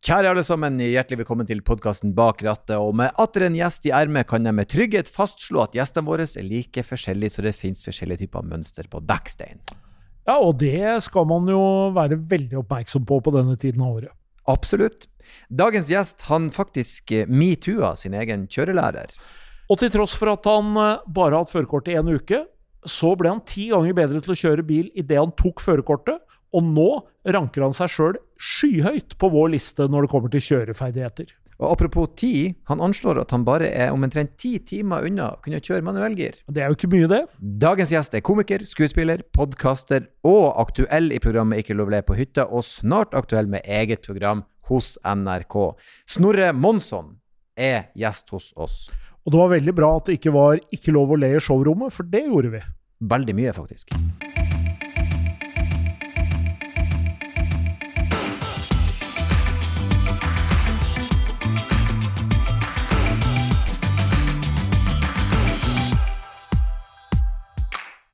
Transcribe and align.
Kjære 0.00 0.30
alle 0.32 0.40
sammen, 0.40 0.78
hjertelig 0.80 1.18
velkommen 1.20 1.44
til 1.44 1.58
podkasten 1.60 2.14
Bak 2.16 2.38
rattet. 2.40 2.78
Og 2.80 2.94
med 2.96 3.12
atter 3.20 3.42
en 3.44 3.56
gjest 3.58 3.84
i 3.84 3.90
ermet 3.92 4.24
kan 4.30 4.48
jeg 4.48 4.56
med 4.56 4.68
trygghet 4.72 5.10
fastslå 5.12 5.60
at 5.60 5.74
gjestene 5.76 6.06
våre 6.06 6.24
er 6.24 6.46
like 6.48 6.80
forskjellige 6.88 7.34
så 7.34 7.44
det 7.44 7.52
finnes 7.52 7.84
forskjellige 7.84 8.22
typer 8.22 8.46
mønster 8.48 8.88
på 8.88 9.02
dekkstein. 9.04 9.60
Ja, 10.24 10.38
og 10.38 10.56
det 10.62 11.02
skal 11.04 11.28
man 11.28 11.44
jo 11.52 11.60
være 11.92 12.16
veldig 12.16 12.62
oppmerksom 12.62 13.04
på 13.04 13.18
på 13.20 13.34
denne 13.34 13.58
tiden 13.60 13.84
av 13.84 13.98
året. 13.98 14.14
Absolutt. 14.48 15.04
Dagens 15.52 15.92
gjest 15.92 16.24
han 16.30 16.48
faktisk 16.48 17.12
eh, 17.12 17.28
metoo-a 17.28 17.92
sin 17.92 18.16
egen 18.16 18.48
kjørelærer. 18.48 19.12
Og 19.68 19.82
til 19.84 19.92
tross 19.92 20.16
for 20.16 20.32
at 20.32 20.48
han 20.48 20.72
eh, 20.80 21.04
bare 21.12 21.36
har 21.36 21.44
hatt 21.44 21.52
førerkort 21.52 21.92
i 21.92 22.00
én 22.00 22.08
uke, 22.08 22.46
så 22.88 23.12
ble 23.20 23.36
han 23.36 23.44
ti 23.44 23.68
ganger 23.68 24.00
bedre 24.00 24.24
til 24.24 24.32
å 24.32 24.42
kjøre 24.46 24.64
bil 24.64 24.88
idet 24.96 25.20
han 25.20 25.36
tok 25.36 25.60
førerkortet, 25.60 26.24
og 26.56 26.66
nå 26.66 26.88
ranker 27.34 27.66
han 27.66 27.76
seg 27.76 27.92
sjøl 27.92 28.18
skyhøyt 28.40 29.16
på 29.20 29.30
vår 29.32 29.52
liste 29.54 29.86
når 29.90 30.06
det 30.06 30.12
kommer 30.14 30.32
til 30.32 30.44
kjøreferdigheter. 30.46 31.30
Og 31.60 31.74
apropos 31.74 32.08
tid, 32.16 32.54
han 32.70 32.80
anslår 32.80 33.20
at 33.20 33.34
han 33.34 33.44
bare 33.44 33.68
er 33.68 33.92
omtrent 33.92 34.32
ti 34.40 34.54
timer 34.64 35.04
unna 35.04 35.26
å 35.34 35.40
kunne 35.44 35.60
kjøre 35.60 35.84
manuellgir. 35.84 36.38
Det 36.48 36.62
er 36.64 36.72
jo 36.72 36.78
ikke 36.78 36.88
mye, 36.94 37.10
det. 37.10 37.20
Dagens 37.36 37.92
gjest 37.92 38.16
er 38.16 38.24
komiker, 38.24 38.64
skuespiller, 38.68 39.20
podkaster 39.36 40.08
og 40.24 40.56
aktuell 40.62 41.12
i 41.12 41.20
programmet 41.20 41.60
Ikke 41.60 41.76
lov 41.76 41.92
å 41.92 41.96
le 41.98 42.00
på 42.06 42.16
hytta, 42.16 42.48
og 42.48 42.64
snart 42.64 43.12
aktuell 43.18 43.50
med 43.52 43.68
eget 43.68 44.06
program 44.08 44.46
hos 44.72 44.94
NRK. 45.04 45.58
Snorre 46.08 46.54
Monsson 46.56 47.18
er 47.60 47.90
gjest 47.98 48.32
hos 48.32 48.50
oss. 48.56 48.80
Og 49.26 49.34
det 49.34 49.42
var 49.42 49.52
veldig 49.52 49.76
bra 49.76 49.92
at 49.98 50.08
det 50.08 50.16
ikke 50.16 50.32
var 50.32 50.64
ikke 50.72 50.96
lov 50.96 51.12
å 51.12 51.20
le 51.20 51.34
i 51.36 51.44
showrommet, 51.44 51.92
for 51.92 52.08
det 52.08 52.24
gjorde 52.24 52.56
vi. 52.56 52.64
Veldig 53.12 53.36
mye, 53.36 53.56
faktisk. 53.56 53.92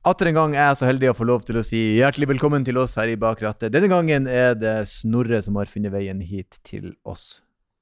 Atter 0.07 0.29
en 0.29 0.37
gang 0.37 0.53
er 0.55 0.69
jeg 0.69 0.77
så 0.79 0.85
heldig 0.87 1.09
å 1.11 1.15
få 1.17 1.25
lov 1.27 1.41
til 1.43 1.57
å 1.59 1.61
si 1.67 1.79
hjertelig 1.97 2.29
velkommen 2.29 2.63
til 2.63 2.77
oss 2.79 2.93
her 2.95 3.09
i 3.11 3.17
Bakrattet. 3.19 3.73
Denne 3.73 3.89
gangen 3.91 4.29
er 4.31 4.53
det 4.55 4.75
Snorre 4.87 5.41
som 5.43 5.57
har 5.59 5.67
funnet 5.67 5.91
veien 5.91 6.21
hit 6.23 6.61
til 6.63 6.93
oss. 7.03 7.41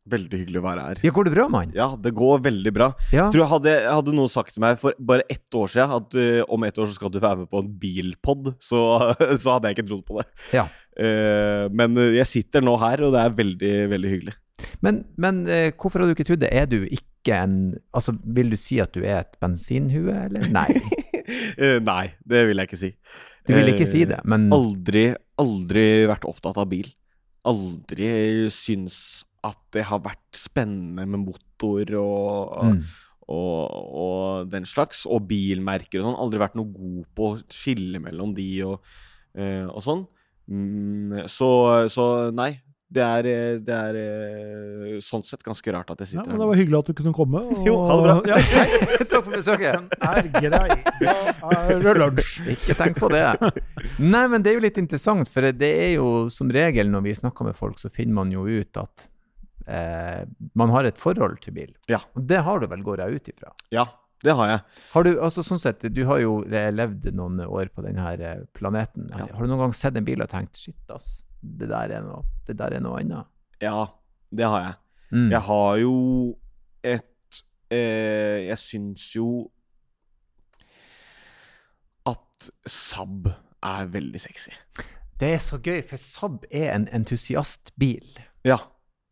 Veldig 0.10 0.40
hyggelig 0.40 0.58
å 0.58 0.64
være 0.66 0.86
her. 0.88 1.02
Ja, 1.06 1.12
Går 1.14 1.28
det 1.28 1.34
bra, 1.36 1.46
mann? 1.54 1.76
Ja, 1.78 1.88
det 2.02 2.16
går 2.18 2.42
veldig 2.48 2.74
bra. 2.74 2.88
Ja. 3.14 3.28
Tror 3.30 3.44
jeg 3.44 3.52
hadde, 3.52 3.76
hadde 3.92 4.16
noen 4.18 4.32
sagt 4.34 4.56
til 4.56 4.66
meg 4.66 4.80
for 4.82 4.98
bare 4.98 5.28
ett 5.30 5.60
år 5.60 5.70
siden 5.76 5.94
at 6.00 6.18
uh, 6.18 6.42
om 6.50 6.66
ett 6.66 6.82
år 6.82 6.90
så 6.90 6.98
skal 6.98 7.14
du 7.14 7.20
være 7.20 7.44
med 7.44 7.52
på 7.52 7.62
en 7.62 7.70
bilpod, 7.84 8.52
så, 8.58 8.82
så 9.44 9.56
hadde 9.56 9.70
jeg 9.70 9.78
ikke 9.78 9.88
trodd 9.92 10.04
på 10.10 10.18
det. 10.18 10.26
Ja. 10.58 10.66
Uh, 10.98 11.70
men 11.78 11.94
jeg 12.16 12.26
sitter 12.32 12.66
nå 12.66 12.74
her, 12.82 13.06
og 13.06 13.14
det 13.14 13.22
er 13.22 13.38
veldig, 13.44 13.76
veldig 13.94 14.16
hyggelig. 14.16 14.38
Men, 14.86 15.04
men 15.20 15.44
eh, 15.52 15.72
hvorfor 15.74 16.02
har 16.02 16.10
du 16.10 16.16
ikke 16.16 16.28
trodd 16.28 16.44
det? 16.44 16.52
Er 16.56 16.68
du 16.70 16.84
ikke 16.84 17.36
en 17.36 17.76
Altså, 17.96 18.14
vil 18.22 18.52
du 18.54 18.58
si 18.60 18.78
at 18.84 18.94
du 18.94 19.02
er 19.02 19.24
et 19.24 19.40
bensinhue, 19.42 20.14
eller? 20.28 20.52
Nei. 20.54 20.70
Eh, 21.26 21.80
nei, 21.82 22.12
det 22.22 22.44
vil 22.46 22.60
jeg 22.62 22.68
ikke 22.70 22.78
si. 22.78 22.90
Du 23.48 23.54
vil 23.56 23.72
ikke 23.72 23.88
si 23.90 24.04
det, 24.06 24.20
men 24.30 24.44
Aldri, 24.54 25.08
aldri 25.42 25.86
vært 26.06 26.28
opptatt 26.30 26.60
av 26.62 26.68
bil. 26.70 26.92
Aldri 27.50 28.12
syns 28.54 29.24
at 29.46 29.58
det 29.74 29.88
har 29.90 30.04
vært 30.06 30.38
spennende 30.38 31.06
med 31.10 31.24
motor 31.24 31.96
og, 31.98 32.54
mm. 32.70 32.78
og, 33.34 33.76
og 34.04 34.54
den 34.54 34.70
slags. 34.70 35.06
Og 35.10 35.26
bilmerker 35.30 36.02
og 36.02 36.08
sånn. 36.10 36.20
Aldri 36.28 36.42
vært 36.42 36.60
noe 36.60 36.74
god 36.74 37.10
på 37.18 37.32
å 37.32 37.40
skille 37.54 38.02
mellom 38.04 38.36
de 38.38 38.50
og, 38.68 38.96
eh, 39.38 39.66
og 39.66 39.82
sånn. 39.86 40.06
Mm, 40.46 41.26
så, 41.32 41.50
så 41.90 42.08
nei. 42.36 42.52
Det 42.96 43.02
er, 43.02 43.26
eh, 43.26 43.56
det 43.66 43.74
er 43.76 43.96
eh, 43.98 44.98
sånn 45.02 45.24
sett 45.26 45.42
ganske 45.44 45.72
rart 45.74 45.90
at 45.90 46.04
jeg 46.04 46.12
Ja, 46.14 46.22
sitter 46.22 46.36
her. 46.36 46.38
Det 46.44 46.48
var 46.52 46.60
hyggelig 46.60 46.78
at 46.84 46.90
du 46.92 46.94
kunne 47.00 47.14
komme. 47.18 47.42
Og, 47.42 47.64
Jo, 47.68 47.80
ha 47.90 47.96
det 47.98 48.04
bra. 48.06 48.16
Ja, 48.30 48.38
hei, 48.38 49.00
Takk 49.10 49.26
for 49.26 49.34
besøket. 49.34 49.74
den 49.74 49.90
er 50.06 50.30
grei. 50.36 50.78
Da 51.02 51.16
er 51.66 51.82
det 51.82 51.96
lunsj. 51.98 52.30
Ikke 52.54 52.78
tenk 52.78 53.00
på 53.02 53.10
det. 53.12 53.24
Nei, 54.06 54.22
men 54.32 54.46
det 54.46 54.54
er 54.54 54.60
jo 54.60 54.64
litt 54.68 54.78
interessant, 54.82 55.32
for 55.34 55.50
det 55.50 55.72
er 55.82 55.92
jo 55.98 56.08
som 56.34 56.54
regel 56.54 56.94
når 56.94 57.08
vi 57.10 57.18
snakker 57.18 57.50
med 57.50 57.58
folk, 57.58 57.82
så 57.82 57.90
finner 57.92 58.20
man 58.22 58.32
jo 58.36 58.46
ut 58.46 58.78
at 58.84 59.08
eh, 59.68 60.22
man 60.54 60.70
har 60.78 60.86
et 60.86 61.02
forhold 61.02 61.42
til 61.44 61.58
bil. 61.58 61.74
Ja. 61.92 62.04
Og 62.14 62.30
det 62.30 62.44
har 62.46 62.62
du 62.62 62.70
vel, 62.70 62.86
går 62.86 63.02
jeg 63.08 63.18
ut 63.18 63.34
ifra. 63.34 63.52
Ja, 63.74 63.88
det 64.24 64.38
har 64.38 64.54
jeg. 64.54 64.62
Har 64.94 65.10
du, 65.10 65.12
altså 65.26 65.44
sånn 65.46 65.60
sett, 65.62 65.84
du 65.90 66.02
har 66.06 66.22
jo 66.22 66.38
eh, 66.48 66.70
levd 66.74 67.10
noen 67.18 67.42
år 67.50 67.74
på 67.74 67.84
denne 67.86 68.06
her 68.06 68.46
planeten. 68.56 69.10
Ja. 69.12 69.26
Har 69.34 69.42
du 69.42 69.50
noen 69.52 69.66
gang 69.68 69.76
sett 69.78 69.98
en 69.98 70.06
bil 70.08 70.22
og 70.24 70.30
tenkt 70.32 70.62
shit, 70.62 70.78
ass, 70.94 71.25
det 71.60 71.70
der 71.70 71.94
er 71.98 72.06
noe, 72.06 72.24
det 72.48 72.58
der 72.60 72.78
er 72.78 72.84
noe 72.84 73.00
annet? 73.02 73.30
Ja, 73.64 73.86
det 74.36 74.48
har 74.50 74.62
jeg. 74.64 74.74
Mm. 75.12 75.30
Jeg 75.32 75.42
har 75.48 75.76
jo 75.80 75.96
et 76.84 77.42
eh, 77.72 78.48
Jeg 78.48 78.58
syns 78.60 79.04
jo 79.16 79.28
at 82.06 82.50
Saab 82.68 83.30
er 83.64 83.90
veldig 83.90 84.22
sexy. 84.22 84.54
Det 85.20 85.34
er 85.34 85.42
så 85.42 85.58
gøy, 85.58 85.82
for 85.88 86.02
Saab 86.02 86.44
er 86.52 86.74
en 86.76 86.88
entusiastbil. 86.94 88.20
Ja. 88.46 88.58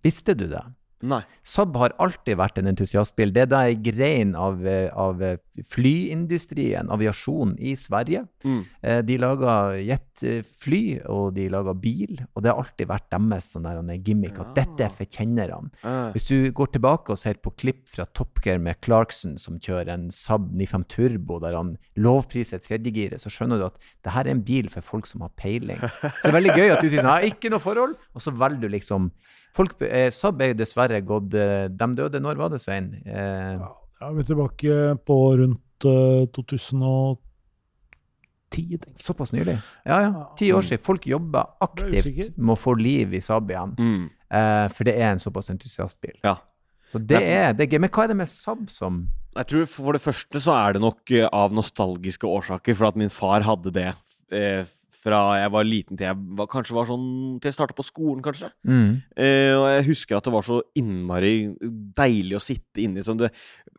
Visste 0.03 0.35
du 0.37 0.45
det? 0.51 0.61
Nei. 1.03 1.19
Saab 1.43 1.75
har 1.81 1.91
alltid 1.99 2.37
vært 2.39 2.57
en 2.61 2.69
entusiastbil. 2.71 3.33
Det 3.35 3.43
er 3.49 3.55
ei 3.59 3.75
grein 3.83 4.29
av, 4.39 4.61
av 4.95 5.19
flyindustrien, 5.67 6.87
aviasjon, 6.93 7.55
i 7.59 7.73
Sverige. 7.79 8.23
Mm. 8.47 8.61
Eh, 8.81 9.01
De 9.03 9.17
lager 9.19 9.75
jetfly, 9.83 10.81
og 11.11 11.33
de 11.35 11.49
lager 11.51 11.75
bil, 11.79 12.21
og 12.33 12.43
det 12.45 12.51
har 12.53 12.61
alltid 12.63 12.89
vært 12.89 13.09
deres 13.11 13.49
sånn 13.53 13.67
der, 13.67 13.81
gimmick 14.03 14.39
at 14.39 14.53
Ja. 14.55 14.63
dette 14.63 14.85
er 14.85 14.89
for 14.89 15.05
kjennerne. 15.05 15.71
Uh. 15.83 16.11
Hvis 16.15 16.27
du 16.27 16.51
går 16.51 16.71
tilbake 16.71 17.11
og 17.11 17.17
ser 17.17 17.33
på 17.35 17.51
klipp 17.55 17.87
fra 17.89 18.05
Top 18.05 18.39
Gear 18.41 18.59
med 18.59 18.79
Clarkson, 18.81 19.37
som 19.37 19.59
kjører 19.59 19.89
en 19.93 20.09
Saab 20.09 20.49
95 20.53 20.85
Turbo, 20.87 21.39
der 21.39 21.55
han 21.55 21.77
lovpriser 21.97 22.59
tredjegiret, 22.63 23.19
så 23.19 23.29
skjønner 23.29 23.59
du 23.59 23.65
at 23.65 23.77
det 24.03 24.13
her 24.13 24.25
er 24.27 24.31
en 24.31 24.41
bil 24.43 24.69
for 24.69 24.81
folk 24.81 25.05
som 25.07 25.21
har 25.21 25.29
peiling. 25.35 25.79
Så 25.79 26.23
det 26.23 26.31
er 26.31 26.39
veldig 26.39 26.55
gøy 26.57 26.71
at 26.71 26.81
du 26.81 26.89
sier 26.89 27.01
sånn, 27.03 27.11
«Jeg 27.13 27.29
har 27.29 27.35
ikke 27.35 27.51
noe 27.51 27.59
forhold, 27.59 27.95
og 28.15 28.21
så 28.21 28.31
velger 28.31 28.61
du 28.61 28.69
liksom 28.69 29.11
folk, 29.55 29.75
eh, 29.85 30.09
Saab 30.13 30.41
er 30.41 30.53
jo 30.53 30.59
dessverre 30.61 31.01
gått 31.05 31.33
eh, 31.37 31.67
De 31.71 31.87
døde, 31.97 32.21
når 32.23 32.39
var 32.41 32.53
det, 32.53 32.61
Svein? 32.63 32.91
Eh, 33.05 33.53
Ja, 33.59 33.69
da 33.99 34.09
er 34.09 34.17
vi 34.17 34.25
tilbake 34.27 34.79
på 35.07 35.17
rundt 35.39 35.87
eh, 35.87 36.25
2010, 36.35 37.19
tenker 38.53 38.89
jeg. 38.91 39.01
såpass 39.01 39.31
nylig? 39.33 39.57
Ja, 39.85 39.99
ja. 40.05 40.25
Ti 40.37 40.51
år 40.53 40.65
siden. 40.67 40.83
Folk 40.85 41.07
jobber 41.09 41.55
aktivt 41.63 42.37
med 42.37 42.53
å 42.55 42.59
få 42.59 42.75
liv 42.77 43.13
i 43.15 43.21
Saab 43.23 43.49
igjen, 43.53 43.75
mm. 43.79 44.03
eh, 44.29 44.65
for 44.75 44.89
det 44.89 44.97
er 44.99 45.13
en 45.13 45.21
såpass 45.23 45.49
entusiastbil. 45.53 46.17
Ja. 46.23 46.37
Så 46.91 46.99
det 47.01 47.23
er, 47.25 47.53
det 47.57 47.65
er 47.65 47.71
gøy. 47.73 47.79
Men 47.81 47.89
hva 47.89 48.03
er 48.05 48.11
det 48.11 48.19
med 48.19 48.29
Saab 48.29 48.67
som 48.69 49.07
Jeg 49.33 49.47
tror 49.49 49.63
For 49.65 49.95
det 49.97 50.01
første 50.03 50.37
så 50.43 50.53
er 50.53 50.75
det 50.75 50.81
nok 50.83 51.09
eh, 51.15 51.25
av 51.33 51.55
nostalgiske 51.57 52.27
årsaker, 52.29 52.75
for 52.77 52.91
at 52.91 52.99
min 52.99 53.09
far 53.09 53.41
hadde 53.41 53.71
det 53.73 53.87
eh, 54.29 54.61
fra 55.03 55.19
jeg 55.41 55.51
var 55.51 55.63
liten 55.67 55.97
til 55.99 56.05
jeg 56.07 56.15
var, 56.39 56.47
kanskje 56.47 56.75
var 56.77 56.85
sånn 56.87 57.07
til 57.43 57.49
jeg 57.51 57.55
starta 57.57 57.75
på 57.75 57.83
skolen, 57.83 58.21
kanskje. 58.23 58.47
mm. 58.63 58.91
Eh, 59.19 59.51
og 59.57 59.65
jeg 59.73 59.83
husker 59.89 60.15
at 60.17 60.23
det 60.29 60.33
var 60.33 60.45
så 60.47 60.61
innmari 60.79 61.33
deilig 61.97 62.35
å 62.39 62.41
sitte 62.43 62.79
inni 62.85 63.03
sånn 63.03 63.19
det, 63.19 63.29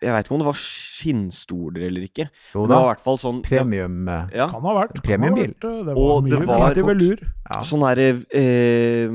Jeg 0.03 0.13
veit 0.13 0.27
ikke 0.27 0.35
om 0.37 0.43
det 0.43 0.49
var 0.51 0.59
skinnstoler 0.61 1.83
eller 1.89 2.03
ikke. 2.05 2.27
Jo 2.53 2.67
Det 2.67 2.75
var 2.75 2.77
i 2.77 2.83
da, 2.85 2.89
hvert 2.93 3.05
fall 3.07 3.19
sånn 3.23 3.41
premium 3.47 4.09
eh, 4.09 4.27
Ja, 4.37 4.47
Kan 4.53 4.63
ha 4.67 4.75
vært. 4.83 5.01
Premiumbil. 5.07 5.51
eh, 5.57 5.83
Det 5.89 5.95
Og 5.97 6.05
var 6.05 6.21
det 6.21 6.39
mye 6.39 6.47
var 6.51 6.69
fint 6.75 6.79
i 6.79 6.83
velur. 6.93 7.19
ja. 7.51 7.61
sånn 7.65 7.85
der, 7.89 7.99
eh, 8.35 9.09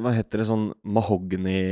Hva 0.00 0.10
heter 0.16 0.38
det? 0.40 0.46
Sånn 0.48 0.70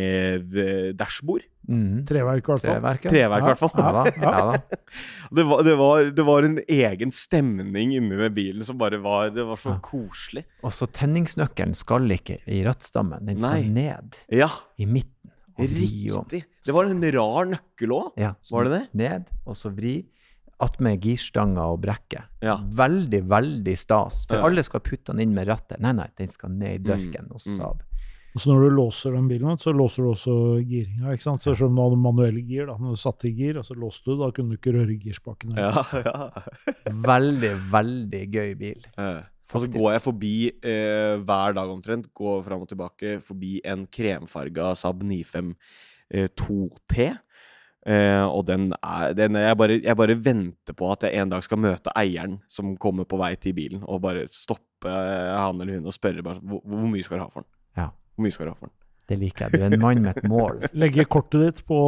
mahogny-dashbord? 0.08 1.42
Mm. 1.68 2.06
Treverk, 2.08 2.40
i 2.40 2.52
hvert 2.52 2.62
fall. 2.64 2.74
Treverket. 2.78 3.10
Treverk, 3.12 3.42
ja, 3.44 3.48
hvert 3.52 3.60
fall. 3.60 3.72
Ja 3.76 3.90
da. 3.92 4.04
Ja, 4.16 4.52
da. 4.52 4.78
Det 5.38 5.44
var, 5.44 5.62
det, 5.66 5.74
var, 5.76 6.04
det 6.16 6.24
var 6.24 6.46
en 6.46 6.58
egen 6.64 7.10
stemning 7.12 7.90
inni 7.98 8.16
den 8.16 8.32
bilen 8.32 8.64
som 8.64 8.78
bare 8.80 8.96
var 9.04 9.28
Det 9.34 9.44
var 9.44 9.60
så 9.60 9.74
Ja. 9.74 9.80
koselig. 9.84 10.44
Og 10.64 10.72
så 10.72 10.88
tenningsnøkkelen 10.88 11.74
skal 11.76 12.08
ikke 12.16 12.38
i 12.48 12.62
rattstammen, 12.64 13.26
den 13.28 13.36
skal 13.36 13.60
Nei. 13.60 13.68
ned 13.68 14.16
Ja, 14.32 14.48
i 14.80 14.86
midten. 14.88 15.12
Og 15.58 15.66
riktig. 15.68 16.44
Det 16.64 16.72
var 16.72 16.86
en 16.88 17.02
rar 17.12 17.48
nøkkel 17.50 17.92
òg. 17.92 18.12
Ja, 18.16 18.32
Var 18.50 18.64
det 18.64 18.72
det? 18.72 18.84
Ned, 18.94 19.24
og 19.44 19.56
så 19.58 19.72
vri. 19.74 19.96
Attmed 20.60 21.00
girstanga 21.04 21.66
og 21.70 21.80
brekket. 21.84 22.24
Ja. 22.42 22.56
Veldig, 22.58 23.20
veldig 23.30 23.76
stas. 23.78 24.24
For 24.26 24.38
Ja. 24.38 24.46
alle 24.46 24.62
skal 24.66 24.80
putte 24.80 25.12
den 25.12 25.20
inn 25.20 25.34
med 25.34 25.46
rattet. 25.46 25.78
Nei, 25.80 25.92
nei, 25.92 26.08
den 26.16 26.28
skal 26.28 26.50
ned 26.50 26.80
i 26.80 26.82
dørken 26.88 27.28
hos 27.30 27.46
mm. 27.46 27.58
Saab. 27.58 27.82
Og 28.38 28.42
så 28.44 28.52
når 28.52 28.68
du 28.68 28.74
låser 28.78 29.14
den 29.16 29.26
bilen, 29.26 29.58
så 29.58 29.72
låser 29.74 30.04
du 30.06 30.12
også 30.12 30.32
giringa. 30.62 31.10
ikke 31.10 31.24
sant? 31.24 31.42
Så 31.42 31.56
som 31.58 31.74
du 31.74 31.80
hadde 31.82 31.96
manuelle 31.98 32.44
gir, 32.46 32.68
da. 32.68 32.76
Når 32.78 32.94
du 32.94 33.00
satte 33.02 33.26
i 33.26 33.32
gir, 33.34 33.58
og 33.58 33.66
så 33.66 33.74
låste 33.74 34.12
du, 34.12 34.20
da 34.20 34.28
kunne 34.30 34.54
du 34.54 34.60
ikke 34.60 34.76
røre 34.76 34.94
girspaken. 35.02 35.56
Ja, 35.58 35.82
ja. 36.06 36.92
Veldig, 37.08 37.50
veldig 37.72 38.20
gøy 38.36 38.54
bil. 38.60 38.86
Eh, 38.94 39.26
Og 39.50 39.64
så 39.64 39.70
går 39.74 39.96
jeg 39.96 40.04
forbi 40.06 40.32
eh, 40.54 41.16
hver 41.26 41.58
dag 41.58 41.74
omtrent, 41.74 42.12
går 42.14 42.46
fram 42.46 42.62
og 42.62 42.70
tilbake 42.70 43.16
forbi 43.26 43.56
en 43.66 43.88
kremfarga 43.90 44.70
Saab 44.78 45.02
95 45.02 45.50
eh, 46.14 46.30
2T. 46.38 47.08
Eh, 47.88 48.22
og 48.22 48.46
den 48.46 48.70
er, 48.78 49.18
den 49.18 49.34
er 49.40 49.48
jeg, 49.48 49.58
bare, 49.64 49.82
jeg 49.82 49.98
bare 50.04 50.20
venter 50.30 50.78
på 50.78 50.94
at 50.94 51.08
jeg 51.08 51.18
en 51.24 51.34
dag 51.34 51.42
skal 51.42 51.58
møte 51.66 51.90
eieren 51.98 52.38
som 52.46 52.76
kommer 52.78 53.08
på 53.08 53.18
vei 53.18 53.32
til 53.40 53.58
bilen, 53.58 53.82
og 53.82 54.04
bare 54.06 54.28
stoppe 54.30 54.94
eh, 54.94 55.34
han 55.42 55.58
eller 55.58 55.80
hun 55.80 55.90
og 55.90 55.98
spørre 55.98 56.22
bare, 56.22 56.38
hvor, 56.44 56.62
hvor 56.62 56.90
mye 56.94 57.02
skal 57.02 57.18
du 57.18 57.26
ha 57.26 57.32
for 57.32 57.42
den. 57.42 57.54
Hvor 58.18 58.26
mye 58.26 58.34
skal 58.34 58.48
du 58.48 58.50
ha 58.50 58.58
for 58.58 58.66
den? 58.66 58.74
Det 59.08 59.16
liker 59.22 59.46
jeg. 59.46 59.54
Du 59.54 59.62
er 59.64 59.72
en 59.72 59.80
mann 59.80 60.02
med 60.04 60.18
et 60.18 60.26
mål. 60.28 60.58
Legge 60.82 61.04
kortet 61.08 61.44
ditt 61.46 61.60
på, 61.68 61.78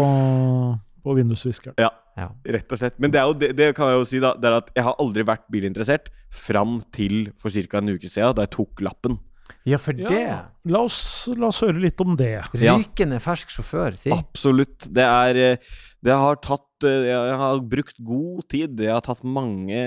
på 1.05 1.15
vindusviskeren. 1.19 1.75
Ja, 1.83 1.91
Ja. 2.17 2.29
rett 2.55 2.71
og 2.73 2.79
slett. 2.81 2.95
Men 3.03 3.11
det, 3.13 3.19
er 3.21 3.27
jo, 3.29 3.35
det, 3.41 3.51
det 3.59 3.67
kan 3.77 3.91
jeg 3.91 3.99
jo 3.99 4.07
si, 4.09 4.21
da. 4.23 4.31
Det 4.39 4.49
er 4.49 4.57
at 4.61 4.71
jeg 4.77 4.85
har 4.87 4.97
aldri 5.03 5.25
vært 5.29 5.45
bilinteressert 5.53 6.09
fram 6.33 6.79
til 6.95 7.33
for 7.41 7.51
ca. 7.53 7.81
en 7.83 7.93
uke 7.97 8.09
siden, 8.09 8.37
da 8.39 8.47
jeg 8.47 8.55
tok 8.55 8.81
lappen. 8.87 9.19
Ja, 9.67 9.77
for 9.83 9.93
det 9.99 10.07
Ja, 10.15 10.39
la, 10.71 10.81
oss, 10.87 11.27
la 11.37 11.49
oss 11.51 11.61
høre 11.67 11.81
litt 11.83 12.01
om 12.01 12.15
det. 12.17 12.31
Ja. 12.63 12.77
Rykende 12.79 13.19
fersk 13.21 13.51
sjåfør, 13.53 13.99
si. 13.99 14.13
Absolutt. 14.15 14.87
Det 14.95 15.05
er 15.05 15.41
eh, 15.43 15.71
Det 16.01 16.15
har 16.17 16.39
tatt 16.41 16.87
eh, 16.89 17.11
Jeg 17.11 17.37
har 17.43 17.61
brukt 17.69 17.99
god 18.01 18.47
tid. 18.49 18.79
Jeg 18.81 18.95
har 18.95 19.05
tatt 19.05 19.27
mange 19.27 19.83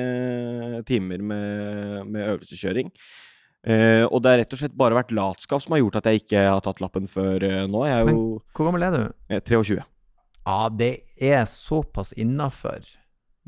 timer 0.86 1.24
med, 1.24 2.04
med 2.12 2.28
øvelseskjøring. 2.36 2.92
Eh, 3.66 4.04
og 4.12 4.22
det 4.22 4.30
har 4.34 4.38
rett 4.42 4.54
og 4.54 4.60
slett 4.60 4.76
bare 4.76 4.98
vært 4.98 5.14
latskap 5.16 5.62
som 5.64 5.72
har 5.72 5.80
gjort 5.80 5.96
at 6.02 6.10
jeg 6.12 6.24
ikke 6.24 6.42
har 6.52 6.60
tatt 6.66 6.82
lappen 6.84 7.06
før 7.08 7.44
uh, 7.48 7.62
nå. 7.72 7.86
Jeg 7.88 8.02
er 8.02 8.06
Men- 8.06 8.16
jo 8.18 8.42
Hvor 8.54 8.66
gammel 8.68 8.84
er 8.84 8.92
du? 8.92 9.14
eh, 9.30 9.40
23. 9.40 9.84
Ja, 10.46 10.68
det 10.70 11.04
er 11.22 11.46
såpass 11.48 12.12
innafor, 12.20 12.84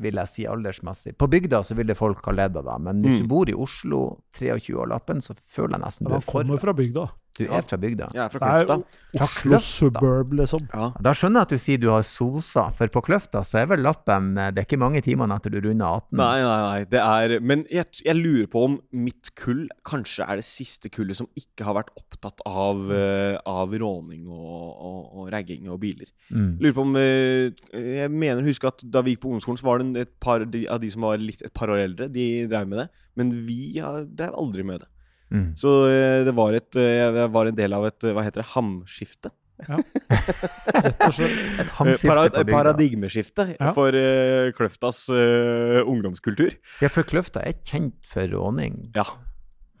vil 0.00 0.14
jeg 0.14 0.28
si 0.28 0.44
aldersmessig. 0.46 1.16
På 1.18 1.28
bygda 1.28 1.60
så 1.64 1.76
ville 1.76 1.94
folk 1.94 2.24
ha 2.24 2.32
ledd 2.32 2.56
av 2.56 2.64
deg, 2.64 2.80
men 2.80 3.02
hvis 3.02 3.18
Mm. 3.20 3.20
du 3.20 3.26
bor 3.28 3.48
i 3.48 3.52
Oslo, 3.52 4.22
23 4.32 4.74
år 4.74 4.88
lappen, 4.88 5.20
så 5.20 5.36
føler 5.36 5.76
jeg 5.76 5.80
nesten 5.84 6.08
du 6.08 6.14
er 6.14 6.20
for. 6.20 6.40
kommer 6.42 6.58
fra 6.58 6.72
bygda. 6.72 7.10
Du 7.36 7.44
er 7.46 7.64
fra 7.66 7.78
bygda. 7.80 8.08
Jeg 8.14 8.22
er 8.24 8.32
fra 8.32 8.40
Det 8.40 8.70
er 8.70 8.70
jo 8.70 9.24
Oslo 9.26 9.58
suburb, 9.62 10.32
liksom. 10.36 10.66
Ja. 10.72 10.90
Da 11.02 11.12
skjønner 11.16 11.42
jeg 11.42 11.48
at 11.48 11.54
du 11.54 11.62
sier 11.62 11.80
du 11.80 11.88
har 11.92 12.04
sosa, 12.06 12.66
for 12.76 12.92
på 12.92 13.02
Kløfta 13.06 13.42
så 13.46 13.60
er 13.62 13.70
vel 13.70 13.84
lappen 13.84 14.32
eh, 14.40 14.50
Det 14.54 14.62
er 14.62 14.68
ikke 14.68 14.80
mange 14.80 15.02
timene 15.04 15.38
etter 15.38 15.54
du 15.54 15.60
runder 15.64 16.00
18. 16.02 16.16
Nei, 16.20 16.32
nei, 16.44 16.56
nei. 16.64 16.80
Det 16.92 17.02
er 17.02 17.36
Men 17.40 17.64
jeg, 17.72 18.02
jeg 18.04 18.18
lurer 18.18 18.50
på 18.52 18.64
om 18.68 18.78
mitt 18.96 19.32
kull 19.38 19.66
kanskje 19.88 20.26
er 20.26 20.40
det 20.40 20.46
siste 20.48 20.90
kullet 20.92 21.18
som 21.18 21.30
ikke 21.38 21.66
har 21.68 21.78
vært 21.78 21.92
opptatt 21.98 22.42
av, 22.48 22.82
eh, 22.94 23.36
av 23.48 23.72
råning 23.76 24.26
og, 24.28 24.66
og, 24.74 25.00
og 25.20 25.30
ragging 25.34 25.70
og 25.72 25.80
biler. 25.84 26.10
Mm. 26.30 26.56
Lurer 26.62 26.76
på 26.76 26.84
om 26.86 26.98
eh, 27.00 27.52
Jeg 27.76 28.12
mener 28.12 28.42
å 28.42 28.48
huske 28.48 28.70
at 28.70 28.84
da 28.84 29.04
vi 29.04 29.14
gikk 29.14 29.24
på 29.24 29.32
ungdomsskolen, 29.32 29.60
så 29.60 29.68
var 29.68 29.82
det 29.82 30.06
et 30.06 30.14
par 30.22 30.44
av 30.46 30.80
de 30.82 30.92
som 30.92 31.06
var 31.06 31.20
litt, 31.22 31.44
et 31.44 31.54
par 31.56 31.72
år 31.72 31.84
eldre, 31.86 32.10
de 32.12 32.26
drev 32.50 32.68
med 32.70 32.84
det. 32.84 32.90
Men 33.16 33.32
vi 33.46 33.76
drev 33.80 34.36
aldri 34.36 34.64
med 34.66 34.82
det. 34.84 34.90
Mm. 35.32 35.48
Så 35.58 35.70
eh, 35.90 36.20
det 36.26 36.32
var 36.36 36.54
et 36.54 36.76
eh, 36.78 37.00
Jeg 37.02 37.30
var 37.34 37.48
en 37.50 37.56
del 37.58 37.72
av 37.74 37.82
et 37.88 38.04
eh, 38.06 38.12
Hva 38.14 38.22
heter 38.22 38.44
det? 38.44 38.50
Hamskifte? 38.52 39.32
Rett 39.66 41.00
og 41.02 41.14
slett. 41.16 41.36
Et 41.62 41.70
hamskifte 41.78 42.10
Para, 42.12 42.44
paradigmeskifte 42.50 43.46
Ja. 43.56 43.70
for 43.74 43.96
uh, 43.96 44.50
Kløftas 44.54 45.06
uh, 45.10 45.80
ungdomskultur. 45.88 46.58
Ja, 46.84 46.90
for 46.92 47.08
Kløfta 47.08 47.40
er 47.42 47.56
kjent 47.64 48.04
for 48.10 48.28
råning. 48.28 48.82
Ja. 48.94 49.06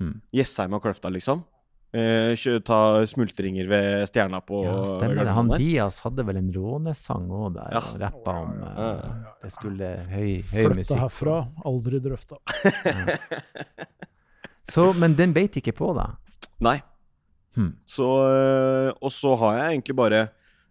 Mm. 0.00 0.16
Jessheim 0.34 0.74
og 0.78 0.82
Kløfta, 0.86 1.12
liksom. 1.12 1.44
Uh, 1.96 2.32
ta 2.66 2.78
smultringer 3.08 3.68
ved 3.70 4.08
stjerna 4.10 4.40
på 4.44 4.64
Ja, 4.66 4.74
stemmer 4.96 5.22
det. 5.28 5.36
Han 5.36 5.52
Dias 5.60 6.00
hadde 6.04 6.24
vel 6.28 6.40
en 6.40 6.50
rånesang 6.56 7.28
òg 7.30 7.54
der, 7.60 7.70
Ja. 7.76 7.84
og 7.92 8.00
rappa 8.02 8.34
om 8.42 8.56
uh, 8.64 9.30
Det 9.44 9.52
skulle 9.54 9.92
høy, 10.10 10.40
høy 10.56 10.72
musikk. 10.74 10.98
herfra, 11.04 11.38
aldri 11.68 12.00
drøfta. 12.04 12.40
Så, 14.70 14.88
men 14.98 15.14
den 15.18 15.32
beit 15.36 15.56
ikke 15.60 15.72
på 15.76 15.92
da? 15.96 16.08
Nei. 16.64 16.80
Hmm. 17.56 17.72
Så 17.88 18.04
øh, 18.04 18.90
Og 19.00 19.12
så 19.14 19.34
har 19.40 19.56
jeg 19.58 19.70
egentlig 19.76 19.94
bare 19.96 20.26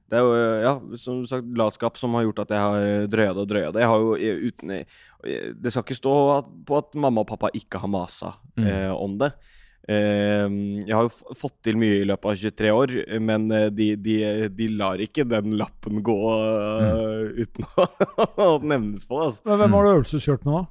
Det 0.05 0.19
er 0.19 0.21
jo, 0.21 0.33
øh, 0.37 0.61
ja, 0.61 0.73
som 1.01 1.23
sagt, 1.25 1.47
latskap 1.57 1.97
som 1.97 2.13
har 2.13 2.27
gjort 2.27 2.43
at 2.43 2.51
jeg 2.53 2.59
har 2.61 3.07
drøya 3.09 3.31
det 3.33 3.41
og 3.41 3.47
drøya 3.49 3.71
det. 3.73 3.81
Jeg 3.81 3.89
har 3.89 3.97
jo 4.03 4.15
øh, 4.15 4.43
uten 4.51 4.71
øh, 4.71 5.53
Det 5.63 5.71
skal 5.73 5.83
ikke 5.87 5.97
stå 5.97 6.13
at, 6.37 6.45
på 6.67 6.77
at 6.77 6.93
mamma 6.95 7.23
og 7.23 7.27
pappa 7.31 7.49
ikke 7.57 7.81
har 7.81 7.87
masa 7.89 8.35
Mm. 8.57 8.67
eh, 8.71 8.91
om 8.95 9.17
det. 9.19 9.31
Eh, 9.89 10.45
jeg 10.87 10.95
har 10.95 11.03
jo 11.03 11.09
f- 11.11 11.33
fått 11.35 11.57
til 11.65 11.75
mye 11.77 11.97
i 12.01 12.05
løpet 12.07 12.29
av 12.31 12.37
23 12.39 12.69
år, 12.73 12.93
men 13.19 13.49
eh, 13.51 13.65
de, 13.69 13.89
de, 13.99 14.15
de 14.49 14.67
lar 14.79 15.01
ikke 15.03 15.25
den 15.27 15.57
lappen 15.59 15.99
gå 16.05 16.15
øh, 16.31 17.43
uten 17.43 17.67
å, 17.83 17.87
å 18.45 18.47
nevnes 18.63 19.03
på. 19.09 19.19
Altså. 19.27 19.43
Hvem 19.45 19.75
har 19.75 19.83
du 19.85 19.91
øvelseskjørt 19.97 20.45
med, 20.47 20.53
da? 20.55 20.63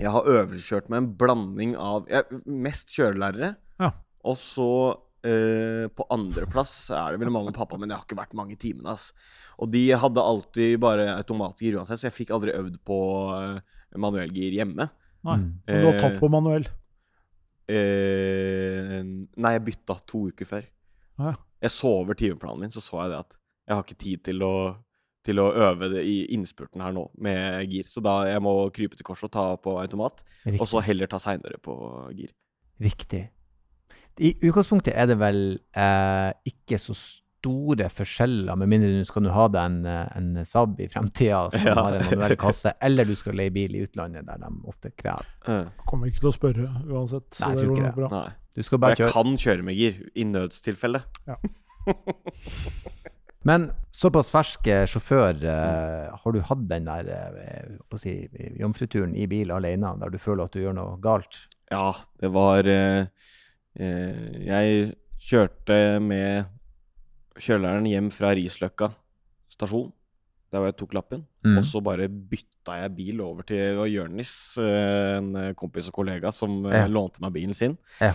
Jeg 0.00 0.12
har 0.12 0.28
øvelseskjørt 0.28 0.90
med 0.92 1.02
en 1.02 1.10
blanding 1.18 1.74
av 1.80 2.08
jeg, 2.10 2.40
Mest 2.44 2.92
kjørelærere. 2.92 3.54
Ja. 3.80 3.90
Og 4.28 4.36
så 4.40 4.70
eh, 5.26 5.86
på 5.88 6.06
andreplass 6.12 6.74
er 6.92 7.14
det 7.14 7.22
vel 7.22 7.32
mamma 7.32 7.52
og 7.52 7.56
pappa, 7.56 7.78
men 7.80 7.88
det 7.88 7.96
har 7.96 8.04
ikke 8.04 8.18
vært 8.18 8.36
mange 8.36 8.58
timene. 8.60 8.96
ass. 8.96 9.10
Og 9.62 9.70
de 9.72 9.86
hadde 9.96 10.26
alltid 10.32 10.76
bare 10.82 11.08
automatgir 11.16 11.78
uansett, 11.78 12.02
så 12.02 12.10
jeg 12.10 12.18
fikk 12.18 12.34
aldri 12.36 12.52
øvd 12.56 12.76
på 12.84 12.98
uh, 13.32 13.78
manuellgir 13.96 14.58
hjemme. 14.58 14.88
Nei. 15.26 15.38
Men 15.40 15.80
du 15.80 15.88
har 15.88 16.00
tatt 16.02 16.18
på 16.20 16.30
manuell. 16.32 16.68
Eh, 17.66 19.00
nei, 19.02 19.52
jeg 19.56 19.64
bytta 19.66 19.98
to 20.06 20.26
uker 20.30 20.48
før. 20.48 20.66
Ja. 21.18 21.32
Jeg 21.64 21.72
så 21.72 21.90
over 22.02 22.18
timeplanen 22.18 22.66
min, 22.66 22.74
så 22.74 22.82
så 22.84 23.00
jeg 23.00 23.14
det 23.14 23.22
at 23.24 23.38
jeg 23.66 23.74
har 23.74 23.86
ikke 23.86 24.02
tid 24.04 24.22
til 24.28 24.44
å, 24.46 24.54
til 25.26 25.40
å 25.42 25.48
øve 25.68 25.90
det 25.92 26.04
i 26.06 26.16
innspurten 26.36 26.80
her 26.84 26.94
nå 26.96 27.08
med 27.22 27.66
gir. 27.72 27.84
Så 27.90 28.00
da 28.04 28.20
jeg 28.30 28.42
må 28.46 28.54
krype 28.74 28.96
til 28.98 29.06
korset 29.06 29.28
og 29.28 29.34
ta 29.36 29.46
på 29.60 29.76
automat, 29.82 30.22
Riktig. 30.46 30.60
og 30.62 30.70
så 30.70 30.82
heller 30.86 31.10
ta 31.10 31.18
seinere 31.22 31.58
på 31.62 31.76
gir. 32.16 32.30
Riktig. 32.82 33.26
I 34.16 34.32
utgangspunktet 34.48 34.94
er 34.96 35.10
det 35.10 35.18
vel 35.20 35.40
eh, 35.76 36.30
ikke 36.48 36.78
så 36.80 36.94
store 36.96 37.86
forskjeller, 37.92 38.56
med 38.58 38.70
mindre 38.72 38.88
du 38.96 39.04
skal 39.06 39.28
ha 39.30 39.44
deg 39.52 39.60
en, 39.68 39.76
eh, 39.86 40.08
en 40.16 40.30
Saab 40.48 40.80
i 40.80 40.88
fremtida 40.90 41.42
som 41.52 41.66
Ja. 41.68 41.74
har 41.76 41.98
en 41.98 42.06
manuell 42.08 42.34
kasse, 42.40 42.72
eller 42.82 43.04
du 43.06 43.12
skal 43.14 43.36
leie 43.38 43.52
bil 43.54 43.76
i 43.76 43.84
utlandet, 43.84 44.24
der 44.26 44.40
de 44.40 44.48
ofte 44.72 44.90
krever. 44.98 45.28
Eh, 45.46 45.68
Kommer 45.86 46.08
ikke 46.10 46.24
til 46.24 46.32
å 46.32 46.34
spørre 46.34 46.66
uansett. 46.88 47.28
Så 47.36 47.44
Nei, 47.44 47.52
jeg 47.52 47.60
det 47.60 47.66
tror 47.66 47.74
går 47.74 47.76
ikke 47.76 47.92
det. 47.92 47.94
bra. 48.00 48.08
nei. 48.16 48.32
Du 48.56 48.62
skal 48.64 48.80
bare 48.80 48.96
jeg 48.96 49.04
kjøre. 49.04 49.12
kan 49.12 49.36
kjøre 49.44 49.62
med 49.68 49.76
gir, 49.76 50.00
i 50.16 50.24
nødstilfelle. 50.32 51.02
Men 53.46 53.68
såpass 53.94 54.30
fersk 54.34 54.66
eh, 54.66 54.84
sjåfør, 54.90 55.38
uh, 55.44 56.16
har 56.18 56.34
du 56.34 56.40
hatt 56.48 56.64
den 56.70 56.88
der 56.88 57.10
uh, 57.36 57.98
si, 58.00 58.16
jomfruturen 58.58 59.14
i 59.14 59.26
bil 59.30 59.52
alene, 59.54 59.92
der 60.00 60.10
du 60.10 60.18
føler 60.18 60.46
at 60.46 60.56
du 60.56 60.62
gjør 60.64 60.74
noe 60.76 60.96
galt? 61.02 61.38
Ja, 61.70 61.92
det 62.22 62.30
var 62.34 62.66
uh, 62.66 63.06
Jeg 63.76 64.94
kjørte 65.20 65.78
med 66.02 66.50
kjøleren 67.42 67.86
hjem 67.90 68.08
fra 68.14 68.32
Risløkka 68.34 68.90
stasjon, 69.52 69.90
der 70.52 70.62
hvor 70.62 70.70
jeg 70.70 70.78
tok 70.80 70.94
lappen. 70.96 71.26
Mm. 71.44 71.58
Og 71.60 71.66
så 71.68 71.82
bare 71.84 72.08
bytta 72.08 72.80
jeg 72.80 72.94
bil 72.96 73.20
over 73.24 73.44
til 73.46 73.82
Jørnis, 73.92 74.32
en 74.58 75.54
kompis 75.58 75.90
og 75.90 75.96
kollega, 76.00 76.32
som 76.32 76.64
Ja. 76.64 76.86
lånte 76.88 77.20
meg 77.24 77.34
bilen 77.36 77.54
sin. 77.54 77.76
Ja. 78.00 78.14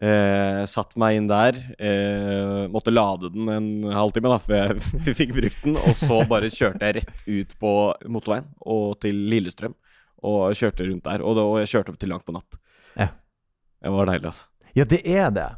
Eh, 0.00 0.62
satt 0.64 0.94
meg 1.00 1.18
inn 1.18 1.26
der. 1.28 1.58
Eh, 1.76 2.62
måtte 2.72 2.92
lade 2.92 3.28
den 3.34 3.48
en 3.52 3.68
halvtime 3.92 4.32
da, 4.32 4.38
før 4.40 4.72
jeg 4.80 5.16
fikk 5.20 5.34
brukt 5.36 5.62
den. 5.66 5.76
Og 5.76 5.92
så 5.96 6.22
bare 6.30 6.48
kjørte 6.52 6.88
jeg 6.88 7.00
rett 7.02 7.24
ut 7.28 7.56
på 7.60 7.72
motorveien 8.08 8.48
og 8.64 8.96
til 9.04 9.18
Lillestrøm. 9.32 9.76
Og 10.24 10.56
kjørte 10.56 10.88
rundt 10.88 11.04
der. 11.04 11.24
Og, 11.24 11.36
da, 11.36 11.44
og 11.44 11.60
jeg 11.62 11.72
kjørte 11.74 11.92
opp 11.92 12.00
til 12.00 12.12
langt 12.12 12.26
på 12.28 12.36
natt. 12.36 12.60
Ja. 12.96 13.10
Det 13.80 13.92
var 13.92 14.08
deilig, 14.10 14.32
altså. 14.32 14.48
Ja, 14.76 14.84
det 14.88 15.00
er 15.04 15.32
det. 15.34 15.48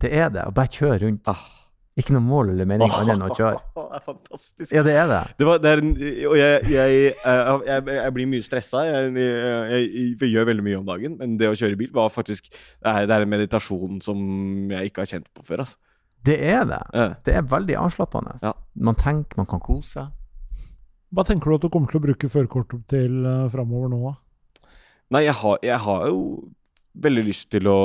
Det 0.00 0.10
er 0.16 0.32
det. 0.32 0.46
Å 0.48 0.54
bare 0.56 0.72
kjøre 0.72 1.02
rundt. 1.04 1.28
Ah. 1.28 1.59
Ikke 1.98 2.14
noe 2.14 2.22
mål 2.22 2.52
eller 2.52 2.68
mening 2.70 2.92
annet 2.94 3.16
enn 3.16 3.24
å 3.26 3.34
kjøre. 3.34 3.58
Det 3.76 3.98
er 3.98 4.04
fantastisk. 4.06 4.72
Ja, 4.72 4.82
det 4.86 4.92
er 4.94 5.08
det. 5.10 5.20
Det 5.40 5.46
var, 5.48 5.58
det 5.58 5.70
er 5.70 5.80
en, 5.82 5.90
og 6.30 6.36
jeg, 6.38 6.60
jeg, 6.70 7.00
jeg, 7.10 7.64
jeg, 7.66 7.96
jeg 7.96 8.14
blir 8.14 8.28
mye 8.30 8.46
stressa. 8.46 8.84
Jeg, 8.86 9.10
jeg, 9.18 9.88
jeg 10.22 10.30
gjør 10.30 10.46
veldig 10.52 10.64
mye 10.68 10.78
om 10.78 10.86
dagen, 10.86 11.16
men 11.18 11.34
det 11.40 11.50
å 11.50 11.56
kjøre 11.58 11.78
bil 11.80 11.90
var 11.96 12.12
faktisk 12.14 12.52
Det 12.52 12.60
er, 12.86 13.08
det 13.10 13.16
er 13.16 13.26
en 13.26 13.32
meditasjon 13.32 13.98
som 14.04 14.22
jeg 14.70 14.92
ikke 14.92 15.02
har 15.02 15.10
kjent 15.16 15.26
på 15.34 15.44
før. 15.48 15.64
Altså. 15.66 15.80
Det 16.30 16.38
er 16.52 16.62
det. 16.68 16.80
Ja. 16.94 17.08
Det 17.26 17.36
er 17.40 17.50
veldig 17.50 17.76
avslappende. 17.82 18.36
Ja. 18.44 18.54
Man 18.78 18.98
tenker, 19.00 19.40
man 19.40 19.50
kan 19.50 19.62
kose 19.64 19.96
seg. 19.96 20.16
Hva 21.10 21.26
tenker 21.26 21.50
du 21.50 21.58
at 21.58 21.66
du 21.66 21.72
kommer 21.74 21.90
til 21.90 21.98
å 21.98 22.04
bruke 22.06 22.30
førerkortet 22.30 22.86
til 22.92 23.24
uh, 23.26 23.48
framover 23.50 23.90
nå? 23.90 24.00
da? 24.06 24.68
Nei, 25.16 25.24
jeg 25.26 25.34
har, 25.40 25.58
jeg 25.66 25.82
har 25.82 26.06
jo 26.06 26.20
veldig 27.02 27.24
lyst 27.26 27.48
til 27.50 27.66
å 27.70 27.80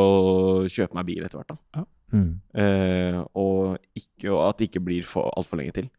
kjøpe 0.69 0.97
meg 0.99 1.07
bil 1.09 1.25
etter 1.25 1.41
hvert. 1.41 1.55
da. 1.55 1.85
Mm. 2.13 2.31
Eh, 2.61 3.19
og, 3.33 3.77
ikke, 3.97 4.29
og 4.31 4.41
at 4.49 4.59
det 4.59 4.69
ikke 4.69 4.83
blir 4.85 5.07
for 5.07 5.33
altfor 5.37 5.59
lenge 5.59 5.75
til. 5.79 5.89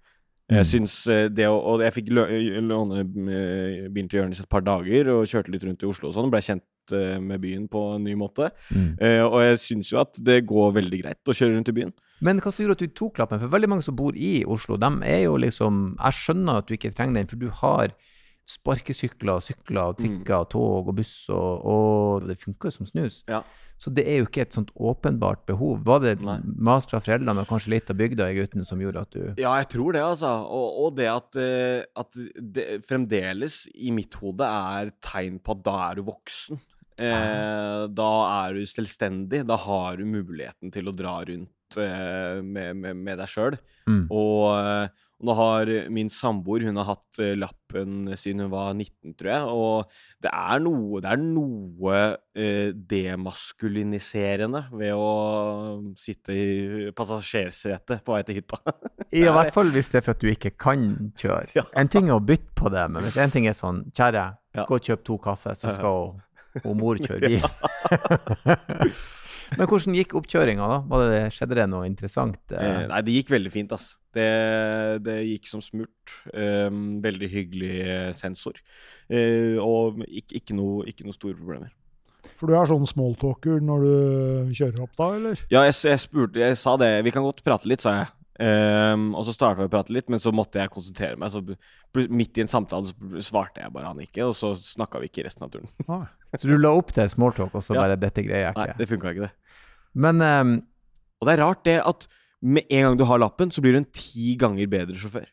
Mm. 0.46 0.56
Jeg 0.60 0.66
syns 0.70 0.94
eh, 1.10 1.26
det 1.26 1.48
å 1.50 1.56
Og 1.58 1.82
jeg 1.82 1.94
fikk 1.96 2.12
lø 2.14 2.24
låne 2.62 3.02
eh, 3.02 3.86
bilen 3.90 4.10
til 4.10 4.20
Jonis 4.20 4.44
et 4.44 4.50
par 4.50 4.62
dager 4.62 5.10
og 5.10 5.26
kjørte 5.26 5.50
litt 5.50 5.64
rundt 5.66 5.82
i 5.82 5.88
Oslo 5.90 6.12
og 6.12 6.14
sånn. 6.14 6.30
Ble 6.30 6.42
kjent 6.44 6.94
eh, 6.94 7.16
med 7.18 7.42
byen 7.42 7.64
på 7.72 7.82
en 7.96 8.06
ny 8.06 8.14
måte. 8.18 8.52
Mm. 8.70 8.92
Uh, 9.00 9.24
og 9.26 9.40
jeg 9.42 9.62
syns 9.64 9.90
jo 9.90 9.98
at 10.04 10.20
det 10.22 10.44
går 10.46 10.76
veldig 10.78 11.00
greit 11.02 11.32
å 11.32 11.34
kjøre 11.34 11.56
rundt 11.56 11.72
i 11.72 11.76
byen. 11.80 11.94
Men 12.24 12.38
hva 12.40 12.52
som 12.54 12.62
gjorde 12.62 12.78
at 12.78 12.84
du 12.86 12.94
tok 12.96 13.18
lappen? 13.20 13.42
For 13.42 13.52
veldig 13.52 13.72
mange 13.74 13.84
som 13.84 13.98
bor 13.98 14.14
i 14.14 14.38
Oslo, 14.48 14.78
de 14.80 14.92
er 15.04 15.26
jo 15.26 15.34
liksom 15.42 15.82
Jeg 15.98 16.18
skjønner 16.20 16.62
at 16.62 16.68
du 16.68 16.76
ikke 16.78 16.94
trenger 16.94 17.18
den, 17.18 17.28
for 17.32 17.42
du 17.42 17.50
har 17.64 17.96
sparkesykler, 18.46 19.40
sykler, 19.42 19.92
Mm. 19.92 19.98
trikker, 20.00 20.44
tog 20.52 20.88
og 20.88 20.94
buss, 20.96 21.28
og, 21.34 21.64
og 21.66 22.26
det 22.28 22.38
funker 22.38 22.70
jo 22.70 22.76
som 22.78 22.86
snus. 22.86 23.22
Ja. 23.28 23.42
Så 23.76 23.90
det 23.92 24.06
er 24.08 24.22
jo 24.22 24.26
ikke 24.28 24.40
et 24.46 24.54
sånt 24.56 24.70
åpenbart 24.80 25.42
behov. 25.46 25.82
Var 25.84 25.98
det 26.00 26.12
Nei. 26.24 26.38
mas 26.56 26.86
fra 26.88 27.00
foreldrene 27.04 27.42
og 27.42 27.48
kanskje 27.50 27.74
litt 27.74 27.90
av 27.92 27.98
bygda 27.98 28.30
i 28.32 28.38
gutten 28.38 28.64
som 28.64 28.80
gjorde 28.80 29.02
at 29.02 29.10
du 29.12 29.34
Ja, 29.42 29.52
jeg 29.60 29.68
tror 29.74 29.92
det, 29.92 30.00
altså. 30.00 30.30
Og, 30.48 30.78
og 30.86 30.94
det 30.96 31.10
at, 31.12 31.36
eh, 31.36 31.82
at 31.94 32.16
det 32.40 32.64
fremdeles 32.86 33.66
i 33.74 33.90
mitt 33.92 34.14
hode 34.22 34.46
er 34.48 34.94
tegn 35.04 35.36
på 35.44 35.58
at 35.58 35.62
da 35.66 35.76
er 35.90 35.94
du 36.00 36.06
voksen. 36.08 36.62
Eh, 36.98 37.82
da 37.92 38.10
er 38.46 38.54
du 38.56 38.62
selvstendig. 38.64 39.42
Da 39.46 39.58
har 39.60 39.98
du 40.00 40.06
muligheten 40.08 40.72
til 40.72 40.88
å 40.88 40.94
dra 40.96 41.18
rundt 41.28 41.76
eh, 41.76 42.40
med, 42.40 42.76
med, 42.80 42.96
med 42.96 43.18
deg 43.20 43.28
sjøl. 43.28 43.58
Mm. 43.90 44.06
Og, 44.08 44.46
eh, 44.56 44.88
og 45.16 45.24
nå 45.30 45.34
har 45.38 45.70
min 45.96 46.10
samboer 46.12 46.66
hun 46.68 46.76
har 46.76 46.90
hatt 46.90 47.20
eh, 47.24 47.30
lappen 47.40 48.10
siden 48.20 48.42
hun 48.44 48.50
var 48.52 48.74
19, 48.76 49.14
tror 49.16 49.30
jeg. 49.32 49.42
Og 49.48 49.94
det 50.26 50.32
er 50.32 50.60
noe, 50.60 51.00
det 51.00 51.08
er 51.14 51.22
noe 51.22 51.94
eh, 52.36 52.74
demaskuliniserende 52.76 54.66
ved 54.76 54.92
å 54.92 55.08
sitte 55.96 56.36
i 56.36 56.90
passasjersetet 56.96 58.04
på 58.04 58.12
vei 58.12 58.22
til 58.28 58.38
hytta. 58.42 58.60
I 59.16 59.24
hvert 59.24 59.54
fall 59.56 59.72
hvis 59.72 59.88
det 59.94 60.02
er 60.02 60.06
for 60.10 60.18
at 60.18 60.20
du 60.24 60.28
ikke 60.34 60.52
kan 60.60 60.86
kjøre. 61.16 61.48
Ja. 61.56 61.64
En 61.80 61.88
ting 61.92 62.10
er 62.12 62.18
å 62.18 62.24
bytte 62.24 62.52
på 62.58 62.72
det, 62.76 62.84
men 62.92 63.06
hvis 63.08 63.16
en 63.22 63.32
ting 63.32 63.48
er 63.48 63.56
sånn 63.56 63.86
Kjære, 63.96 64.26
Ja. 64.56 64.64
gå 64.68 64.76
og 64.78 64.84
kjøp 64.84 65.02
to 65.04 65.16
kaffe, 65.20 65.56
så 65.56 65.72
skal 65.76 66.02
hun, 66.12 66.20
hun 66.64 66.78
mor 66.80 67.00
kjøre 67.00 67.28
bil. 67.32 67.44
Men 69.54 69.68
hvordan 69.70 69.94
gikk 69.96 70.16
oppkjøringa, 70.18 70.66
da? 70.72 70.78
Var 70.90 71.04
det, 71.12 71.22
skjedde 71.36 71.58
det 71.60 71.66
noe 71.70 71.86
interessant? 71.88 72.40
Eh, 72.50 72.66
Eh, 72.66 72.82
nei, 72.90 73.00
det 73.06 73.14
gikk 73.20 73.32
veldig 73.36 73.52
fint, 73.54 73.72
ass. 73.76 73.94
Det, 74.16 74.26
det 75.06 75.16
gikk 75.28 75.48
som 75.50 75.62
smurt. 75.64 76.14
Um, 76.32 76.98
veldig 77.04 77.28
hyggelig 77.30 77.74
eh, 77.84 78.12
sensor. 78.16 78.58
Uh, 79.12 79.58
og 79.62 80.02
ikke, 80.06 80.40
ikke, 80.40 80.56
noe, 80.56 80.86
ikke 80.90 81.06
noe 81.06 81.16
store 81.16 81.36
problemer. 81.38 81.74
For 82.36 82.50
du 82.50 82.56
er 82.58 82.66
sånn 82.68 82.86
smalltalker 82.88 83.60
når 83.62 83.84
du 83.86 84.54
kjører 84.58 84.82
opp, 84.82 84.94
da, 84.98 85.10
eller? 85.20 85.42
Ja, 85.52 85.62
jeg, 85.68 85.76
jeg 85.86 86.02
spurte 86.02 86.42
Jeg 86.42 86.58
sa 86.58 86.74
det. 86.80 86.90
Vi 87.06 87.12
kan 87.14 87.24
godt 87.24 87.44
prate 87.46 87.68
litt, 87.70 87.84
sa 87.84 88.00
jeg. 88.00 88.08
Um, 88.36 89.14
og 89.16 89.24
så 89.24 89.32
starta 89.32 89.62
vi 89.62 89.68
å 89.70 89.72
prate 89.72 89.94
litt, 89.96 90.10
men 90.12 90.20
så 90.20 90.32
måtte 90.34 90.60
jeg 90.60 90.72
konsentrere 90.74 91.16
meg. 91.16 91.32
Så 91.32 91.40
midt 92.12 92.36
i 92.36 92.42
en 92.44 92.50
samtale 92.52 92.90
så 92.90 93.22
svarte 93.24 93.62
jeg 93.62 93.72
bare 93.72 93.88
han 93.88 94.02
ikke, 94.04 94.26
og 94.28 94.34
så 94.36 94.50
snakka 94.60 95.00
vi 95.00 95.08
ikke 95.08 95.24
resten 95.24 95.46
av 95.46 95.54
turen. 95.54 95.70
Ah, 95.88 96.06
Så 96.36 96.50
du 96.50 96.56
la 96.58 96.74
opp 96.76 96.92
til 96.92 97.08
smalltalk, 97.08 97.54
og 97.56 97.62
så 97.64 97.74
Ja. 97.74 97.80
bare 97.80 97.96
'dette 97.96 98.20
greier 98.26 98.52
jeg 98.52 98.56
Nei, 98.56 98.74
det 98.76 98.88
funka 98.88 99.14
ikke, 99.14 99.30
det. 99.30 99.32
Men 99.94 100.20
um, 100.20 100.62
Og 101.22 101.26
det 101.28 101.38
er 101.38 101.42
rart 101.44 101.64
det 101.64 101.80
at 101.80 102.06
med 102.42 102.64
en 102.70 102.82
gang 102.82 102.96
du 102.98 103.04
har 103.04 103.18
lappen, 103.18 103.48
så 103.50 103.62
blir 103.62 103.72
du 103.72 103.78
en 103.78 103.90
ti 103.90 104.36
ganger 104.36 104.66
bedre 104.68 104.94
sjåfør. 104.94 105.26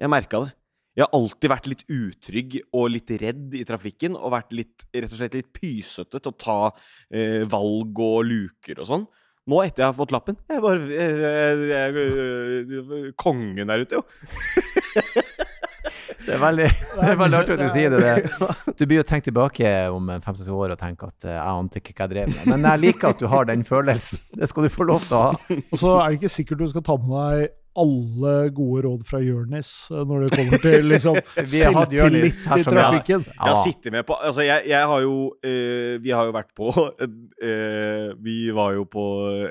Jeg 0.00 0.10
merka 0.10 0.40
det. 0.44 0.52
Jeg 0.96 1.06
har 1.06 1.14
alltid 1.14 1.48
vært 1.48 1.66
litt 1.70 1.84
utrygg 1.88 2.60
og 2.74 2.90
litt 2.90 3.08
redd 3.22 3.54
i 3.54 3.64
trafikken, 3.64 4.16
og 4.16 4.32
vært 4.34 4.50
litt, 4.52 4.84
rett 4.92 5.12
og 5.12 5.16
slett 5.16 5.34
litt 5.38 5.52
pysete 5.54 6.20
til 6.20 6.32
å 6.32 6.36
ta 6.36 6.72
eh, 7.14 7.44
valg 7.48 7.96
og 8.02 8.24
luker 8.26 8.80
og 8.80 8.86
sånn. 8.90 9.06
Nå 9.50 9.58
etter 9.64 9.82
jeg 9.82 9.88
har 9.88 9.96
fått 9.96 10.12
lappen 10.14 10.36
Jeg 10.46 10.58
er 10.58 10.62
bare 10.62 10.82
jeg, 10.86 11.62
jeg, 11.66 12.02
jeg, 12.70 13.14
Kongen 13.18 13.72
der 13.72 13.82
ute, 13.82 13.98
jo. 13.98 14.04
det 16.26 16.36
er 16.36 16.42
veldig, 16.42 16.68
det 17.00 17.08
er 17.10 17.18
veldig 17.18 17.38
artig 17.40 17.56
at 17.56 17.62
du 17.64 17.72
sier 17.72 17.94
det. 17.94 18.02
det. 18.04 18.74
Du 18.78 18.84
blir 18.86 19.00
jo 19.00 19.06
tenkt 19.08 19.26
tilbake 19.26 19.72
om 19.90 20.12
fem-seks 20.22 20.50
år 20.52 20.76
og 20.76 20.78
tenker 20.80 21.10
at 21.10 21.26
eh, 21.26 21.34
jeg 21.34 21.56
ante 21.56 21.82
ikke 21.82 21.96
hva 21.96 22.06
jeg 22.06 22.12
drev 22.14 22.30
med. 22.30 22.44
Men 22.52 22.68
jeg 22.70 22.82
liker 22.84 23.10
at 23.10 23.22
du 23.22 23.26
har 23.32 23.48
den 23.50 23.66
følelsen. 23.66 24.22
Det 24.38 24.50
skal 24.50 24.68
du 24.68 24.70
få 24.72 24.86
lov 24.92 25.02
til 25.08 25.18
å 25.18 25.24
ha. 25.24 25.34
Og 25.72 25.82
så 25.82 25.96
er 25.98 26.06
det 26.12 26.20
ikke 26.20 26.34
sikkert 26.36 26.62
du 26.62 26.68
skal 26.70 26.86
ta 26.86 26.98
med 27.02 27.12
deg 27.16 27.58
alle 27.78 28.50
gode 28.54 28.82
råd 28.86 29.04
fra 29.08 29.20
Jonis 29.24 29.70
eh, 29.90 30.02
når 30.08 30.24
det 30.26 30.38
kommer 30.38 30.62
til 30.62 30.88
liksom, 30.90 31.16
selvtillit 31.54 32.42
her 32.50 32.60
i 32.62 32.66
trafikken. 32.66 33.24
Jeg 33.28 33.60
sitter 33.64 33.90
Ja. 33.90 33.96
med 33.96 34.06
på 34.08 34.16
Altså, 34.20 34.42
jeg, 34.46 34.66
jeg 34.68 34.86
har 34.92 35.00
jo 35.04 35.14
eh, 35.42 35.96
Vi 36.04 36.10
har 36.12 36.26
jo 36.28 36.34
vært 36.36 36.50
på 36.58 36.68
eh, 37.48 38.12
Vi 38.20 38.36
var 38.54 38.74
jo 38.76 38.84
på 38.84 39.04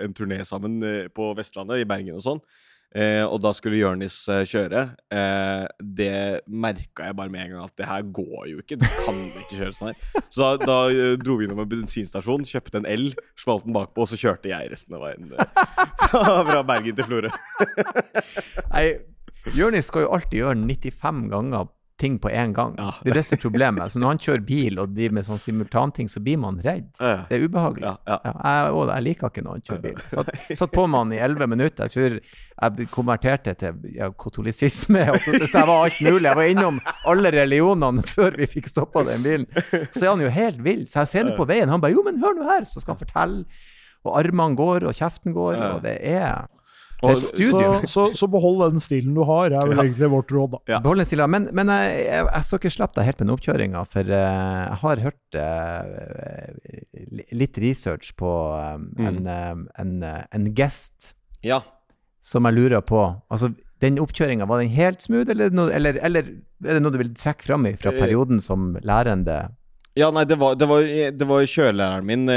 en 0.03 0.13
turné 0.17 0.43
sammen 0.45 0.81
på 1.15 1.31
Vestlandet, 1.37 1.81
i 1.81 1.87
Bergen 1.89 2.19
og 2.19 2.25
sånn. 2.25 2.43
Eh, 2.91 3.23
og 3.23 3.37
da 3.39 3.53
skulle 3.55 3.79
Jørnis 3.79 4.17
eh, 4.31 4.41
kjøre. 4.49 4.81
Eh, 5.15 5.65
det 5.79 6.13
merka 6.51 7.07
jeg 7.07 7.15
bare 7.15 7.31
med 7.31 7.45
en 7.45 7.53
gang 7.53 7.69
at 7.69 7.75
det 7.79 7.87
her 7.87 8.03
går 8.03 8.49
jo 8.51 8.63
ikke. 8.63 8.77
Du 8.81 8.87
kan 9.05 9.21
ikke 9.29 9.59
kjøre 9.61 9.75
sånn 9.77 9.91
her. 9.93 10.25
Så 10.27 10.43
da, 10.43 10.67
da 10.67 10.77
eh, 10.91 11.13
dro 11.21 11.37
vi 11.39 11.47
innom 11.47 11.63
en 11.63 11.71
bensinstasjon, 11.71 12.43
kjøpte 12.49 12.81
en 12.81 12.89
L, 12.91 13.13
smalt 13.39 13.63
den 13.67 13.77
bakpå, 13.77 14.03
og 14.03 14.11
så 14.11 14.19
kjørte 14.19 14.51
jeg 14.51 14.71
resten 14.73 14.97
av 14.99 15.05
veien 15.07 15.31
eh, 15.31 15.63
fra, 16.11 16.25
fra 16.51 16.65
Bergen 16.67 16.99
til 16.99 17.07
Florø. 17.07 17.31
Nei, 18.73 18.85
Jørnis 19.55 19.87
skal 19.87 20.05
jo 20.05 20.11
alltid 20.17 20.41
gjøre 20.43 20.59
95 20.59 21.23
ganger 21.31 21.71
ting 22.01 22.17
på 22.21 22.31
én 22.33 22.53
gang. 22.57 22.73
Ja. 22.79 22.91
Det 23.03 23.13
er 23.13 23.19
det 23.19 23.23
som 23.27 23.37
er 23.37 23.41
problemet. 23.43 23.93
Så 23.93 24.01
når 24.01 24.13
han 24.15 24.21
kjører 24.25 24.43
bil 24.47 24.81
og 24.81 24.95
driver 24.95 25.17
med 25.19 25.27
sånn 25.27 25.41
simultanting, 25.41 26.09
så 26.11 26.21
blir 26.23 26.39
man 26.41 26.57
redd. 26.65 26.89
Det 26.97 27.37
er 27.37 27.45
ubehagelig. 27.45 27.85
ja, 27.87 28.17
ja. 28.25 28.33
Jeg, 28.33 28.71
og 28.75 28.91
jeg 28.91 29.05
liker 29.07 29.31
ikke 29.31 29.43
når 29.45 29.57
han 29.59 29.65
kjører 29.69 29.83
bil. 29.85 29.99
Satt, 30.11 30.31
satt 30.59 30.73
på 30.75 30.85
med 30.89 31.03
han 31.03 31.13
i 31.15 31.21
elleve 31.27 31.47
minutter. 31.51 31.89
Jeg 31.89 31.93
tror 31.95 32.17
jeg 32.61 32.87
konverterte 32.93 33.53
til 33.57 33.85
ja, 33.95 34.09
katolisisme. 34.25 35.05
Så 35.25 35.35
så 35.45 35.61
jeg 35.61 35.67
var 35.69 35.85
alt 35.87 36.01
mulig. 36.01 36.25
Jeg 36.27 36.37
var 36.41 36.49
innom 36.51 36.79
alle 37.09 37.31
religionene 37.33 38.05
før 38.07 38.37
vi 38.37 38.49
fikk 38.49 38.69
stoppa 38.71 39.05
den 39.07 39.23
bilen. 39.25 39.47
Så 39.93 40.05
er 40.05 40.09
han 40.11 40.23
jo 40.25 40.31
helt 40.33 40.61
vill. 40.65 40.87
Så 40.89 41.03
jeg 41.03 41.13
ser 41.13 41.29
det 41.29 41.37
på 41.37 41.47
veien. 41.49 41.69
Han 41.69 41.81
bare 41.81 41.95
'jo, 41.95 42.03
men 42.05 42.21
hør 42.21 42.35
nå 42.37 42.47
her', 42.49 42.65
så 42.69 42.81
skal 42.81 42.95
han 42.95 43.01
fortelle. 43.05 43.45
Og 44.05 44.17
armene 44.17 44.57
går, 44.57 44.87
og 44.89 44.97
kjeften 44.97 45.33
går, 45.33 45.59
og 45.61 45.83
det 45.85 45.97
er 46.01 46.47
Og- 47.01 47.17
Så, 47.17 47.87
så, 47.89 48.03
så 48.13 48.27
behold 48.29 48.59
den 48.73 48.79
stilen 48.83 49.15
du 49.17 49.23
har, 49.25 49.47
er 49.51 49.65
vel 49.65 49.77
Ja. 49.77 49.83
egentlig 49.83 50.09
vårt 50.11 50.31
råd, 50.31 50.51
da. 50.51 50.59
Ja. 50.69 50.79
Behold 50.83 51.01
den 51.01 51.05
stilen. 51.09 51.29
Men, 51.33 51.47
men 51.51 51.67
jeg, 51.73 52.05
jeg, 52.05 52.27
jeg 52.29 52.43
skal 52.45 52.59
ikke 52.61 52.73
slippe 52.75 52.99
deg 52.99 53.05
helt 53.09 53.19
med 53.19 53.27
den 53.27 53.35
oppkjøringa, 53.35 53.81
for 53.89 54.01
eh, 54.01 54.61
jeg 54.67 54.77
har 54.83 55.03
hørt 55.07 55.39
uh, 55.41 57.31
litt 57.35 57.57
research 57.61 58.13
på 58.19 58.31
eh, 58.57 59.07
en, 59.07 59.19
eh, 59.27 59.51
en, 59.81 59.95
uh, 60.03 60.21
en 60.35 60.47
gest 60.57 61.13
ja. 61.45 61.61
som 62.21 62.45
jeg 62.45 62.57
lurer 62.59 62.81
på. 62.85 63.01
Altså, 63.33 63.51
den 63.81 63.97
oppkjøringa, 64.01 64.45
var 64.45 64.61
den 64.61 64.69
helt 64.75 65.01
smooth, 65.01 65.31
eller, 65.33 65.49
er 65.49 65.75
eller, 65.79 65.97
eller 66.05 66.27
er 66.67 66.77
det 66.77 66.81
noe 66.83 66.93
du 66.93 66.99
vil 67.01 67.15
trekke 67.17 67.47
fram 67.47 67.65
i 67.65 67.73
fra 67.81 67.89
Eh, 67.95 67.97
perioden 68.03 68.41
som 68.45 68.75
lærende? 68.85 69.39
Ja, 69.97 70.07
nei, 70.15 70.23
det 70.23 70.37
var, 70.39 70.55
det 70.55 70.67
var, 70.69 70.85
det 70.87 71.25
var 71.27 71.41
kjørelæreren 71.51 72.05
min 72.07 72.21
det 72.29 72.35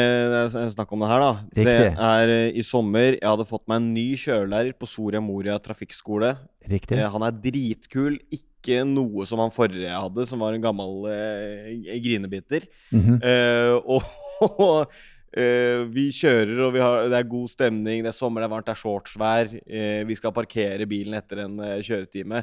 er 0.58 0.72
snakk 0.72 0.90
om 0.94 1.04
det 1.04 1.10
her, 1.12 1.22
da. 1.22 1.34
Riktig. 1.54 1.64
Det 1.64 1.90
er 2.08 2.32
eh, 2.34 2.56
i 2.58 2.64
sommer. 2.66 3.14
Jeg 3.14 3.28
hadde 3.30 3.46
fått 3.46 3.62
meg 3.70 3.78
en 3.78 3.92
ny 3.94 4.06
kjørelærer 4.18 4.74
på 4.74 4.88
Soria 4.90 5.22
Moria 5.22 5.54
trafikkskole. 5.62 6.32
Riktig? 6.70 6.98
Eh, 6.98 7.06
han 7.14 7.26
er 7.26 7.38
dritkul. 7.44 8.18
Ikke 8.34 8.82
noe 8.88 9.26
som 9.28 9.42
han 9.44 9.54
forrige 9.54 9.86
jeg 9.86 9.94
hadde, 9.94 10.26
som 10.26 10.42
var 10.42 10.56
en 10.56 10.66
gammel 10.66 11.06
eh, 11.12 11.96
grinebiter. 12.02 12.66
Mhm. 12.90 13.20
Eh, 13.22 13.78
og 14.50 14.90
eh, 15.30 15.86
vi 15.94 16.08
kjører, 16.14 16.56
og 16.66 16.74
vi 16.74 16.82
har, 16.82 17.06
det 17.12 17.20
er 17.20 17.32
god 17.36 17.54
stemning. 17.54 18.02
Det 18.02 18.10
er 18.10 18.18
sommer, 18.18 18.42
det 18.42 18.50
er 18.50 18.54
varmt, 18.56 18.66
det 18.66 18.74
er 18.74 18.82
shortsvær. 18.82 19.58
Uh, 19.62 20.02
vi 20.10 20.18
skal 20.18 20.34
parkere 20.34 20.90
bilen 20.90 21.14
etter 21.22 21.46
en 21.46 21.60
uh, 21.62 21.78
kjøretime. 21.78 22.42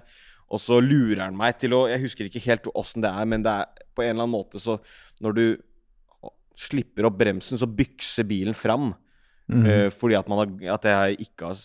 Og 0.51 0.59
så 0.59 0.81
lurer 0.83 1.23
han 1.23 1.37
meg 1.39 1.59
til 1.61 1.75
å 1.77 1.85
Jeg 1.87 2.03
husker 2.03 2.27
ikke 2.27 2.43
helt 2.43 2.67
åssen 2.75 3.03
det 3.03 3.11
er, 3.11 3.27
men 3.29 3.45
det 3.45 3.53
er 3.53 3.85
på 3.95 4.03
en 4.03 4.13
eller 4.13 4.25
annen 4.25 4.35
måte 4.35 4.59
så 4.59 4.77
Når 5.23 5.37
du 5.37 5.45
slipper 6.61 7.07
opp 7.07 7.15
bremsen, 7.17 7.57
så 7.57 7.65
bykser 7.65 8.27
bilen 8.27 8.53
fram. 8.53 8.91
Mm. 9.49 9.63
Uh, 9.65 9.87
fordi 9.95 10.17
at, 10.19 10.27
man 10.29 10.43
har, 10.43 10.51
at 10.75 10.85
jeg 10.85 11.15
ikke 11.25 11.47
har 11.49 11.61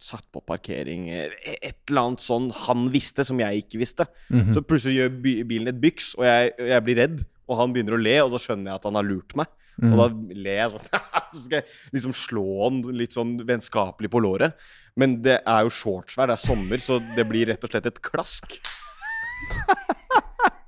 satt 0.00 0.24
på 0.32 0.40
parkering. 0.42 1.08
eh, 1.12 1.30
Et 1.60 1.76
eller 1.90 2.00
annet 2.00 2.24
sånn 2.24 2.48
han 2.64 2.88
visste, 2.90 3.22
som 3.28 3.38
jeg 3.38 3.64
ikke 3.64 3.78
visste. 3.82 4.08
Mhm. 4.32 4.54
Så 4.56 4.64
plutselig 4.64 4.96
gjør 4.96 5.46
bilen 5.52 5.68
et 5.68 5.80
byks, 5.80 6.14
og 6.18 6.24
jeg, 6.24 6.54
jeg 6.72 6.84
blir 6.86 7.00
redd. 7.02 7.24
Og 7.50 7.58
han 7.60 7.72
begynner 7.74 7.98
å 7.98 8.02
le, 8.02 8.16
og 8.24 8.32
så 8.32 8.40
skjønner 8.46 8.72
jeg 8.72 8.80
at 8.80 8.88
han 8.88 8.98
har 8.98 9.06
lurt 9.06 9.36
meg. 9.38 9.50
Mm. 9.80 9.92
Og 9.92 10.00
da 10.00 10.34
ler 10.36 10.58
jeg 10.60 10.72
sånn. 10.74 10.88
så 11.34 11.42
skal 11.44 11.60
jeg 11.60 11.96
liksom 11.96 12.14
slå 12.16 12.46
han 12.64 12.80
litt 12.96 13.16
sånn 13.16 13.36
vennskapelig 13.48 14.10
på 14.12 14.22
låret. 14.22 14.56
Men 14.98 15.20
det 15.24 15.38
er 15.46 15.66
jo 15.66 15.72
shortsvær, 15.74 16.30
det 16.30 16.38
er 16.38 16.42
sommer, 16.42 16.82
så 16.82 16.98
det 17.16 17.26
blir 17.28 17.50
rett 17.52 17.64
og 17.64 17.72
slett 17.72 17.86
et 17.90 18.00
klask. 18.04 18.58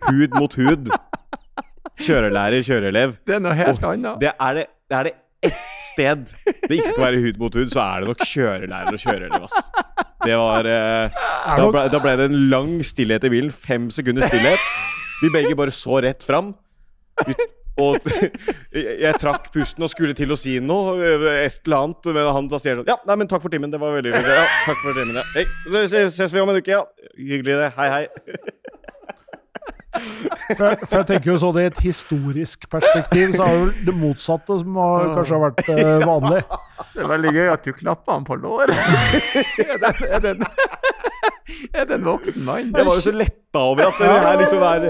Hud 0.09 0.37
mot 0.39 0.55
hud. 0.59 0.93
Kjørelærer, 2.03 2.63
kjøreelev. 2.67 3.19
Det 3.27 3.37
er 3.37 3.43
noe 3.43 3.57
helt 3.59 3.85
annet. 3.87 4.23
Det 4.23 4.33
er 4.33 4.59
det, 4.61 4.67
det 4.91 4.99
er 4.99 5.11
det 5.11 5.19
ett 5.43 5.83
sted 5.83 6.29
det 6.47 6.77
ikke 6.77 6.93
skal 6.93 7.03
være 7.03 7.23
hud 7.25 7.39
mot 7.43 7.57
hud, 7.59 7.71
så 7.73 7.83
er 7.83 8.03
det 8.05 8.13
nok 8.13 8.21
kjørelærer 8.31 8.95
og 8.95 9.03
kjøreelev, 9.03 9.47
ass. 9.49 9.71
Det 10.23 10.37
var 10.39 10.69
eh, 10.71 11.23
da, 11.59 11.65
ble, 11.67 11.83
da 11.91 12.01
ble 12.03 12.13
det 12.21 12.29
en 12.31 12.37
lang 12.53 12.77
stillhet 12.87 13.27
i 13.27 13.33
bilen. 13.33 13.51
Fem 13.51 13.89
sekunder 13.91 14.29
stillhet. 14.31 14.63
Vi 15.23 15.31
begge 15.35 15.57
bare 15.59 15.75
så 15.75 15.99
rett 16.05 16.23
fram. 16.27 16.53
Vi, 17.27 17.35
og 17.81 17.99
jeg, 18.77 19.13
trakk 19.23 19.49
pusten 19.55 19.87
og 19.87 19.93
skulle 19.93 20.17
til 20.17 20.35
å 20.35 20.39
si 20.39 20.59
noe, 20.61 20.97
et 20.99 21.61
eller 21.65 21.79
annet, 21.79 22.11
men 22.13 22.33
han 22.37 22.51
sier 22.57 22.81
sånn 22.81 22.91
Ja, 22.91 22.99
nei, 23.09 23.17
men 23.23 23.31
takk 23.31 23.45
for 23.45 23.53
timen. 23.53 23.73
Det 23.73 23.81
var 23.81 23.97
veldig 23.97 24.13
hyggelig. 24.13 24.37
Ja, 24.43 24.49
takk 24.67 24.83
for 24.83 24.99
timen. 24.99 25.21
Ja. 25.21 25.25
Hei, 25.37 25.47
ses 26.13 26.35
vi 26.35 26.43
om 26.43 26.53
en 26.53 26.61
uke, 26.61 26.75
ja. 26.75 26.85
Hyggelig, 27.17 27.57
det. 27.63 27.71
Hei, 27.79 27.89
hei. 27.97 28.05
For 30.59 30.77
for 30.85 30.97
jeg 31.01 31.07
tenker 31.09 31.31
jo 31.33 31.37
sånn 31.41 31.59
I 31.63 31.67
et 31.71 31.79
historisk 31.85 32.67
perspektiv 32.73 33.35
så 33.37 33.47
er 33.47 33.53
det 33.53 33.61
jo 33.61 33.87
det 33.89 33.95
motsatte 33.97 34.59
som 34.61 34.77
har, 34.81 35.09
kanskje 35.17 35.39
har 35.39 35.45
vært 35.47 35.73
eh, 35.73 36.05
vanlig. 36.07 36.43
Det 36.93 37.05
er 37.05 37.09
veldig 37.09 37.31
gøy 37.37 37.49
at 37.53 37.65
du 37.65 37.73
klappa 37.77 38.17
han 38.17 38.25
på 38.27 38.37
låret. 38.43 38.75
er, 39.63 39.79
den, 39.81 40.03
er, 40.09 40.19
det 40.25 40.33
en, 40.35 40.43
er 41.73 41.87
det 41.89 41.99
voksen 42.05 42.45
mann? 42.45 42.73
Jeg 42.75 42.89
var 42.89 42.99
jo 42.99 43.05
så 43.05 43.15
letta 43.15 43.63
over 43.63 43.87
at 43.87 44.01
det 44.03 44.11
her 44.27 44.41
liksom 44.41 44.67
er 44.67 44.87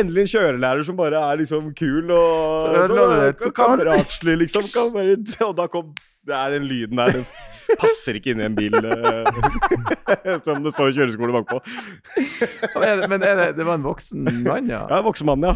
endelig 0.00 0.24
en 0.26 0.32
kjørelærer 0.34 0.84
som 0.88 0.98
bare 0.98 1.22
er 1.30 1.40
liksom 1.40 1.70
kul 1.78 2.10
og 2.10 2.66
Så 2.66 2.86
så- 2.90 3.54
kameratslig, 3.56 4.36
liksom. 4.44 4.68
Kan 4.74 4.92
bare, 4.96 5.16
og 5.46 5.56
da 5.56 5.68
kom 5.72 5.94
Det 6.26 6.34
er 6.36 6.50
den 6.52 6.66
lyden 6.68 6.98
der. 7.00 7.12
Den 7.16 7.24
passer 7.80 8.18
ikke 8.18 8.34
inn 8.34 8.42
i 8.42 8.46
en 8.48 8.56
bil 8.56 8.74
eh, 8.76 9.24
som 10.46 10.64
det 10.64 10.72
står 10.74 10.92
kjøreskole 10.96 11.32
bakpå. 11.38 11.60
Er 12.82 13.06
Men 13.08 13.22
er 13.24 13.34
det, 13.40 13.46
det 13.60 13.66
var 13.66 13.78
en 13.78 13.86
voksen 13.86 14.26
mann, 14.44 14.68
ja? 14.68 14.82
Ja, 14.90 14.98
en 14.98 15.06
voksen 15.06 15.26
mann, 15.30 15.46
ja. 15.46 15.54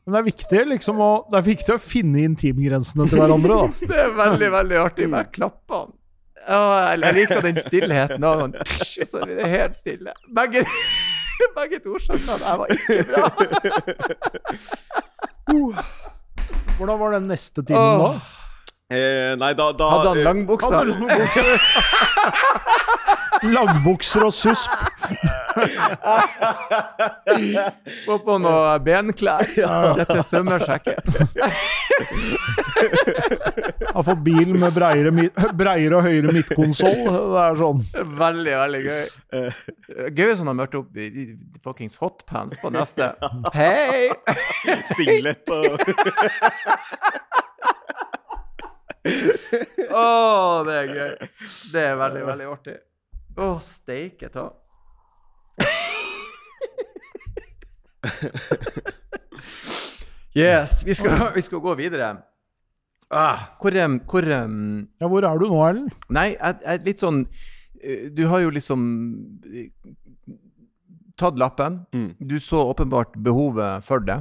Men 0.00 0.14
det 0.14 0.18
er 0.20 0.26
viktig 0.30 0.60
liksom 0.72 1.00
å, 1.04 1.10
det 1.30 1.36
er 1.38 1.48
viktig 1.50 1.74
å 1.76 1.80
finne 1.82 2.24
intimgrensene 2.24 3.04
til 3.10 3.20
hverandre, 3.20 3.54
da. 3.60 3.66
Det 3.92 3.98
er 4.06 4.12
veldig, 4.16 4.50
veldig 4.56 4.78
artig. 4.80 5.04
Bare 5.12 5.28
klappene 5.36 5.80
han. 5.84 5.90
Jeg 6.50 6.98
jeg 7.04 7.14
liker 7.18 7.42
den 7.44 7.58
stillheten. 7.60 8.24
Og 8.24 8.34
sånn, 8.40 8.54
så 9.10 9.16
blir 9.26 9.36
det 9.42 9.48
helt 9.52 9.76
stille. 9.76 10.10
Begge, 10.34 10.64
begge 11.58 11.78
to 11.84 11.92
skjønner 12.00 12.32
at 12.38 12.42
jeg 12.48 12.56
var 12.62 12.68
ikke 12.78 13.02
bra. 13.10 13.24
Hvordan 16.80 16.96
var 17.00 17.10
den 17.12 17.26
neste 17.28 17.60
timen 17.60 18.00
da? 18.00 18.16
Eh, 18.90 19.36
nei, 19.38 19.52
da, 19.54 19.72
da 19.76 19.88
hadde 19.92 20.08
han 20.08 20.18
eh, 20.18 20.24
langbuksa? 20.24 20.70
Hadde 20.72 20.92
du 20.96 21.00
noen 21.04 21.18
bukser? 21.20 21.60
Langbukser 23.54 24.24
og 24.26 24.32
susp. 24.34 24.70
Få 28.06 28.18
på 28.24 28.38
noe 28.42 28.78
benklær. 28.84 29.44
Dette 30.00 30.22
sømmersjekket. 30.26 31.04
Har 33.90 34.02
fått 34.06 34.18
bil 34.24 34.54
med 34.54 34.72
breiere, 34.74 35.10
breiere 35.58 35.96
og 35.98 36.04
høyere 36.06 36.32
midtkonsoll. 36.34 37.00
Det 37.10 37.40
er 37.42 37.56
sånn. 37.58 37.80
Veldig, 38.20 38.52
veldig 38.60 38.80
gøy. 38.84 39.04
Gøy 40.14 40.26
hvis 40.30 40.42
han 40.42 40.50
har 40.52 40.58
møtt 40.60 40.76
opp 40.78 41.00
i 41.00 41.08
i 41.10 41.24
fuckings 41.64 41.98
hotpants 42.00 42.60
på 42.62 42.70
neste. 42.74 43.10
Hei! 43.58 44.10
Singlet 44.92 45.50
og 45.50 45.80
Å, 49.90 50.62
det 50.68 50.74
er 50.76 50.90
gøy. 50.94 51.12
Det 51.72 51.82
er 51.82 51.96
veldig, 51.98 52.22
veldig 52.30 52.48
artig. 52.52 52.76
Å, 53.40 53.52
steike 53.64 54.28
ta. 54.34 54.46
Yes, 60.30 60.84
vi 60.86 60.94
skal, 60.94 61.32
vi 61.34 61.42
skal 61.42 61.58
gå 61.58 61.72
videre. 61.74 62.12
Ah, 63.10 63.48
hvor, 63.58 63.74
hvor 64.06 64.22
um, 64.44 64.88
Ja, 65.00 65.08
hvor 65.10 65.24
er 65.26 65.38
du 65.40 65.48
nå, 65.50 65.60
Erlend? 65.66 65.94
Nei, 66.14 66.28
jeg, 66.36 66.60
jeg 66.62 66.78
er 66.78 66.84
litt 66.86 67.02
sånn 67.02 67.24
eh, 67.82 68.04
Du 68.14 68.22
har 68.30 68.44
jo 68.44 68.52
liksom 68.54 68.84
eh, 69.50 69.70
tatt 71.18 71.38
lappen. 71.40 71.80
Mm. 71.92 72.12
Du 72.30 72.38
så 72.40 72.62
åpenbart 72.70 73.18
behovet 73.18 73.84
for 73.84 74.00
det. 74.06 74.20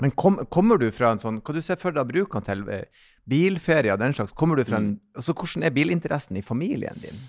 Men 0.00 0.12
kom, 0.16 0.40
kommer 0.52 0.80
du 0.80 0.88
fra 0.92 1.12
en 1.14 1.20
sånn 1.20 1.42
Hva 1.44 1.54
du 1.56 1.60
ser 1.64 1.78
for 1.80 1.92
deg 1.94 2.04
å 2.04 2.08
bruke 2.08 2.40
til? 2.44 2.64
eh, 2.72 2.88
Bilferie 3.28 3.92
og 3.92 4.00
den 4.00 4.16
slags? 4.16 4.34
Kommer 4.38 4.56
du 4.56 4.64
fra 4.64 4.80
en, 4.80 4.94
altså 5.16 5.34
Hvordan 5.36 5.66
er 5.66 5.74
bilinteressen 5.76 6.36
i 6.38 6.44
familien 6.46 6.98
din? 7.02 7.20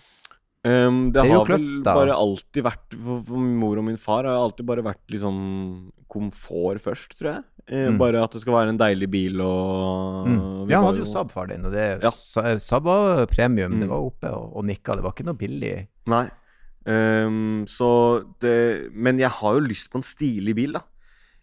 Um, 0.65 1.11
det, 1.13 1.21
Det 1.23 1.29
har 1.31 1.45
kløft, 1.45 1.63
vel 1.63 1.83
bare 1.85 2.07
da. 2.11 2.15
alltid 2.17 2.63
vært 2.65 2.95
for, 2.97 3.21
for 3.27 3.37
mor 3.37 3.77
og 3.77 3.85
min 3.85 3.97
far 3.97 4.25
har 4.25 4.35
alltid 4.41 4.65
bare 4.65 4.83
vært 4.83 5.03
liksom 5.13 5.91
komfort 6.11 6.81
først, 6.83 7.13
tror 7.19 7.29
jeg. 7.35 7.43
Eh, 7.69 7.87
Mm. 7.91 7.97
Bare 7.99 8.23
at 8.23 8.31
det 8.31 8.41
skal 8.41 8.53
være 8.53 8.69
en 8.69 8.77
deilig 8.79 9.09
bil 9.11 9.41
og 9.41 10.27
Mm. 10.27 10.69
Ja, 10.69 10.79
han 10.81 10.85
hadde 10.87 11.03
jo 11.03 11.11
Saab, 11.11 11.31
far 11.31 11.47
din, 11.47 11.65
og 11.65 11.71
det 11.73 12.01
Ja. 12.01 12.09
Saab 12.09 12.83
var 12.83 13.25
premium. 13.27 13.79
Det 13.79 13.87
Mm. 13.87 13.89
var 13.89 13.99
oppe 14.07 14.27
og, 14.33 14.55
og 14.55 14.63
nikka. 14.65 14.95
Det 14.95 15.03
var 15.03 15.11
ikke 15.11 15.25
noe 15.25 15.35
billig. 15.37 15.87
Nei. 16.07 16.29
Um, 16.85 17.65
så 17.67 18.23
det 18.39 18.91
Men 18.93 19.17
jeg 19.19 19.29
har 19.29 19.53
jo 19.55 19.59
lyst 19.67 19.89
på 19.91 19.97
en 19.97 20.01
stilig 20.01 20.55
bil, 20.55 20.71
da. 20.73 20.81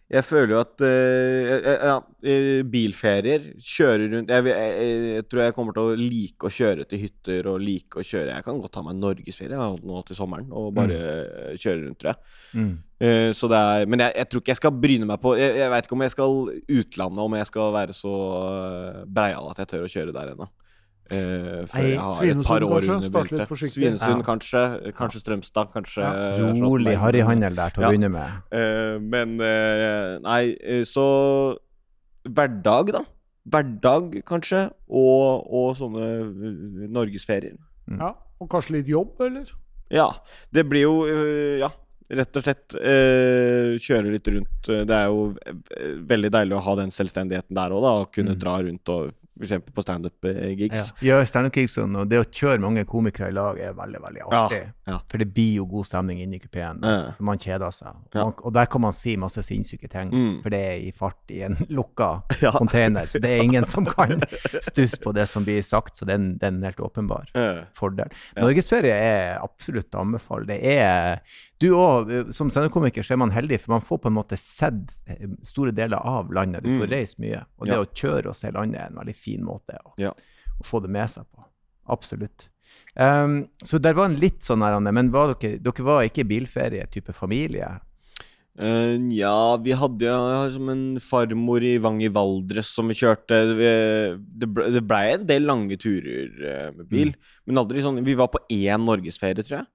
Jeg 0.05 0.21
føler 0.21 0.51
jo 0.53 0.57
at 0.61 0.81
eh, 0.85 1.51
eh, 1.55 1.83
ja, 1.89 1.95
eh, 2.29 2.59
bilferier, 2.69 3.47
kjøre 3.57 4.09
rundt 4.11 4.29
jeg, 4.29 4.45
jeg, 4.51 4.89
jeg, 5.15 5.23
tror 5.31 5.41
jeg 5.41 5.55
kommer 5.57 5.73
til 5.73 5.81
å 5.81 5.95
like 5.97 6.45
å 6.45 6.51
kjøre 6.53 6.85
til 6.85 7.01
hytter 7.01 7.49
og 7.49 7.63
like 7.63 7.97
å 7.97 8.05
kjøre 8.05 8.35
Jeg 8.35 8.45
kan 8.45 8.59
godt 8.61 8.75
ta 8.77 8.83
meg 8.85 8.93
en 8.93 9.01
norgesferie 9.01 9.69
nå 9.81 10.03
til 10.05 10.19
sommeren 10.19 10.51
og 10.53 10.67
bare 10.77 10.99
mm. 10.99 11.57
kjøre 11.57 11.79
rundt, 11.87 11.97
tror 12.03 12.11
jeg. 12.11 12.35
Mm. 12.53 12.75
Uh, 12.95 13.31
så 13.35 13.49
det 13.51 13.57
er, 13.59 13.89
men 13.91 14.05
jeg, 14.05 14.13
jeg 14.21 14.29
tror 14.29 14.43
ikke 14.43 14.53
jeg 14.53 14.59
skal 14.61 14.77
bryne 14.85 15.07
meg 15.09 15.19
på 15.19 15.33
Jeg, 15.35 15.57
jeg 15.59 15.71
veit 15.73 15.87
ikke 15.89 15.97
om 15.97 16.03
jeg 16.05 16.13
skal 16.13 16.37
utlandet, 16.77 17.23
om 17.25 17.39
jeg 17.39 17.49
skal 17.49 17.73
være 17.75 17.97
så 17.97 18.13
uh, 18.13 19.01
breial 19.09 19.49
at 19.49 19.63
jeg 19.63 19.73
tør 19.73 19.87
å 19.87 19.91
kjøre 19.91 20.15
der 20.15 20.35
ennå. 20.35 20.47
Eh, 21.11 21.65
før 21.69 21.75
Nei, 21.77 21.89
jeg 21.91 21.99
har 21.99 22.09
et 22.09 22.17
Svinesund 22.17 22.45
par 22.47 22.61
år 22.65 22.71
kanskje? 22.81 22.93
under 22.95 23.07
Starte 23.07 23.23
litt 23.23 23.31
beltet. 23.39 23.47
forsiktig. 23.49 23.75
Svinesund 23.77 24.17
Ja. 24.17 24.25
kanskje. 24.25 24.93
Kanskje 24.97 25.19
Strømstad. 25.21 25.67
Kanskje 25.73 26.01
Ja. 26.01 26.53
Rolig 26.65 26.95
harryhandel 26.97 27.55
der 27.55 27.69
til 27.69 27.83
å 27.83 27.85
Ja. 27.85 27.89
begynne 27.91 28.11
med. 28.11 28.31
Uh, 28.51 28.99
men 28.99 29.39
uh, 29.39 30.19
Nei, 30.19 30.55
eh, 30.63 30.81
så 30.83 31.57
Hverdag, 32.27 32.91
da. 32.91 33.03
Hverdag, 33.47 34.23
kanskje. 34.25 34.71
Og, 34.89 35.45
og 35.53 35.75
sånne 35.77 36.89
norgesferier. 36.89 37.57
Mm. 37.87 37.99
Ja, 38.01 38.13
og 38.41 38.49
kanskje 38.49 38.79
litt 38.79 38.87
jobb, 38.89 39.19
eller? 39.21 39.45
Ja. 39.93 40.07
Det 40.51 40.65
blir 40.67 40.81
jo 40.87 40.95
eh, 41.05 41.59
Ja, 41.61 41.69
rett 42.09 42.35
og 42.35 42.43
slett. 42.47 42.73
eh, 42.81 43.75
kjøre 43.77 44.11
litt 44.15 44.25
rundt. 44.33 44.69
Eh, 44.69 44.83
Det 44.89 44.95
er 44.97 45.05
jo 45.11 45.35
eh, 45.45 46.01
veldig 46.01 46.31
deilig 46.33 46.57
å 46.57 46.63
ha 46.65 46.75
den 46.81 46.89
selvstendigheten 46.89 47.53
der 47.53 47.69
òg, 47.69 47.81
da. 47.85 47.93
Å 48.01 48.11
kunne 48.11 48.33
Mm. 48.35 48.39
dra 48.39 48.57
rundt 48.63 48.89
og 48.89 49.13
f.eks. 49.41 49.51
på 49.75 49.81
standup-gigs. 49.83 50.93
Ja, 51.01 51.17
ja 51.19 51.25
standup-gigs 51.27 51.77
og 51.81 52.07
det 52.09 52.19
å 52.21 52.25
kjøre 52.29 52.59
mange 52.63 52.85
komikere 52.87 53.29
i 53.29 53.35
lag 53.35 53.59
er 53.59 53.73
veldig, 53.75 54.01
veldig 54.03 54.21
artig. 54.29 54.61
ja. 54.87 54.99
For 55.11 55.17
det 55.17 55.27
blir 55.33 55.55
jo 55.57 55.65
god 55.65 55.85
stemning 55.89 56.21
inni 56.23 56.37
i 56.37 56.39
kupeen. 56.39 56.79
Ja. 56.83 57.11
Man 57.19 57.37
kjeder 57.41 57.71
seg. 57.73 57.87
Og, 57.89 58.15
Ja. 58.15 58.23
man, 58.25 58.33
og 58.43 58.53
der 58.53 58.65
kan 58.65 58.81
man 58.81 58.93
si 58.93 59.15
masse 59.17 59.43
sinnssyke 59.43 59.89
ting, 59.91 60.11
Mm. 60.11 60.41
for 60.43 60.49
det 60.49 60.59
er 60.59 60.77
i 60.87 60.91
fart 60.91 61.17
i 61.31 61.41
en 61.43 61.55
lukka 61.69 62.23
Ja. 62.41 62.51
container. 62.51 63.05
Så 63.05 63.19
det 63.19 63.29
er 63.31 63.43
ingen 63.43 63.65
som 63.73 63.85
kan 63.85 64.19
stusse 64.61 64.97
på 65.01 65.13
det 65.13 65.27
som 65.27 65.43
blir 65.43 65.61
sagt, 65.63 65.97
så 65.97 66.05
det 66.05 66.13
er 66.13 66.19
en, 66.21 66.37
det 66.37 66.43
er 66.43 66.47
en 66.55 66.63
helt 66.63 66.79
åpenbar 66.79 67.25
fordel. 67.73 68.09
Ja. 68.35 68.41
Norgesferie 68.41 68.93
er 68.93 69.39
absolutt 69.43 69.91
å 69.95 69.99
anbefale. 70.05 70.45
Det 70.47 70.61
er 70.63 71.19
Du 71.59 71.69
òg, 71.71 72.33
som 72.35 72.49
standup-komiker, 72.51 73.03
så 73.05 73.13
er 73.15 73.17
man 73.21 73.31
heldig, 73.31 73.61
for 73.63 73.71
man 73.77 73.81
får 73.81 74.01
på 74.03 74.09
en 74.11 74.17
måte 74.17 74.37
sett 74.37 74.91
eh, 75.07 75.27
store 75.41 75.71
deler 75.71 75.97
av 76.03 76.29
landet. 76.35 76.63
Du 76.63 76.69
får 76.79 76.87
Mm. 76.87 76.91
reist 76.91 77.17
mye. 77.19 77.45
Og 77.59 77.65
det 77.67 77.73
Ja. 77.75 77.83
å 77.83 77.85
kjøre 77.93 78.27
og 78.27 78.35
se 78.35 78.51
landet 78.51 78.81
er 78.81 78.87
en 78.87 78.97
veldig 78.99 79.15
fin 79.15 79.41
måte 79.43 79.77
å, 79.85 79.93
Ja. 79.97 80.11
å 80.11 80.63
få 80.65 80.81
det 80.81 80.89
med 80.89 81.07
seg 81.09 81.23
på. 81.33 81.45
Absolutt. 81.87 82.47
Um, 82.97 83.47
så 83.63 83.79
der 83.79 83.93
var 83.93 84.05
en 84.05 84.19
litt 84.19 84.39
sånn 84.41 84.61
her, 84.61 84.73
Anne, 84.75 84.91
men 84.91 85.11
var 85.11 85.33
dere, 85.35 85.59
dere 85.59 85.83
var 85.85 86.03
ikke 86.03 86.27
bilferie-type 86.27 87.13
familie? 87.13 87.79
Uh, 88.57 88.95
ja, 89.11 89.57
vi 89.57 89.71
hadde 89.75 89.99
ja, 90.07 90.49
som 90.49 90.69
en 90.69 90.95
farmor 91.03 91.61
i 91.61 91.77
Vang 91.77 92.01
i 92.01 92.07
Valdres 92.07 92.69
som 92.71 92.87
vi 92.87 92.93
kjørte. 92.95 93.39
Vi, 93.57 93.71
det, 94.39 94.47
ble, 94.53 94.69
det 94.71 94.83
blei 94.87 95.13
en 95.13 95.25
del 95.27 95.43
lange 95.43 95.75
turer 95.77 96.31
uh, 96.39 96.71
med 96.71 96.87
bil, 96.89 97.07
Mm. 97.09 97.15
men 97.47 97.57
aldri 97.57 97.81
sånn 97.83 98.03
Vi 98.03 98.13
var 98.15 98.27
på 98.29 98.39
én 98.49 98.79
norgesferie, 98.85 99.43
tror 99.43 99.59
jeg. 99.59 99.67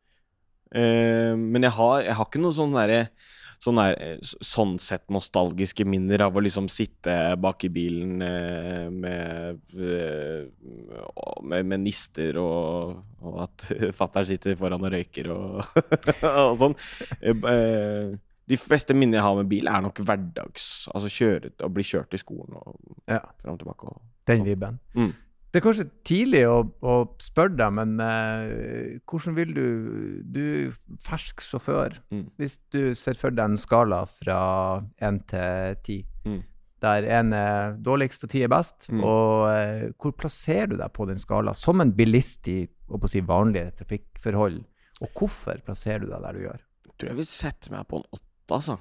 Eh, 0.75 1.35
men 1.37 1.63
jeg 1.67 1.73
har, 1.77 2.03
jeg 2.07 2.15
har 2.15 2.27
ikke 2.31 2.43
noe 2.43 2.55
sånn 2.57 2.75
derre 2.79 3.05
Sånn, 3.61 3.77
der, 3.77 3.93
eh, 4.01 4.21
sånn 4.25 4.79
sett 4.81 5.03
nostalgiske 5.13 5.85
minner 5.85 6.23
av 6.25 6.33
å 6.33 6.41
liksom 6.41 6.65
sitte 6.73 7.13
bak 7.37 7.67
i 7.67 7.69
bilen 7.69 8.23
eh, 8.25 8.87
med, 8.89 9.59
og- 11.13 11.45
med, 11.45 11.67
med 11.69 11.83
nister 11.85 12.39
og, 12.41 13.03
og 13.21 13.37
at 13.45 13.67
fatter'n 13.99 14.29
sitter 14.31 14.57
foran 14.57 14.81
og 14.87 14.95
røyker 14.95 15.29
og, 15.35 15.61
og 16.47 16.57
sånn. 16.63 16.77
De 18.51 18.59
fleste 18.59 18.97
minner 18.97 19.21
jeg 19.21 19.27
har 19.29 19.37
med 19.39 19.51
bil, 19.53 19.69
er 19.71 19.85
nok 19.85 20.01
hverdags. 20.03 20.89
Altså 20.95 21.13
kjøre, 21.13 21.53
å 21.63 21.69
bli 21.71 21.85
kjørt 21.87 22.11
til 22.15 22.23
skolen 22.25 22.57
og 22.59 22.79
Ja, 23.13 23.21
fram 23.43 23.55
og 23.55 23.61
tilbake. 23.61 23.93
Og, 23.93 24.01
den 24.31 24.41
Sånn. 24.41 24.49
vibben. 24.49 24.81
Mm. 24.97 25.13
Det 25.51 25.59
er 25.59 25.65
kanskje 25.65 25.89
tidlig 26.07 26.45
å, 26.47 26.61
å 26.87 26.93
spørre 27.19 27.57
deg, 27.59 27.73
men 27.75 27.97
eh, 28.05 29.01
hvordan 29.11 29.35
vil 29.35 29.49
du 29.57 29.65
Du 30.23 30.39
er 30.69 30.77
fersk 31.03 31.41
sjåfør. 31.43 31.97
Mm. 32.15 32.29
Hvis 32.39 32.55
du 32.71 32.95
ser 32.95 33.19
for 33.19 33.31
deg 33.35 33.45
en 33.51 33.59
skala 33.59 34.05
fra 34.07 34.39
én 35.03 35.19
til 35.31 35.75
ti, 35.87 35.99
Mm. 36.25 36.43
der 36.85 37.03
én 37.09 37.33
er 37.35 37.73
dårligst 37.81 38.25
og 38.25 38.31
ti 38.31 38.43
er 38.45 38.49
best, 38.53 38.87
Mm. 38.93 39.01
og 39.03 39.49
eh, 39.51 39.91
hvor 39.99 40.13
plasserer 40.13 40.67
du 40.69 40.77
deg 40.77 40.93
på 40.93 41.07
den 41.09 41.19
skala 41.19 41.55
som 41.57 41.81
en 41.81 41.93
bilist 41.97 42.47
i 42.49 42.69
si, 43.09 43.21
vanlige 43.21 43.73
trafikkforhold? 43.81 44.61
Og 45.01 45.09
hvorfor 45.17 45.57
plasserer 45.65 45.99
du 46.05 46.11
deg 46.13 46.21
der 46.23 46.33
du 46.33 46.39
gjør? 46.47 46.61
jeg 46.87 46.93
tror 47.01 47.09
jeg 47.09 47.17
vil 47.17 47.27
sette 47.27 47.71
meg 47.73 47.87
på 47.89 47.97
en 47.97 48.05
åtte, 48.13 48.53
altså. 48.53 48.77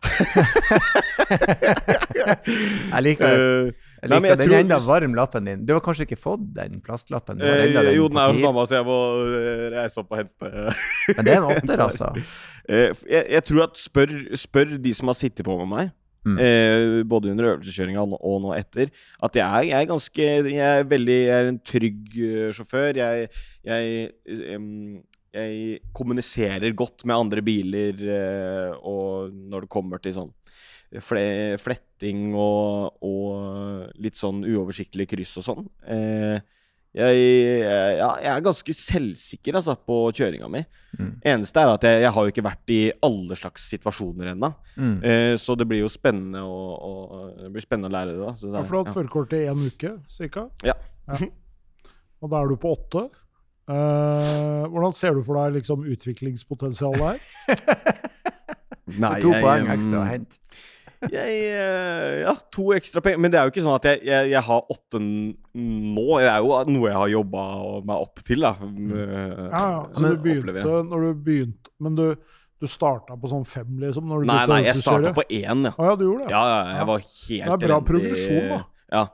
Jeg 2.90 3.02
liker, 3.04 3.28
Eh, 3.28 3.72
jeg 4.00 4.10
nei, 4.10 4.18
liker 4.18 4.28
jeg 4.30 4.38
den 4.40 4.48
tror- 4.48 4.60
enda 4.64 4.78
varm 4.86 5.14
lappen 5.14 5.44
din. 5.50 5.64
Du 5.66 5.72
har 5.74 5.80
kanskje 5.84 6.06
ikke 6.08 6.18
fått 6.18 6.46
den 6.56 6.80
plastlappen? 6.80 7.38
Du 7.38 7.44
har 7.44 7.60
eh, 7.64 7.72
den 7.72 7.94
jo, 7.96 8.08
den 8.08 8.16
er 8.22 8.30
hos 8.32 8.40
mamma, 8.40 8.64
så 8.66 8.78
jeg 8.80 8.86
må 8.88 8.98
eh, 9.28 9.64
reise 9.76 10.00
opp 10.00 10.12
og 10.12 10.18
hente 10.22 10.50
Men 11.16 11.24
det 11.26 11.32
er 11.34 11.40
en 11.42 11.50
åtter, 11.56 11.86
altså. 11.88 12.12
Eh, 12.70 12.92
jeg, 13.10 13.24
jeg 13.34 13.42
tror 13.48 13.62
at 13.64 13.78
spør, 13.80 14.10
spør 14.38 14.76
de 14.78 14.90
som 14.94 15.08
har 15.10 15.16
sittet 15.18 15.44
på 15.48 15.56
med 15.64 15.68
meg, 15.76 15.96
Mm. 16.20 16.34
eh, 16.36 17.02
både 17.08 17.30
under 17.32 17.46
øvelseskjøringa 17.54 18.02
og, 18.04 18.34
nå- 18.44 18.50
etter, 18.52 18.90
at 19.24 19.36
jeg 19.38 19.40
er, 19.40 19.62
jeg 19.70 19.78
er 19.80 19.86
ganske 19.88 20.26
Jeg 20.52 20.58
er 20.60 20.82
veldig 20.84 21.14
Jeg 21.16 21.32
er 21.32 21.48
en 21.48 21.58
trygg 21.64 22.18
eh, 22.20 22.50
sjåfør. 22.52 22.98
Jeg, 23.00 23.30
jeg, 23.64 24.10
kommuniserer 25.96 26.74
godt 26.76 27.06
med 27.08 27.16
andre 27.16 27.40
biler, 27.46 28.04
og 28.84 29.32
når 29.32 29.64
det 29.66 29.70
kommer 29.72 30.02
til 30.02 30.12
sånn 30.16 30.30
fletting 30.98 32.32
og, 32.34 32.96
og 33.06 33.92
litt 34.02 34.18
sånn 34.18 34.42
uoversiktlig 34.44 35.06
kryss 35.12 35.36
og 35.42 35.46
sånn. 35.46 35.68
Eh, 35.86 36.40
Jeg, 36.90 37.18
jeg, 37.62 37.90
ja, 38.00 38.08
jeg 38.18 38.30
er 38.34 38.40
ganske 38.42 38.74
selvsikker 38.74 39.54
altså, 39.54 39.76
på 39.86 39.98
kjøringa 40.18 40.48
mi. 40.50 40.64
Mm. 40.98 41.12
Eneste 41.22 41.62
er 41.62 41.70
at 41.76 41.84
jeg, 41.86 42.00
jeg 42.02 42.10
har 42.16 42.24
jo 42.26 42.32
ikke 42.32 42.42
vært 42.42 42.72
i 42.74 42.78
alle 43.06 43.36
slags 43.38 43.68
situasjoner 43.70 44.32
ennå. 44.32 44.48
Mm. 44.74 44.96
Eh, 45.06 45.34
så 45.38 45.54
det 45.54 45.68
blir 45.70 45.84
jo 45.84 45.90
spennende 45.92 46.42
å, 46.42 46.56
å, 46.74 47.20
det 47.44 47.52
blir 47.54 47.62
spennende 47.62 47.92
å 47.92 47.94
lære 47.94 48.16
det. 48.16 48.24
da 48.24 48.32
så 48.34 48.48
det 48.50 48.56
Ja, 48.58 48.64
er- 48.64 48.66
for 48.66 48.74
du 48.74 48.80
har 48.80 48.88
hatt 48.88 48.98
førerkort 48.98 49.36
i 49.38 49.44
én 49.52 49.62
uke, 49.70 49.92
cirka? 50.10 50.48
Ja. 50.66 50.74
Og 51.14 52.32
da 52.34 52.40
er 52.42 52.50
du 52.50 52.56
på 52.58 52.74
åtte. 52.74 53.04
Eh, 53.70 54.66
hvordan 54.74 54.98
ser 54.98 55.14
du 55.14 55.22
for 55.30 55.38
deg 55.44 55.60
liksom, 55.60 55.86
utviklingspotensialet 55.94 57.06
her? 57.06 57.22
Nei, 59.06 59.14
to 59.22 59.30
jeg, 59.30 59.44
poeng 59.46 59.70
ekstra 59.76 60.02
å 60.02 60.08
hente. 60.10 60.42
Jeg, 61.08 61.36
eh, 61.48 62.20
ja, 62.26 62.34
to 62.52 62.66
ekstra 62.76 63.00
penger. 63.00 63.18
Men 63.24 63.32
det 63.32 63.38
er 63.40 63.46
jo 63.48 63.52
ikke 63.54 63.62
sånn 63.64 63.76
at 63.78 63.86
jeg, 63.88 64.02
jeg, 64.04 64.30
jeg 64.34 64.42
har 64.44 64.66
åtte 64.74 65.00
nå. 65.00 66.04
Det 66.20 66.28
er 66.28 66.42
jo 66.44 66.58
noe 66.68 66.90
jeg 66.90 66.98
har 66.98 67.08
jobba 67.14 67.44
meg 67.88 67.96
opp 68.04 68.20
til, 68.26 68.44
da. 68.44 68.52
Eh, 68.60 69.46
Ja, 69.48 69.62
ja. 69.70 69.80
Så 69.94 70.02
Men- 70.04 70.10
du 70.10 70.22
begynte 70.26 70.74
når 70.90 71.00
du 71.06 71.14
begynte 71.24 71.70
Men 71.80 71.94
du, 71.96 72.04
du 72.60 72.66
starta 72.68 73.16
på 73.16 73.30
sånn 73.32 73.46
fem, 73.48 73.78
liksom? 73.80 74.10
Nei, 74.26 74.42
nei, 74.46 74.60
jeg 74.66 74.76
starta 74.76 75.14
på 75.16 75.24
én, 75.30 75.64
ja. 75.64 75.72
Ah, 75.78 75.86
ja, 75.88 75.96
du 75.96 76.04
gjorde 76.04 76.26
det? 76.26 76.30
Ja, 76.34 76.42
ja, 76.44 76.58
Ja. 76.68 76.76
jeg 76.76 76.86
var 76.92 76.98
helt 76.98 77.46
Det 77.46 77.48
er 77.48 77.66
bra 77.68 77.80
progresjon, 77.80 78.48
da. 78.50 78.60
Ja. 78.92 79.06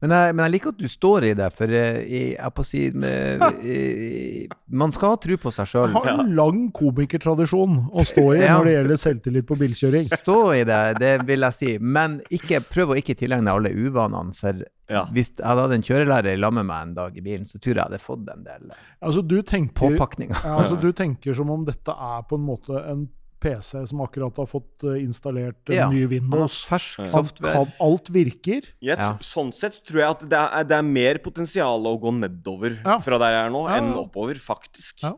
Men 0.00 0.10
jeg, 0.14 0.34
men 0.34 0.44
jeg 0.46 0.52
liker 0.54 0.72
at 0.72 0.78
du 0.80 0.88
står 0.88 1.24
i 1.28 1.32
det, 1.36 1.48
for 1.54 1.68
eh, 1.76 1.98
jeg, 2.08 2.28
jeg 2.38 2.52
på 2.56 2.62
å 2.64 2.66
si 2.66 2.80
med, 2.96 3.42
eh, 3.68 4.46
Man 4.72 4.94
skal 4.94 5.12
ha 5.12 5.18
tro 5.20 5.36
på 5.42 5.52
seg 5.54 5.68
sjøl. 5.68 5.92
Jeg 5.92 6.06
har 6.14 6.22
en 6.24 6.32
lang 6.38 6.62
komikertradisjon 6.74 7.76
å 7.92 8.04
stå 8.08 8.24
i 8.36 8.40
Ja. 8.46 8.54
når 8.56 8.70
det 8.70 8.74
gjelder 8.78 9.02
selvtillit 9.04 9.46
på 9.50 9.58
bilkjøring. 9.60 10.08
Stå 10.22 10.38
i 10.56 10.64
det, 10.68 10.80
det 11.02 11.12
vil 11.28 11.44
jeg 11.48 11.56
si. 11.58 11.74
Men 11.84 12.18
ikke, 12.32 12.62
prøv 12.64 12.94
å 12.94 12.98
ikke 13.00 13.16
tilegne 13.20 13.52
alle 13.54 13.74
uvanene. 13.76 14.32
For 14.38 14.64
Ja. 14.88 15.02
hvis 15.12 15.34
jeg 15.36 15.44
hadde 15.44 15.66
hatt 15.66 15.76
en 15.76 15.82
kjørelærer 15.84 16.32
i 16.32 16.40
lag 16.40 16.54
med 16.56 16.64
meg 16.70 16.86
en 16.86 16.94
dag 16.96 17.16
i 17.20 17.20
bilen, 17.20 17.44
så 17.44 17.58
tror 17.60 17.74
jeg 17.74 17.76
jeg 17.82 17.84
hadde 17.90 17.98
fått 18.00 18.30
en 18.32 18.44
del 18.46 18.70
Altså, 19.04 19.20
du 19.20 19.36
tenker, 19.44 19.76
påpakninger. 19.84 20.38
ja, 20.48 20.54
altså, 20.62 20.78
du 20.80 20.88
tenker 20.96 21.36
som 21.36 21.50
om 21.52 21.66
dette 21.68 21.92
er 21.92 22.22
på 22.24 22.38
en 22.40 22.46
måte 22.48 22.72
en 22.88 23.02
PC 23.40 23.84
som 23.86 24.00
akkurat 24.04 24.36
har 24.40 24.46
fått 24.50 24.84
eh, 24.84 24.98
installert 25.04 25.70
eh, 25.70 25.76
Ja, 25.76 25.88
ny 25.90 26.04
Windows. 26.10 26.64
fersk 26.68 27.04
software. 27.06 27.52
kan, 27.54 27.72
alt 27.80 28.10
virker. 28.14 28.66
Yet, 28.82 28.98
Ja. 28.98 29.12
Sånn 29.20 29.52
sett 29.54 29.78
tror 29.86 30.00
jeg 30.02 30.10
at 30.10 30.24
det 30.28 30.38
er, 30.38 30.64
det 30.64 30.76
er 30.78 30.82
mer 30.86 31.18
potensial 31.24 31.86
å 31.86 31.94
gå 32.00 32.12
nedover 32.18 32.78
Ja. 32.84 32.98
fra 32.98 33.18
der 33.18 33.32
jeg 33.36 33.46
er 33.46 33.50
nå, 33.54 33.68
Ja, 33.68 33.76
enn 33.78 33.92
oppover, 33.94 34.34
faktisk. 34.34 35.02
Ja. 35.02 35.14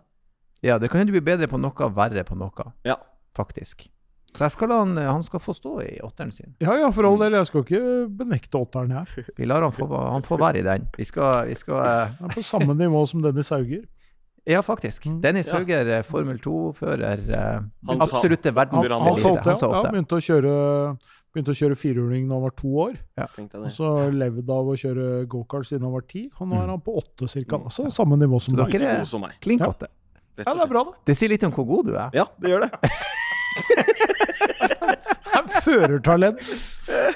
Ja, 0.63 0.77
det 0.79 0.91
kan 0.91 1.01
hende 1.01 1.13
du 1.13 1.21
blir 1.21 1.25
bedre 1.39 1.49
på 1.49 1.59
noe, 1.59 1.73
verre 1.97 2.25
på 2.29 2.37
noe, 2.37 2.73
Ja. 2.85 2.97
faktisk. 3.35 3.89
Så 4.33 4.45
jeg 4.45 4.53
skal 4.53 4.69
han, 4.71 4.97
han 4.97 5.23
skal 5.27 5.41
få 5.43 5.51
stå 5.57 5.81
i 5.83 5.99
åtteren 6.07 6.31
sin. 6.33 6.55
Ja 6.63 6.77
ja, 6.79 6.91
for 6.95 7.03
all 7.09 7.19
del. 7.19 7.33
Jeg 7.33 7.47
skal 7.49 7.65
ikke 7.65 7.81
benekte 8.15 8.61
åtteren 8.61 8.93
her. 8.95 9.25
Vi 9.37 9.45
lar 9.49 9.63
han 9.63 9.73
få, 9.75 9.89
han 9.91 10.23
få 10.23 10.39
være 10.39 10.61
i 10.61 10.63
den. 10.63 10.85
Vi 10.97 11.03
skal, 11.05 11.49
vi 11.49 11.55
skal 11.59 11.81
uh... 12.21 12.29
På 12.31 12.43
samme 12.47 12.77
nivå 12.79 13.01
som 13.11 13.23
Dennis 13.25 13.51
Hauger. 13.51 13.83
Ja, 14.51 14.61
faktisk. 14.67 15.07
Mm. 15.07 15.21
Dennis 15.23 15.47
Ja. 15.51 15.59
Hauger, 15.61 15.89
eh, 15.99 16.03
Formel 16.03 16.39
2-fører. 16.43 17.21
eh, 17.31 17.61
Absolutte 17.95 18.51
Han, 18.51 18.69
han 18.73 18.91
han 18.91 19.17
solgte, 19.17 19.55
ja. 19.55 19.83
Begynte 19.93 20.19
å 20.19 20.23
kjøre 20.27 20.99
Begynte 21.31 21.53
å 21.55 21.59
kjøre 21.61 21.77
firehjuling 21.79 22.25
da 22.27 22.35
han 22.35 22.43
var 22.43 22.51
to 22.59 22.67
år. 22.89 22.97
Ja. 23.17 23.29
Og 23.55 23.71
så 23.71 24.11
levde 24.11 24.51
av 24.51 24.67
å 24.67 24.75
kjøre 24.75 25.27
gokart 25.31 25.69
siden 25.69 25.83
han 25.87 25.93
var 25.95 26.03
ti. 26.03 26.25
Og 26.41 26.49
nå 26.49 26.57
er 26.59 26.65
Mm. 26.67 26.71
han 26.75 26.81
på 26.81 26.97
åtte 26.99 27.29
cirka. 27.31 27.57
Altså 27.63 27.87
samme 27.95 28.17
nivå 28.19 28.41
som 28.43 28.57
Så 28.57 28.67
deg. 28.67 28.81
dere 28.81 28.99
er 28.99 29.05
klink 29.41 29.61
åtte. 29.63 29.87
Ja. 30.39 30.43
Ja, 30.47 30.55
det 30.55 30.63
er 30.63 30.67
bra, 30.67 30.83
da. 30.85 30.93
Det 31.07 31.17
sier 31.17 31.29
litt 31.29 31.45
om 31.45 31.53
hvor 31.53 31.67
god 31.69 31.87
du 31.87 31.95
er. 31.95 32.11
Ja, 32.15 32.25
det 32.41 32.51
gjør 32.51 32.61
det. 32.67 32.71
Førertalent. 35.65 36.41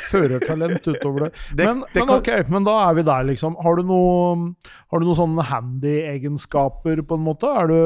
Førertalent 0.09 0.87
utover 0.91 1.27
det. 1.27 1.31
Det- 1.59 1.67
men, 1.67 1.81
det 1.93 2.01
men 2.03 2.09
kan- 2.09 2.19
ok, 2.21 2.51
men 2.51 2.65
da 2.69 2.75
er 2.89 2.95
vi 2.99 3.03
der, 3.03 3.25
liksom. 3.31 3.57
Har 3.63 3.77
du 3.77 3.83
noe 3.83 4.55
Har 4.91 5.01
du 5.01 5.07
noen 5.07 5.19
sånne 5.19 5.45
handy-egenskaper, 5.51 7.03
på 7.07 7.19
en 7.19 7.25
måte? 7.27 7.51
Er 7.51 7.67
du 7.71 7.79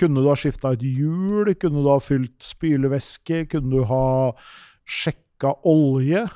Kunne 0.00 0.22
du 0.22 0.28
ha 0.28 0.34
skifta 0.38 0.72
et 0.76 0.80
hjul? 0.84 1.54
Kunne 1.60 1.82
du 1.84 1.88
ha 1.92 1.98
fylt 1.98 2.38
spylevæske? 2.40 3.48
Kunne 3.50 3.70
du 3.70 3.84
ha 3.84 4.32
sjekka 4.88 5.54
olje? 5.64 6.26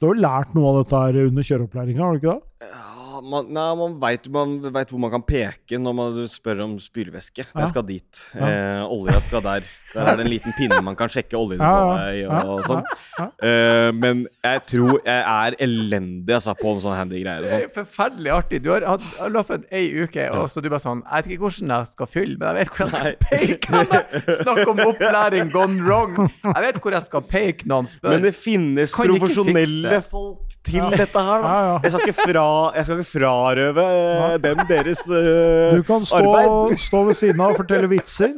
Du 0.00 0.06
har 0.08 0.14
jo 0.14 0.20
lært 0.20 0.54
noe 0.54 0.70
av 0.74 0.82
dette 0.84 1.00
her 1.00 1.26
under 1.28 1.42
kjøreopplæringa, 1.42 2.02
har 2.02 2.12
du 2.12 2.18
ikke 2.20 2.34
det? 2.34 2.68
Ja, 2.68 3.03
man, 3.22 3.46
nei, 3.54 3.66
man 3.78 3.94
veit 4.02 4.26
man 4.32 4.56
vet 4.74 4.90
hvor 4.90 5.00
man 5.02 5.10
kan 5.12 5.22
peke 5.26 5.78
når 5.78 5.94
man 5.98 6.16
spør 6.30 6.62
om 6.64 6.76
spylevæske. 6.82 7.44
Ja. 7.46 7.60
Jeg 7.64 7.68
skal 7.72 7.84
dit. 7.88 8.22
Ja. 8.34 8.48
Eh, 8.48 8.82
olja 8.90 9.20
skal 9.20 9.42
der. 9.44 9.68
Der 9.94 10.08
er 10.10 10.16
det 10.18 10.24
en 10.24 10.30
liten 10.32 10.54
pinne 10.58 10.80
man 10.82 10.96
kan 10.98 11.06
sjekke 11.12 11.36
oljen 11.38 11.60
Ja, 11.62 11.68
på 11.70 11.90
deg 12.00 12.16
ja, 12.24 12.38
og 12.50 12.64
sånn. 12.66 12.80
ja, 13.18 13.26
Eh, 13.44 13.90
men 13.94 14.24
jeg 14.42 14.60
tror 14.66 14.96
jeg 15.04 15.20
er 15.22 15.54
elendig 15.62 16.34
altså, 16.34 16.54
på 16.58 16.72
sånne 16.82 16.96
handy 16.98 17.20
greier 17.22 17.44
og 17.44 17.50
sånn. 17.52 17.62
er 17.68 17.74
forferdelig 17.76 18.32
artig. 18.34 18.62
Du 18.64 18.70
har 18.72 18.86
hatt 18.88 19.04
løpet 19.30 19.68
ei 19.70 19.84
uke, 20.02 20.24
og 20.34 20.48
så 20.50 20.62
du 20.64 20.68
bare 20.72 20.82
sånn 20.82 21.02
Jeg 21.04 21.22
vet 21.28 21.30
ikke 21.36 21.44
hvordan 21.46 21.74
jeg 21.76 21.90
skal 21.92 22.10
fylle, 22.10 22.36
men 22.40 22.48
jeg 22.48 22.56
vet 22.58 22.74
hvor 22.74 22.86
jeg 22.86 22.94
skal 22.94 23.16
peke. 23.28 24.40
Snakk 24.40 24.72
om 24.74 24.82
opplæring 24.88 25.52
gone 25.54 25.78
wrong. 25.84 26.18
Jeg 26.42 26.66
vet 26.66 26.80
hvor 26.82 26.96
jeg 26.98 27.06
skal 27.10 27.26
peke 27.30 27.68
når 27.70 27.84
han 27.84 27.90
spør. 27.94 28.16
Men 28.16 28.26
det 28.28 28.34
finnes 28.38 28.96
profesjonelle 28.96 30.02
folk 30.10 30.53
til 30.64 30.80
Ja. 30.80 30.88
dette 30.90 31.24
her, 31.26 31.42
da. 31.44 31.48
Ja, 31.48 31.66
ja. 31.68 31.78
Jeg, 31.82 31.92
skal 31.92 32.08
ikke 32.08 32.32
fra, 32.32 32.46
jeg 32.76 32.86
skal 32.86 32.98
ikke 32.98 33.10
frarøve 33.10 33.84
eh, 33.84 34.38
dem 34.44 34.62
deres 34.68 35.02
arbeid. 35.08 35.76
Du 35.76 35.82
kan 35.90 36.06
stå, 36.08 36.76
stå 36.86 37.02
ved 37.08 37.18
siden 37.20 37.40
av 37.44 37.52
og 37.52 37.60
fortelle 37.60 37.90
vitser 37.92 38.32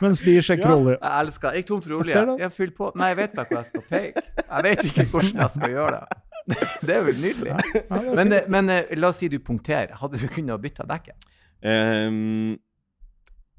mens 0.00 0.22
de 0.24 0.38
sjekker 0.40 0.68
Ja. 0.68 0.76
olje. 0.76 0.96
Jeg 0.96 1.26
elsker 1.26 1.52
Jeg 1.52 1.62
gikk 1.62 1.68
tom 1.68 1.82
for 1.82 1.98
olje. 1.98 2.16
Jeg. 2.16 2.38
Jeg 2.38 2.52
fyller 2.56 2.74
på. 2.76 2.90
Nei, 2.96 3.12
jeg 3.12 3.20
vet 3.20 3.36
bare 3.36 3.46
hvor 3.50 3.60
jeg 3.60 3.68
skal 3.70 3.86
peke. 3.90 4.26
Jeg 4.40 4.66
vet 4.68 4.84
ikke 4.88 5.06
hvordan 5.12 5.44
jeg 5.44 5.50
skal 5.58 5.76
gjøre 5.76 6.00
det. 6.00 6.18
Det 6.86 6.94
er 6.96 7.04
jo 7.04 7.12
nydelig. 7.14 7.50
Ja, 7.52 7.58
det 7.68 7.84
er 7.90 8.14
Men, 8.16 8.32
eh, 8.32 8.48
men 8.48 8.70
eh, 8.70 8.96
la 8.98 9.12
oss 9.12 9.20
si 9.22 9.28
du 9.30 9.38
punkterer. 9.44 9.94
Hadde 10.00 10.18
du 10.18 10.26
kunnet 10.26 10.56
bytte 10.60 10.82
bytta 10.82 10.88
dekket? 10.90 11.28
Um, 11.60 12.56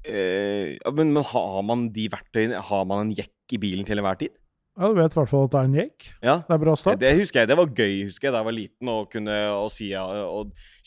uh, 0.02 0.92
men, 0.98 1.12
men 1.14 1.22
har 1.30 1.60
man 1.62 1.84
de 1.94 2.08
verktøyene 2.10 2.58
Har 2.58 2.82
man 2.90 3.04
en 3.04 3.12
jekk 3.14 3.54
i 3.54 3.60
bilen 3.62 3.86
til 3.86 4.00
enhver 4.02 4.18
tid? 4.18 4.34
Ja, 4.72 4.88
du 4.88 4.94
vet 4.96 5.12
i 5.12 5.18
hvert 5.18 5.28
fall 5.28 5.42
at 5.44 5.50
det 5.52 5.58
er 5.60 5.66
en 5.68 5.74
jekk. 5.76 6.04
Ja. 6.24 6.34
Det 6.48 6.54
er 6.54 6.60
bra 6.62 6.72
start. 6.80 7.00
Det 7.02 7.10
husker 7.18 7.40
jeg, 7.42 7.48
det 7.50 7.56
var 7.58 7.66
gøy 7.76 7.96
husker 8.06 8.26
jeg, 8.28 8.32
da 8.32 8.38
jeg 8.40 8.46
var 8.46 8.54
liten, 8.56 8.88
å 8.88 8.94
kunne 9.12 9.34
å 9.52 9.66
si, 9.68 9.90
å 9.92 10.38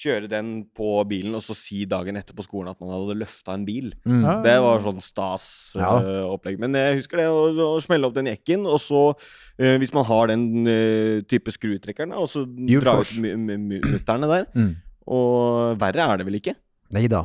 kjøre 0.01 0.29
den 0.31 0.47
på 0.73 0.87
bilen, 1.05 1.35
og 1.37 1.43
så 1.45 1.53
si 1.53 1.83
dagen 1.85 2.17
etter 2.17 2.33
på 2.33 2.41
skolen 2.47 2.71
at 2.73 2.79
man 2.81 2.89
hadde 2.95 3.17
løfta 3.21 3.53
en 3.53 3.65
bil. 3.67 3.91
Mm. 4.09 4.23
Ja. 4.25 4.33
Det 4.47 4.55
var 4.65 4.81
sånn 4.87 5.03
stas 5.05 5.45
Ja. 5.77 5.91
uh, 6.01 6.23
opplegg. 6.33 6.57
Men 6.63 6.73
jeg 6.73 6.97
husker 7.03 7.21
det, 7.21 7.27
å, 7.29 7.45
å 7.67 7.77
smelle 7.85 8.09
opp 8.09 8.17
den 8.17 8.31
jekken, 8.31 8.65
og 8.65 8.81
så, 8.81 9.03
uh, 9.13 9.75
hvis 9.77 9.93
man 9.93 10.07
har 10.09 10.33
den 10.33 10.47
uh, 10.65 11.21
type 11.29 11.53
skrutrekkeren, 11.53 12.15
og 12.17 12.25
så 12.33 12.41
dra 12.49 12.97
ut 13.05 13.13
mu- 13.21 13.35
mu- 13.37 13.61
mu- 13.69 13.85
mutterne 13.85 14.31
der. 14.33 14.49
Mm. 14.57 14.73
Og 15.13 15.77
verre 15.85 16.09
er 16.09 16.17
det 16.23 16.25
vel 16.31 16.39
ikke? 16.41 16.55
Nei 16.95 17.05
da. 17.11 17.23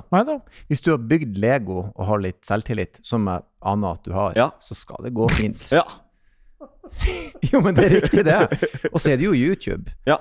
Hvis 0.69 0.81
du 0.85 0.91
har 0.93 1.01
bygd 1.05 1.37
Lego 1.41 1.87
og 1.95 2.05
har 2.09 2.21
litt 2.21 2.45
selvtillit, 2.49 3.01
som 3.07 3.25
jeg 3.29 3.45
aner 3.73 3.97
at 3.97 4.05
du 4.05 4.13
har, 4.13 4.37
Ja. 4.37 4.51
så 4.61 4.77
skal 4.77 5.05
det 5.09 5.15
gå 5.17 5.25
fint. 5.33 5.65
Ja. 5.73 5.85
jo, 7.53 7.61
men 7.65 7.75
det 7.77 7.85
er 7.87 7.95
riktig, 8.01 8.25
det. 8.27 8.41
Og 8.93 9.01
så 9.01 9.13
er 9.15 9.17
det 9.21 9.25
jo 9.31 9.33
YouTube. 9.37 9.91
ja. 10.07 10.19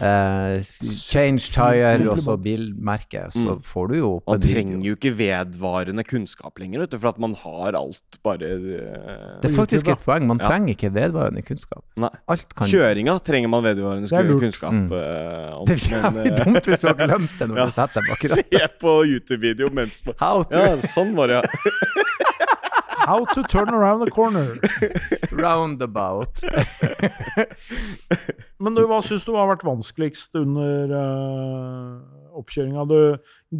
Eh, 0.00 0.62
change 0.64 1.50
tire 1.52 1.98
og 2.08 2.18
så 2.22 2.36
bilmerke, 2.40 3.26
så 3.34 3.56
Mm. 3.58 3.62
får 3.66 3.88
du 3.90 3.94
jo 3.98 4.06
opp 4.16 4.26
Man 4.30 4.36
en 4.36 4.40
video. 4.40 4.54
trenger 4.54 4.84
jo 4.86 4.94
ikke 4.96 5.12
vedvarende 5.18 6.04
kunnskap 6.06 6.58
lenger, 6.62 6.80
vet 6.80 6.90
du, 6.94 6.98
for 7.02 7.08
at 7.10 7.18
man 7.20 7.34
har 7.34 7.76
alt 7.76 8.18
bare 8.24 8.40
eh, 8.40 9.40
Det 9.42 9.50
er 9.50 9.54
faktisk 9.56 9.84
YouTube, 9.90 9.98
et 10.00 10.04
poeng. 10.06 10.26
Man 10.30 10.38
Ja. 10.40 10.48
trenger 10.48 10.72
ikke 10.72 10.90
vedvarende 10.94 11.42
kunnskap. 11.44 11.84
Nei. 11.96 12.08
Alt 12.28 12.54
kan 12.56 12.68
Kjøringa 12.72 13.18
trenger 13.22 13.48
man 13.52 13.64
vedvarende 13.64 14.08
kunnskap 14.40 14.72
Mm. 14.72 14.88
uh, 14.92 15.60
om. 15.60 15.66
Det 15.66 15.76
er 15.76 15.88
jævlig 15.92 16.14
men, 16.14 16.32
eh, 16.32 16.44
dumt 16.44 16.64
hvis 16.70 16.80
du 16.80 16.86
har 16.86 16.94
glemt 16.94 17.38
det 17.38 17.48
når 17.50 17.56
Ja. 17.60 17.64
du 17.66 17.70
setter 17.76 18.00
deg 18.00 18.08
bak 18.08 18.22
rattet. 18.22 18.48
Se 18.56 18.68
på 18.80 18.92
YouTube-video 19.04 19.68
mens 19.74 20.06
man 20.06 20.14
How 20.18 20.42
to 20.44 20.56
Ja, 20.58 20.76
sånn 20.94 21.14
var 21.14 21.26
det, 21.26 21.42
ja. 21.42 22.22
How 23.06 23.22
to 23.34 23.42
turn 23.46 23.70
around 23.70 24.04
the 24.04 24.10
corner. 24.10 24.58
roundabout. 25.30 26.42
Men 28.62 28.74
du, 28.74 28.82
hva 28.90 28.98
syns 29.04 29.26
du 29.26 29.34
har 29.36 29.46
vært 29.52 29.62
vanskeligst 29.66 30.34
under 30.40 30.90
uh, 30.90 32.38
oppkjøringa? 32.40 32.86
Du, 32.90 32.98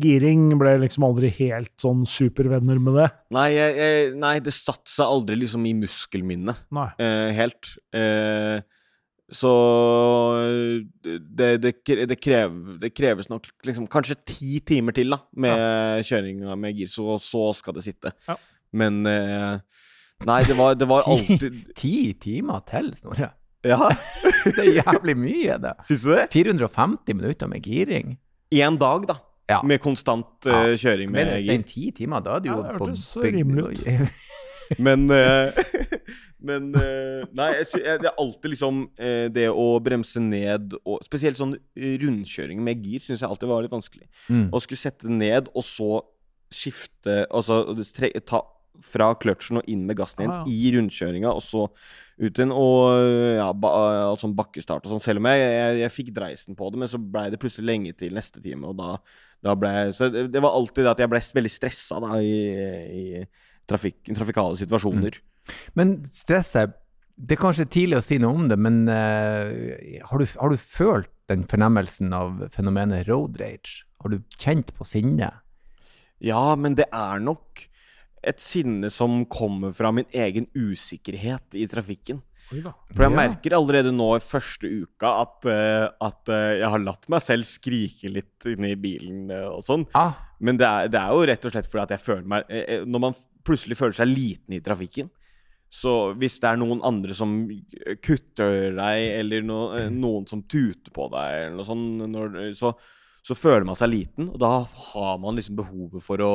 giring 0.03 0.49
ble 0.59 0.73
liksom 0.83 1.07
aldri 1.07 1.31
helt 1.39 1.71
sånn 1.79 2.03
supervenner 2.11 2.81
med 2.83 2.99
det. 2.99 3.11
Nei, 3.37 3.51
jeg, 3.55 3.77
jeg, 3.79 4.09
nei, 4.25 4.39
det 4.43 4.55
satte 4.57 4.91
seg 4.91 5.07
aldri 5.19 5.39
liksom 5.45 5.69
i 5.69 5.77
muskelminnet 5.79 6.67
Nei. 6.75 6.89
eh, 6.99 7.31
helt. 7.37 7.77
Uh, 7.95 8.59
så 9.31 9.53
det, 11.03 11.47
det, 11.59 11.73
det, 12.07 12.19
krev, 12.23 12.53
det 12.79 12.93
kreves 12.95 13.27
nok 13.27 13.49
liksom 13.67 13.89
kanskje 13.91 14.15
ti 14.23 14.61
timer 14.63 14.95
til 14.95 15.11
da 15.17 15.19
med 15.35 16.05
kjøring 16.07 16.45
med 16.55 16.79
gir, 16.79 16.91
så, 16.91 17.17
så 17.19 17.49
skal 17.59 17.75
det 17.75 17.83
sitte. 17.89 18.15
Ja. 18.29 18.39
Men 18.77 19.07
eh, 19.09 19.59
Nei, 20.27 20.41
det 20.49 20.57
var, 20.57 20.77
det 20.81 20.89
var 20.89 21.05
alltid 21.09 21.75
Ti 21.77 21.97
timer 22.21 22.63
til, 22.69 22.93
Snorre. 22.97 23.33
Ja, 23.67 23.89
Det 24.57 24.63
er 24.63 24.77
jævlig 24.79 25.17
mye, 25.19 25.57
det. 25.61 25.75
syns 25.85 26.05
du 26.07 26.13
det? 26.15 26.27
450 26.33 27.17
minutter 27.19 27.51
med 27.51 27.65
giring. 27.67 28.15
Én 28.55 28.79
dag, 28.79 29.09
da. 29.09 29.19
Ja. 29.51 29.61
Med 29.63 29.79
konstant 29.83 30.47
uh, 30.47 30.75
kjøring 30.75 31.11
Men 31.11 31.29
med 31.29 31.43
gir. 31.43 31.53
Men 31.53 31.67
ti 31.67 31.91
timer, 31.95 32.23
da 32.23 32.37
er 32.37 32.45
det 32.45 32.51
jo 32.51 32.57
Ja, 32.57 32.73
det 32.73 32.79
på 32.79 32.87
hørtes 32.89 33.05
rimelig 33.23 33.67
ut. 33.67 34.15
Men 34.83 35.05
eh, 35.15 35.55
Men 36.49 36.73
Nei, 36.75 37.51
jeg, 37.61 37.69
jeg, 37.79 38.01
det 38.03 38.09
er 38.11 38.19
alltid 38.19 38.51
liksom 38.51 38.81
det 39.35 39.47
å 39.51 39.67
bremse 39.83 40.19
ned 40.23 40.75
og 40.83 41.05
Spesielt 41.07 41.39
sånn 41.39 41.55
rundkjøring 42.03 42.59
med 42.67 42.83
gir 42.83 43.03
syns 43.03 43.23
jeg 43.23 43.31
alltid 43.31 43.51
var 43.51 43.63
litt 43.63 43.75
vanskelig. 43.75 44.09
Mm. 44.27 44.49
Å 44.51 44.63
skulle 44.63 44.83
sette 44.83 45.11
ned, 45.11 45.51
og 45.55 45.67
så 45.67 45.91
skifte 46.55 47.25
Altså 47.35 47.63
tre, 47.95 48.11
ta 48.27 48.43
fra 48.85 49.13
kløtsjen 49.21 49.61
og 49.61 49.71
inn 49.71 49.85
med 49.89 49.99
gassen 49.99 50.25
igjen 50.25 50.35
Ah, 50.35 50.43
ja. 50.47 50.53
i 50.53 50.73
rundkjøringa, 50.75 51.31
og 51.33 51.43
så 51.45 51.67
ut 51.67 52.31
igjen. 52.31 52.53
Og 52.55 53.37
ja, 53.37 53.49
ba, 53.53 53.71
sånn 54.21 54.37
bakkestart 54.37 54.87
og 54.87 54.95
sånn. 54.95 55.05
Selv 55.05 55.23
om 55.23 55.29
jeg, 55.31 55.45
jeg, 55.45 55.79
jeg 55.83 55.95
fikk 55.95 56.13
dreisen 56.17 56.59
på 56.59 56.71
det, 56.73 56.81
men 56.83 56.91
så 56.91 57.01
blei 57.01 57.29
det 57.33 57.41
plutselig 57.43 57.71
lenge 57.71 57.95
til 57.99 58.17
neste 58.17 58.43
time, 58.45 58.73
og 58.73 58.79
da, 58.81 58.97
da 59.45 59.57
ble 59.59 59.73
jeg 59.75 59.97
Så 59.99 60.11
det, 60.13 60.27
det 60.35 60.43
var 60.45 60.57
alltid 60.59 60.85
det 60.85 60.95
at 60.95 61.05
jeg 61.05 61.13
ble 61.13 61.23
veldig 61.41 61.53
stressa 61.53 62.01
da 62.03 62.21
i, 62.21 62.37
i 62.87 63.05
trafikk, 63.69 64.01
trafikale 64.17 64.59
situasjoner. 64.61 65.21
Men 65.79 66.01
stresset 66.11 66.75
Det 67.17 67.37
er 67.37 67.41
kanskje 67.41 67.69
tidlig 67.73 68.01
å 68.01 68.05
si 68.05 68.19
noe 68.21 68.35
om 68.37 68.49
det, 68.51 68.59
men 68.61 68.83
uh, 68.91 69.47
har, 70.11 70.21
du, 70.21 70.27
har 70.37 70.53
du 70.53 70.59
følt 70.61 71.09
den 71.31 71.47
fornemmelsen 71.49 72.13
av 72.15 72.43
fenomenet 72.55 73.09
road 73.09 73.39
rage? 73.41 73.87
Har 74.03 74.13
du 74.13 74.21
kjent 74.37 74.69
på 74.77 74.85
sinnet? 74.87 75.41
Ja, 76.23 76.55
men 76.57 76.77
det 76.77 76.87
er 76.93 77.23
nok 77.25 77.65
et 78.23 78.41
sinne 78.43 78.91
som 78.93 79.25
kommer 79.31 79.75
fra 79.77 79.93
min 79.95 80.09
egen 80.15 80.49
usikkerhet 80.57 81.57
i 81.59 81.67
trafikken. 81.71 82.23
For 82.47 83.03
jeg 83.03 83.11
merker 83.11 83.57
allerede 83.57 83.91
nå 83.95 84.07
i 84.15 84.23
første 84.23 84.71
uka 84.71 85.13
at, 85.25 85.49
eh, 85.51 85.87
at 86.07 86.31
eh, 86.31 86.61
jeg 86.61 86.71
har 86.77 86.83
latt 86.85 87.09
meg 87.11 87.25
selv 87.25 87.49
skrike 87.49 88.11
litt 88.13 88.47
inni 88.47 88.77
bilen 88.79 89.33
eh, 89.35 89.49
og 89.51 89.65
sånn. 89.67 89.87
Ah, 89.99 90.15
Men 90.39 90.61
det 90.61 90.69
er, 90.69 90.91
det 90.95 91.01
er 91.01 91.15
jo 91.15 91.27
rett 91.27 91.49
og 91.49 91.55
slett 91.55 91.67
fordi 91.71 91.83
at 91.83 91.95
jeg 91.97 92.05
føler 92.05 92.27
meg 92.29 92.51
Når 92.87 93.03
man 93.03 93.15
plutselig 93.47 93.79
føler 93.79 93.97
seg 93.99 94.11
liten 94.13 94.55
i 94.55 94.63
trafikken, 94.63 95.11
så 95.73 95.93
hvis 96.17 96.39
det 96.43 96.49
er 96.49 96.61
noen 96.61 96.81
andre 96.87 97.15
som 97.17 97.33
kutter 98.05 98.77
deg, 98.77 99.01
eller 99.21 99.47
no, 99.47 99.61
eh, 99.77 99.89
noen 99.93 100.27
som 100.31 100.45
tuter 100.47 100.93
på 100.95 101.09
deg, 101.13 101.41
eller 101.41 101.57
noe 101.59 101.67
sånt, 101.67 102.07
når, 102.13 102.39
så, 102.59 102.73
så 103.27 103.35
føler 103.35 103.67
man 103.67 103.79
seg 103.79 103.91
liten, 103.91 104.31
og 104.31 104.39
da 104.39 104.61
har 104.63 105.17
man 105.19 105.35
liksom 105.35 105.59
behovet 105.59 106.05
for 106.05 106.23
å, 106.23 106.35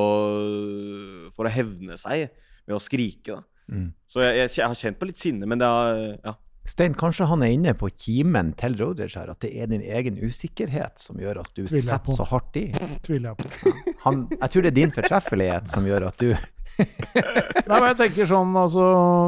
for 1.32 1.48
å 1.48 1.54
hevne 1.54 1.96
seg 2.00 2.28
ved 2.66 2.76
å 2.76 2.82
skrike. 2.84 3.38
da. 3.38 3.44
mm. 3.72 3.90
Så 4.12 4.26
jeg, 4.26 4.40
jeg, 4.42 4.56
jeg 4.60 4.68
har 4.68 4.80
kjent 4.82 5.00
på 5.00 5.08
litt 5.08 5.22
sinne, 5.22 5.48
men 5.48 5.62
det 5.62 5.70
har 5.72 6.02
ja. 6.20 6.36
Stein, 6.68 6.94
kanskje 6.94 7.26
han 7.26 7.42
er 7.42 7.56
inne 7.56 7.72
på 7.74 7.88
kimen 7.90 8.52
til 8.60 8.76
Rodgers 8.78 9.16
her, 9.18 9.32
at 9.34 9.42
det 9.42 9.50
er 9.58 9.70
din 9.72 9.82
egen 9.82 10.20
usikkerhet 10.22 11.02
som 11.02 11.18
gjør 11.18 11.40
at 11.42 11.50
du 11.56 11.64
Tviler 11.64 11.88
setter 11.88 12.12
på. 12.12 12.18
så 12.20 12.28
hardt 12.30 12.60
i? 12.60 12.68
Tviler 13.08 13.32
jeg 13.32 13.40
på. 13.42 13.74
Han, 14.04 14.28
jeg 14.36 14.54
tror 14.54 14.68
det 14.68 14.70
er 14.70 14.78
din 14.78 14.94
fortreffelighet 14.94 15.72
som 15.72 15.88
gjør 15.90 16.12
at 16.12 16.22
du 16.22 16.30
Nei, 16.82 17.76
men 17.76 17.88
jeg 17.90 17.98
tenker 18.00 18.30
sånn, 18.30 18.54
altså 18.56 18.84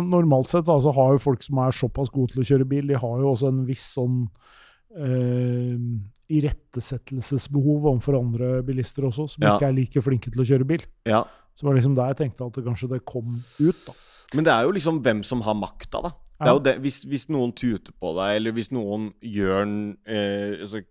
Normalt 0.07 0.47
sett 0.47 0.69
altså, 0.71 0.93
har 0.95 1.11
jo 1.11 1.19
folk 1.25 1.41
som 1.43 1.59
er 1.59 1.75
såpass 1.75 2.11
gode 2.13 2.31
til 2.31 2.43
å 2.43 2.47
kjøre 2.47 2.67
bil, 2.69 2.87
de 2.91 3.01
har 3.01 3.17
jo 3.19 3.33
også 3.33 3.49
en 3.51 3.65
viss 3.67 3.83
sånn 3.97 4.21
eh, 4.97 5.77
irettesettelsesbehov 6.33 7.85
overfor 7.91 8.17
andre 8.19 8.63
bilister 8.65 9.03
også, 9.09 9.27
som 9.29 9.43
Ja. 9.43 9.55
ikke 9.57 9.67
er 9.69 9.73
like 9.77 10.01
flinke 10.01 10.31
til 10.31 10.41
å 10.41 10.45
kjøre 10.47 10.67
bil. 10.67 10.83
ja. 11.05 11.23
Så 11.55 11.67
var 11.67 11.75
det 11.75 11.83
liksom 11.83 11.93
der 11.95 12.07
jeg 12.07 12.17
tenkte 12.17 12.45
at 12.47 12.53
det 12.53 12.63
kanskje 12.65 12.89
det 12.89 13.05
kom 13.05 13.43
ut, 13.59 13.75
da. 13.85 13.93
Men 14.33 14.43
det 14.43 14.51
er 14.53 14.63
jo 14.65 14.71
liksom 14.71 15.03
hvem 15.03 15.23
som 15.23 15.41
har 15.41 15.53
makta, 15.53 16.01
da. 16.01 16.09
Det 16.41 16.47
er 16.49 16.53
jo 16.55 16.59
det, 16.65 16.81
hvis, 16.81 17.03
hvis 17.05 17.29
noen 17.29 17.51
tuter 17.53 17.93
på 18.01 18.09
deg, 18.17 18.37
eller 18.39 18.51
hvis 18.51 18.71
noen 18.71 19.13
gjør 19.21 19.61
en, 19.61 19.97
eh, 20.07 20.57
altså, 20.65 20.81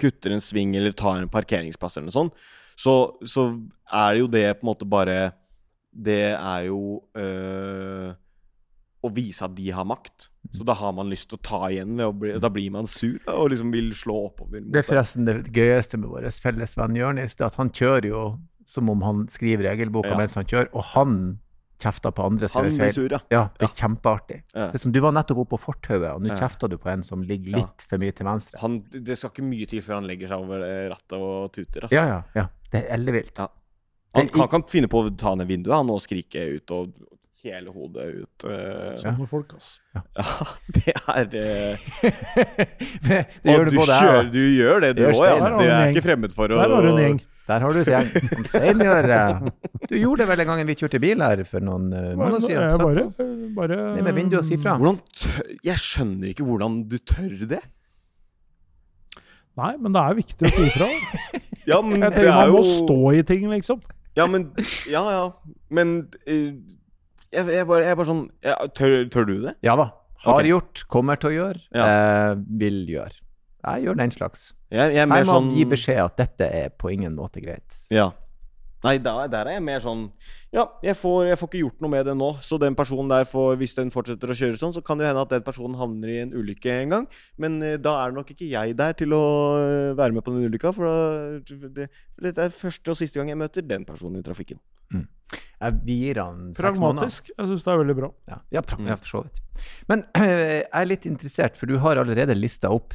kutter 0.00 0.32
en 0.32 0.40
sving 0.40 0.74
eller 0.74 0.92
tar 0.96 1.20
en 1.20 1.28
parkeringsplass 1.28 1.98
eller 1.98 2.06
noe 2.08 2.16
sånt, 2.16 2.32
så, 2.74 2.94
så 3.28 3.44
er 3.92 4.16
jo 4.16 4.26
det 4.32 4.46
på 4.58 4.64
en 4.64 4.70
måte 4.72 4.88
bare 4.88 5.34
Det 5.92 6.32
er 6.40 6.64
jo 6.70 7.02
eh, 7.14 8.14
å 9.02 9.10
vise 9.14 9.42
at 9.44 9.54
de 9.56 9.70
har 9.74 9.84
makt. 9.84 10.28
Så 10.54 10.64
da 10.64 10.74
har 10.74 10.92
man 10.92 11.08
lyst 11.10 11.28
til 11.30 11.38
å 11.38 11.42
ta 11.42 11.60
igjen 11.70 11.96
det, 11.96 12.04
og 12.06 12.18
bli 12.20 12.38
Da 12.38 12.48
blir 12.52 12.70
man 12.70 12.86
sur 12.86 13.18
og 13.26 13.50
liksom 13.50 13.72
vil 13.72 13.90
slå 13.96 14.16
oppover. 14.28 14.60
Det 14.60 14.82
er 14.84 14.88
forresten 14.88 15.24
det 15.26 15.36
gøyeste 15.52 15.98
med 15.98 16.10
vår 16.12 16.28
felles 16.42 16.76
venn 16.76 16.94
Jonis, 16.98 17.34
er 17.40 17.46
at 17.46 17.54
han 17.56 17.70
kjører 17.70 18.08
jo 18.10 18.24
som 18.66 18.88
om 18.92 19.00
han 19.02 19.24
skriver 19.28 19.64
regelboka 19.70 20.12
Ja. 20.12 20.16
mens 20.18 20.34
han 20.34 20.44
kjører, 20.46 20.68
og 20.72 20.84
han 20.94 21.16
kjefter 21.82 22.12
på 22.14 22.22
andre 22.24 22.48
som 22.48 22.62
Han 22.62 22.70
gjør 22.76 22.78
feil. 22.78 22.92
sur, 22.94 23.08
ja. 23.10 23.18
Ja, 23.30 23.48
det 23.58 23.66
er 23.66 23.72
kjempeartig. 23.74 24.36
Ja. 24.54 24.66
Det 24.70 24.74
er 24.76 24.78
som, 24.78 24.92
du 24.92 25.00
var 25.00 25.10
nettopp 25.16 25.38
oppe 25.42 25.56
på 25.56 25.60
fortauet, 25.72 26.14
og 26.14 26.22
nå 26.22 26.28
Ja. 26.30 26.36
kjefter 26.38 26.68
du 26.70 26.76
på 26.78 26.92
en 26.92 27.02
som 27.02 27.22
ligger 27.22 27.50
Ja. 27.50 27.56
litt 27.64 27.82
for 27.88 27.98
mye 27.98 28.12
til 28.14 28.24
venstre. 28.26 28.58
Han, 28.60 28.84
det 28.92 29.18
skal 29.18 29.30
ikke 29.30 29.42
mye 29.48 29.66
til 29.66 29.80
før 29.82 29.94
han 29.98 30.06
legger 30.06 30.28
seg 30.28 30.38
over 30.38 30.62
eh, 30.62 30.88
rattet 30.90 31.12
og 31.18 31.52
tuter. 31.52 31.80
Altså. 31.82 31.90
Ja, 31.98 32.04
ja, 32.06 32.22
ja. 32.36 32.46
Det 32.70 32.84
er 32.86 32.94
ellevilt. 32.94 33.36
Han 34.14 34.28
kan, 34.28 34.48
kan 34.48 34.62
finne 34.62 34.86
på 34.88 35.02
å 35.02 35.16
ta 35.16 35.34
ned 35.34 35.48
vinduet 35.48 35.74
han 35.74 35.90
og 35.90 35.98
skrike 36.00 36.54
ut 36.54 36.70
og 36.70 36.92
hele 37.50 37.72
hodet 37.74 38.04
ut. 38.22 38.44
Uh, 38.46 38.92
Sånne 39.00 39.26
folk, 39.30 39.52
ass. 39.58 39.74
Ja, 39.96 40.02
det 40.76 40.94
er 40.94 41.26
uh, 41.42 41.82
det 43.08 43.18
det 43.42 43.56
gjør 43.56 43.64
du 43.66 43.70
du, 43.70 43.76
det 43.76 43.86
kjører, 43.88 44.30
du 44.30 44.40
gjør 44.56 44.80
det, 44.86 44.90
du 44.98 45.02
òg, 45.08 45.20
ja. 45.26 45.50
Det 45.58 45.68
er 45.72 45.92
ikke 45.92 46.04
fremmed 46.06 46.34
for 46.36 46.54
å 46.54 46.60
Der 46.62 46.74
har 46.76 46.86
du 46.86 46.90
en 46.92 47.00
gjeng. 47.02 47.20
Der 47.50 47.64
har 47.66 47.74
du. 47.74 47.80
Stein 48.52 48.82
gjør 48.86 49.08
det. 49.10 49.52
Du 49.90 49.96
gjorde 49.98 50.22
det 50.22 50.28
vel 50.30 50.42
en 50.44 50.50
gang 50.52 50.60
vi 50.68 50.76
kjørte 50.78 51.00
bil 51.02 51.24
her 51.26 51.42
for 51.48 51.64
noen 51.66 51.88
uh, 51.90 52.12
måneder 52.16 52.44
siden? 52.46 52.66
Jeg 52.70 52.82
bare, 52.86 53.06
på- 53.18 53.30
bare 53.56 53.78
Det 53.96 54.04
med 54.06 54.14
vinduet 54.20 54.40
og 54.44 54.46
si 54.46 54.58
fra. 54.62 54.76
Hvordan 54.78 55.00
tør, 55.18 55.48
Jeg 55.66 55.82
skjønner 55.82 56.30
ikke 56.30 56.46
hvordan 56.46 56.82
du 56.88 56.96
tør 57.02 57.34
det. 57.56 57.62
Nei, 59.58 59.72
men 59.76 59.92
det 59.92 60.00
er 60.00 60.14
viktig 60.16 60.48
å 60.48 60.52
si 60.54 60.62
ifra. 60.70 60.86
Ja, 61.68 61.80
men 61.84 62.00
Jeg 62.00 62.14
det 62.14 62.22
er 62.24 62.30
Man 62.32 62.48
jo 62.54 62.60
må 62.62 62.62
stå 62.66 63.00
i 63.18 63.24
ting, 63.28 63.44
liksom. 63.50 63.82
Ja, 64.16 64.24
men 64.30 64.46
Ja, 64.88 65.02
ja. 65.12 65.26
Men 65.68 65.92
eh, 66.26 66.54
jeg, 67.32 67.48
jeg, 67.56 67.66
bare, 67.68 67.88
jeg 67.88 67.98
bare 67.98 68.08
sånn 68.08 68.22
ja, 68.44 68.56
tør, 68.76 68.96
tør 69.12 69.28
du 69.28 69.34
det? 69.46 69.56
Ja 69.64 69.76
da. 69.80 69.90
Har 70.22 70.38
okay. 70.38 70.52
gjort, 70.52 70.84
kommer 70.92 71.18
til 71.18 71.32
å 71.32 71.34
gjøre, 71.34 71.60
eh, 71.74 72.32
vil 72.60 72.84
gjøre. 72.90 73.16
Jeg 73.62 73.86
gjør 73.86 73.96
den 73.98 74.12
slags. 74.14 74.44
Jeg, 74.70 74.94
jeg 74.94 75.02
er 75.02 75.10
Her 75.10 75.26
må 75.26 75.34
sånn 75.36 75.48
gi 75.54 75.64
beskjed 75.70 75.98
at 76.02 76.18
dette 76.18 76.48
er 76.62 76.70
på 76.78 76.92
ingen 76.94 77.16
måte 77.18 77.42
greit. 77.42 77.78
Ja. 77.94 78.10
Nei, 78.82 78.96
der, 78.98 79.28
der 79.30 79.46
er 79.46 79.56
jeg 79.58 79.62
mer 79.62 79.78
sånn 79.84 80.00
Ja, 80.52 80.64
jeg 80.82 80.96
får, 80.98 81.28
jeg 81.28 81.38
får 81.38 81.48
ikke 81.48 81.60
gjort 81.62 81.82
noe 81.84 81.90
med 81.92 82.06
det 82.08 82.14
nå. 82.18 82.30
Så 82.42 82.58
den 82.58 82.74
personen 82.74 83.08
der 83.12 83.24
får 83.30 83.54
Hvis 83.60 83.76
den 83.78 83.92
fortsetter 83.94 84.32
å 84.32 84.36
kjøre 84.36 84.58
sånn, 84.58 84.74
så 84.74 84.82
kan 84.84 84.98
det 84.98 85.06
jo 85.06 85.12
hende 85.12 85.22
at 85.22 85.30
den 85.36 85.44
personen 85.46 85.78
havner 85.78 86.10
i 86.10 86.16
en 86.24 86.32
ulykke 86.34 86.74
en 86.82 86.90
gang. 86.96 87.06
Men 87.38 87.60
eh, 87.62 87.76
da 87.78 87.94
er 88.02 88.16
nok 88.16 88.32
ikke 88.34 88.48
jeg 88.50 88.74
der 88.76 88.96
til 88.98 89.14
å 89.14 89.22
eh, 89.62 89.92
være 89.98 90.16
med 90.18 90.26
på 90.26 90.34
den 90.34 90.48
ulykka, 90.50 90.74
for, 90.74 90.90
da, 90.90 91.38
det, 91.78 91.86
for 92.16 92.26
dette 92.26 92.48
er 92.48 92.56
første 92.58 92.90
og 92.90 92.98
siste 92.98 93.20
gang 93.22 93.30
jeg 93.30 93.38
møter 93.44 93.62
den 93.70 93.86
personen 93.88 94.18
i 94.18 94.26
trafikken. 94.26 94.58
Jeg, 94.92 95.76
vi 95.86 95.94
gir 96.02 96.18
han 96.20 96.50
seks 96.52 96.58
måneder. 96.76 97.06
Pragmatisk. 97.06 97.30
Jeg 97.38 97.48
syns 97.48 97.62
det 97.64 97.70
er 97.72 97.78
veldig 97.80 97.94
bra. 98.02 98.08
Ja, 98.28 98.40
ja, 98.58 98.62
Mm. 98.76 98.88
ja, 98.90 98.96
for 98.98 99.08
så 99.08 99.20
vidt. 99.24 99.38
Men 99.88 100.02
jeg 100.18 100.66
er 100.68 100.88
litt 100.90 101.06
interessert, 101.08 101.56
for 101.56 101.70
du 101.70 101.78
har 101.80 101.96
allerede 102.02 102.34
lista 102.36 102.68
opp 102.74 102.92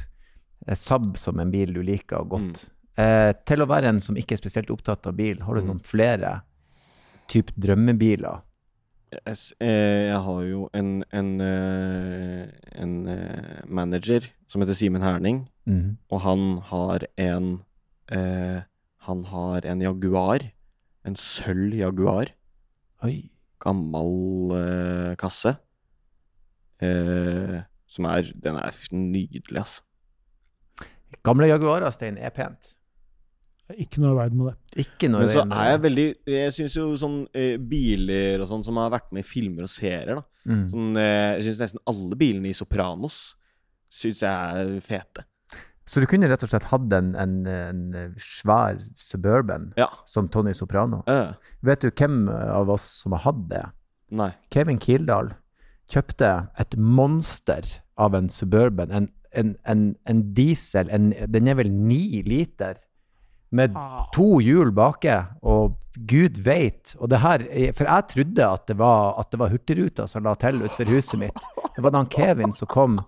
eh, 0.68 0.76
Saab 0.78 1.16
som 1.18 1.40
en 1.42 1.50
bil 1.50 1.72
du 1.74 1.80
liker 1.82 2.28
godt. 2.28 2.68
Eh, 2.98 3.32
til 3.46 3.62
å 3.62 3.68
være 3.70 3.92
en 3.92 4.00
som 4.02 4.16
ikke 4.18 4.34
er 4.34 4.40
spesielt 4.42 4.70
opptatt 4.74 5.06
av 5.06 5.14
bil, 5.18 5.40
har 5.46 5.54
du 5.54 5.60
Mm. 5.62 5.66
noen 5.68 5.80
flere 5.86 6.42
typ 7.28 7.52
drømmebiler? 7.54 8.40
Jeg, 9.12 9.36
eh, 9.60 10.08
jeg 10.10 10.20
har 10.24 10.42
jo 10.44 10.68
en, 10.74 11.04
en, 11.12 11.40
eh, 11.40 12.48
en 12.74 13.08
eh, 13.08 13.62
manager 13.66 14.26
som 14.48 14.60
heter 14.60 14.74
Simen 14.74 15.00
Herning, 15.02 15.48
mm. 15.66 15.96
og 16.10 16.20
han 16.20 16.58
har 16.72 17.06
en 17.16 17.62
eh, 18.10 18.62
Han 19.08 19.24
har 19.24 19.64
en 19.64 19.80
Jaguar. 19.80 20.50
En 21.06 21.14
sølv 21.16 21.72
Jaguar. 21.78 22.26
Oi. 23.02 23.30
gammel 23.60 24.52
eh, 24.52 25.14
kasse. 25.16 25.56
Eh, 26.82 27.62
som 27.86 28.04
er 28.04 28.22
Den 28.34 28.56
er 28.56 28.74
nydelig, 28.92 29.56
altså. 29.56 29.82
Gamle 31.24 31.48
Jaguarer, 31.48 31.90
Stein, 31.90 32.18
er 32.18 32.30
pent. 32.30 32.74
Ikke 33.76 34.00
noe 34.00 34.14
i 34.14 34.16
verden 34.16 34.38
med 34.40 34.46
det. 34.48 34.84
Ikke 34.86 35.10
noe 35.12 35.26
Men 35.26 35.32
så 35.34 35.42
er 35.44 35.66
jeg 35.72 35.80
veldig 35.84 36.04
Jeg 36.32 36.52
syns 36.56 36.76
jo 36.78 36.84
sånn 36.96 37.16
eh, 37.36 37.56
biler 37.60 38.40
og 38.40 38.48
sånn 38.48 38.64
som 38.64 38.78
har 38.80 38.92
vært 38.94 39.10
med 39.12 39.26
i 39.26 39.28
filmer 39.28 39.66
og 39.66 39.72
serier, 39.72 40.20
da. 40.22 40.22
Mm. 40.48 40.62
Sånn, 40.72 40.86
eh, 40.96 41.32
jeg 41.36 41.48
syns 41.50 41.60
nesten 41.66 41.82
alle 41.92 42.16
bilene 42.20 42.48
i 42.48 42.56
Sopranos 42.56 43.18
syns 43.92 44.22
jeg 44.24 44.62
er 44.62 44.72
fete. 44.84 45.24
Så 45.88 46.00
du 46.00 46.06
kunne 46.08 46.28
rett 46.28 46.42
og 46.44 46.50
slett 46.50 46.66
hatt 46.68 46.92
en, 46.92 47.14
en, 47.16 47.36
en 47.48 48.16
svær 48.20 48.80
Suburban 49.00 49.70
Ja. 49.80 49.88
som 50.04 50.28
Tony 50.28 50.52
Soprano. 50.52 51.02
Uh. 51.08 51.32
Vet 51.64 51.80
du 51.84 51.88
hvem 51.90 52.26
av 52.28 52.68
oss 52.72 52.84
som 53.02 53.16
har 53.16 53.24
hatt 53.28 53.44
det? 53.52 53.64
nei. 54.10 54.30
Kevin 54.52 54.78
Kildahl 54.80 55.34
kjøpte 55.92 56.48
et 56.60 56.76
monster 56.76 57.64
av 58.00 58.14
en 58.16 58.28
Suburban, 58.32 58.92
en, 58.92 59.08
en, 59.32 59.54
en, 59.68 59.82
en 60.08 60.22
diesel, 60.36 60.88
en, 60.92 61.10
den 61.28 61.48
er 61.48 61.56
vel 61.60 61.70
ni 61.72 62.22
liter, 62.24 62.78
med 63.50 63.76
to 64.14 64.38
hjul 64.44 64.72
bake, 64.76 65.14
og 65.42 65.76
gud 66.08 66.40
veit, 66.44 66.94
og 66.98 67.10
det 67.10 67.22
her, 67.22 67.44
for 67.74 67.88
jeg 67.88 68.08
trodde 68.12 68.48
at 68.48 68.66
det 68.68 68.76
var, 68.78 69.14
at 69.20 69.30
det 69.32 69.40
var 69.40 69.52
Hurtigruta 69.54 70.08
som 70.10 70.26
la 70.26 70.34
til 70.38 70.60
utenfor 70.62 70.92
huset 70.92 71.22
mitt. 71.22 71.46
Det 71.74 71.84
var 71.84 71.94
da 71.94 72.02
han 72.02 72.12
Kevin 72.12 72.52
som 72.52 72.70
kom, 72.70 72.98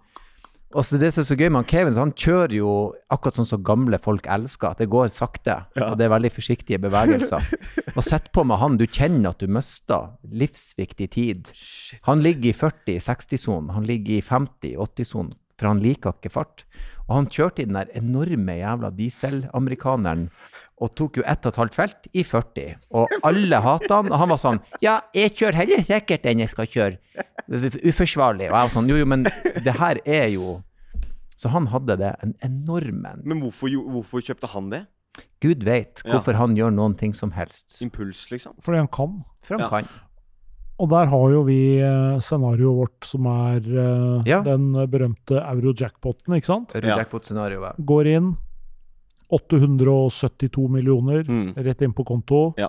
Og 0.70 0.84
så 0.86 1.00
det 1.02 1.08
som 1.10 1.24
er 1.24 1.26
så 1.26 1.34
gøy 1.34 1.48
med 1.50 1.64
han 1.64 1.70
Kevin, 1.70 1.96
han 1.98 2.12
kjører 2.14 2.52
jo 2.54 2.72
akkurat 3.10 3.40
sånn 3.40 3.48
som 3.48 3.62
gamle 3.66 3.98
folk 3.98 4.28
elsker. 4.30 4.70
At 4.70 4.78
det 4.78 4.86
går 4.92 5.08
sakte, 5.10 5.56
og 5.74 5.96
det 5.98 6.06
er 6.06 6.12
veldig 6.12 6.30
forsiktige 6.30 6.78
bevegelser. 6.78 7.42
Og 7.96 8.04
sett 8.06 8.28
på 8.30 8.44
med 8.46 8.60
han, 8.62 8.76
du 8.78 8.86
kjenner 8.86 9.32
at 9.32 9.42
du 9.42 9.50
mister 9.50 10.12
livsviktig 10.30 11.08
tid. 11.10 11.50
Han 12.06 12.22
ligger 12.22 12.52
i 12.52 12.54
40-60-sonen, 12.54 13.72
han 13.74 13.88
ligger 13.88 14.20
i 14.20 14.22
50-80-sonen, 14.22 15.34
for 15.60 15.68
han 15.68 15.82
liker 15.84 16.16
ikke 16.16 16.32
fart. 16.32 16.64
Og 17.10 17.16
han 17.18 17.26
kjørte 17.28 17.60
i 17.62 17.66
den 17.68 17.76
der 17.76 17.88
enorme 17.98 18.54
jævla 18.60 18.88
dieselamerikaneren 18.96 20.28
og 20.80 20.92
tok 20.96 21.18
jo 21.18 21.24
ett 21.28 21.44
og 21.44 21.50
et 21.52 21.58
halvt 21.60 21.74
felt 21.76 22.06
i 22.16 22.22
40. 22.24 22.76
Og 22.96 23.10
alle 23.26 23.58
hata 23.60 23.98
han. 23.98 24.08
Og 24.14 24.18
han 24.22 24.30
var 24.32 24.38
sånn 24.40 24.60
Ja, 24.80 25.00
jeg 25.12 25.34
kjører 25.36 25.58
heller 25.60 25.82
sikkert 25.84 26.24
enn 26.30 26.40
jeg 26.44 26.52
skal 26.54 26.70
kjøre 26.70 26.96
uforsvarlig. 27.84 28.46
Og 28.46 28.54
jeg 28.54 28.54
var 28.56 28.72
sånn 28.72 28.88
Jo, 28.90 28.96
jo, 29.02 29.08
men 29.10 29.26
det 29.26 29.74
her 29.80 30.00
er 30.06 30.28
jo 30.34 30.60
Så 31.36 31.50
han 31.52 31.66
hadde 31.72 31.96
det 32.00 32.14
en 32.22 32.34
enorm 32.46 33.04
en. 33.08 33.22
Men 33.24 33.40
hvorfor, 33.42 33.72
hvorfor 33.90 34.22
kjøpte 34.24 34.50
han 34.54 34.70
det? 34.72 34.82
Gud 35.42 35.64
veit 35.66 36.02
Ja. 36.04 36.12
hvorfor 36.14 36.36
han 36.38 36.54
gjør 36.56 36.70
noen 36.72 36.94
ting 36.96 37.14
som 37.16 37.32
helst. 37.32 37.80
Impuls, 37.82 38.28
liksom? 38.30 38.54
Fordi 38.62 38.76
han 38.78 38.88
kan. 38.88 39.24
For 39.42 39.56
han 39.58 39.64
Ja. 39.64 39.68
kan. 39.68 39.88
Og 40.80 40.88
der 40.88 41.10
har 41.12 41.30
jo 41.34 41.42
vi 41.44 41.58
eh, 41.84 42.18
scenarioet 42.24 42.78
vårt 42.78 43.04
som 43.04 43.26
er 43.28 43.58
eh, 43.60 44.22
Ja. 44.30 44.38
den 44.46 44.70
berømte 44.88 45.36
euro-jackpoten, 45.42 46.32
ikke 46.38 46.48
sant? 46.48 46.72
Euro-jackpot-scenarioet. 46.78 47.76
Går 47.84 48.08
inn 48.14 48.30
872 49.30 50.68
millioner 50.72 51.22
Mm. 51.28 51.52
rett 51.56 51.82
inn 51.82 51.92
på 51.92 52.04
konto. 52.04 52.54
Ja. 52.58 52.68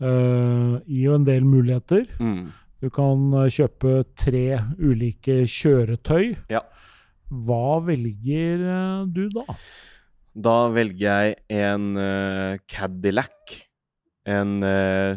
Uh, 0.00 0.80
gir 0.86 1.04
jo 1.08 1.14
en 1.14 1.24
del 1.24 1.44
muligheter. 1.46 2.04
Mm. 2.20 2.50
Du 2.82 2.90
kan 2.90 3.30
kjøpe 3.48 4.04
tre 4.18 4.58
ulike 4.78 5.44
kjøretøy. 5.48 6.36
Ja. 6.50 6.60
Hva 7.30 7.80
velger 7.86 9.06
du 9.14 9.28
da? 9.32 9.44
Da 10.36 10.56
velger 10.74 10.98
jeg 10.98 11.36
en 11.48 11.96
uh, 11.96 12.56
Cadillac. 12.68 13.54
En, 14.26 14.58
uh, 14.62 15.16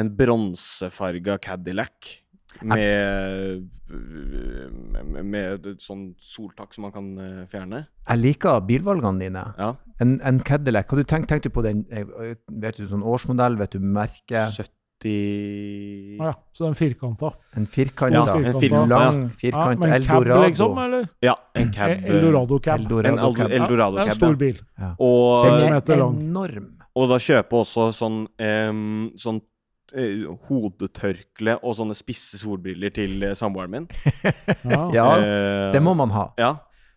en 0.00 0.12
bronsefarga 0.16 1.38
Cadillac. 1.42 2.18
Med, 2.62 3.64
med, 3.88 5.24
med 5.24 5.66
et 5.66 5.80
sånn 5.82 6.10
soltak 6.20 6.74
som 6.76 6.84
man 6.86 6.92
kan 6.94 7.06
eh, 7.18 7.38
fjerne. 7.50 7.80
Jeg 8.04 8.20
liker 8.20 8.60
bilvalgene 8.68 9.24
dine. 9.24 9.44
Ja. 9.56 9.70
En, 10.04 10.18
en 10.28 10.38
Cadillac, 10.46 10.90
hva 10.90 11.00
du 11.00 11.08
tenkt, 11.08 11.30
tenkte 11.32 11.48
du 11.48 11.56
på 11.56 11.64
den 11.64 11.82
eh, 11.90 12.36
Vet 12.62 12.78
du 12.78 12.84
sånn 12.90 13.02
årsmodell, 13.02 13.56
vet 13.58 13.74
du 13.74 13.82
merke? 13.82 14.44
70 14.52 14.78
Ah, 15.02 16.28
ja, 16.28 16.32
så 16.52 16.64
den 16.68 16.76
firkanta. 16.78 17.32
En 17.58 17.64
firkanta? 17.66 18.14
Ja, 18.14 18.36
en 18.36 18.54
firkanta, 18.60 18.86
lang 18.86 19.16
Ja, 19.42 19.96
Eldorado. 19.96 20.36
cab, 20.36 20.46
liksom, 20.46 20.78
eller? 20.78 21.08
Ja, 21.20 21.34
en 21.58 21.72
cab. 21.72 21.90
Eh, 21.90 22.04
Eldorado 22.04 22.58
cab. 22.58 22.80
Eldorado 22.80 23.08
En 23.08 23.18
Eldorado 23.18 23.34
cab. 23.34 23.50
Ja, 23.50 23.64
Eldorado 23.64 23.96
det 23.96 24.02
er 24.02 24.04
en 24.04 24.14
stor 24.14 24.26
stor 24.26 24.30
ja. 24.30 24.36
bil. 24.36 24.60
Og, 24.98 25.44
Den 25.58 25.74
er 25.74 26.04
enorm. 26.06 26.68
og 26.94 27.08
da 27.08 27.18
kjøpe 27.18 27.64
også 27.64 27.88
sånn, 27.96 28.20
um, 28.70 29.10
sånn 29.18 29.40
hodetørkle 30.48 31.58
og 31.60 31.76
sånne 31.78 31.96
spisse 31.98 32.40
solbriller 32.40 32.92
til 32.94 33.22
eh, 33.22 33.36
samboeren 33.38 33.78
min. 33.78 33.88
Ja. 34.72 34.82
Ja, 34.94 35.06
uh, 35.18 35.72
det 35.74 35.80
må 35.82 35.94
man 35.98 36.12
ha. 36.14 36.28
Ja. 36.40 36.52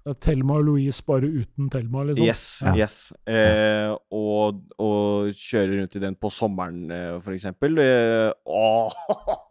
Er 0.05 0.13
Thelma 0.21 0.59
og 0.59 0.67
Louise 0.67 1.01
bare 1.01 1.25
uten 1.25 1.69
Thelma, 1.73 2.03
liksom. 2.05 2.27
Yes. 2.27 2.41
Ja. 2.61 2.73
yes. 2.77 2.95
Eh, 3.25 3.89
og, 4.13 4.59
og 4.77 5.31
kjøre 5.33 5.79
rundt 5.79 5.97
i 5.97 6.01
den 6.03 6.17
på 6.21 6.29
sommeren, 6.29 6.83
eh, 6.93 7.15
for 7.25 7.33
eksempel. 7.33 7.79
Eh, 7.81 8.29
åh, 8.45 8.93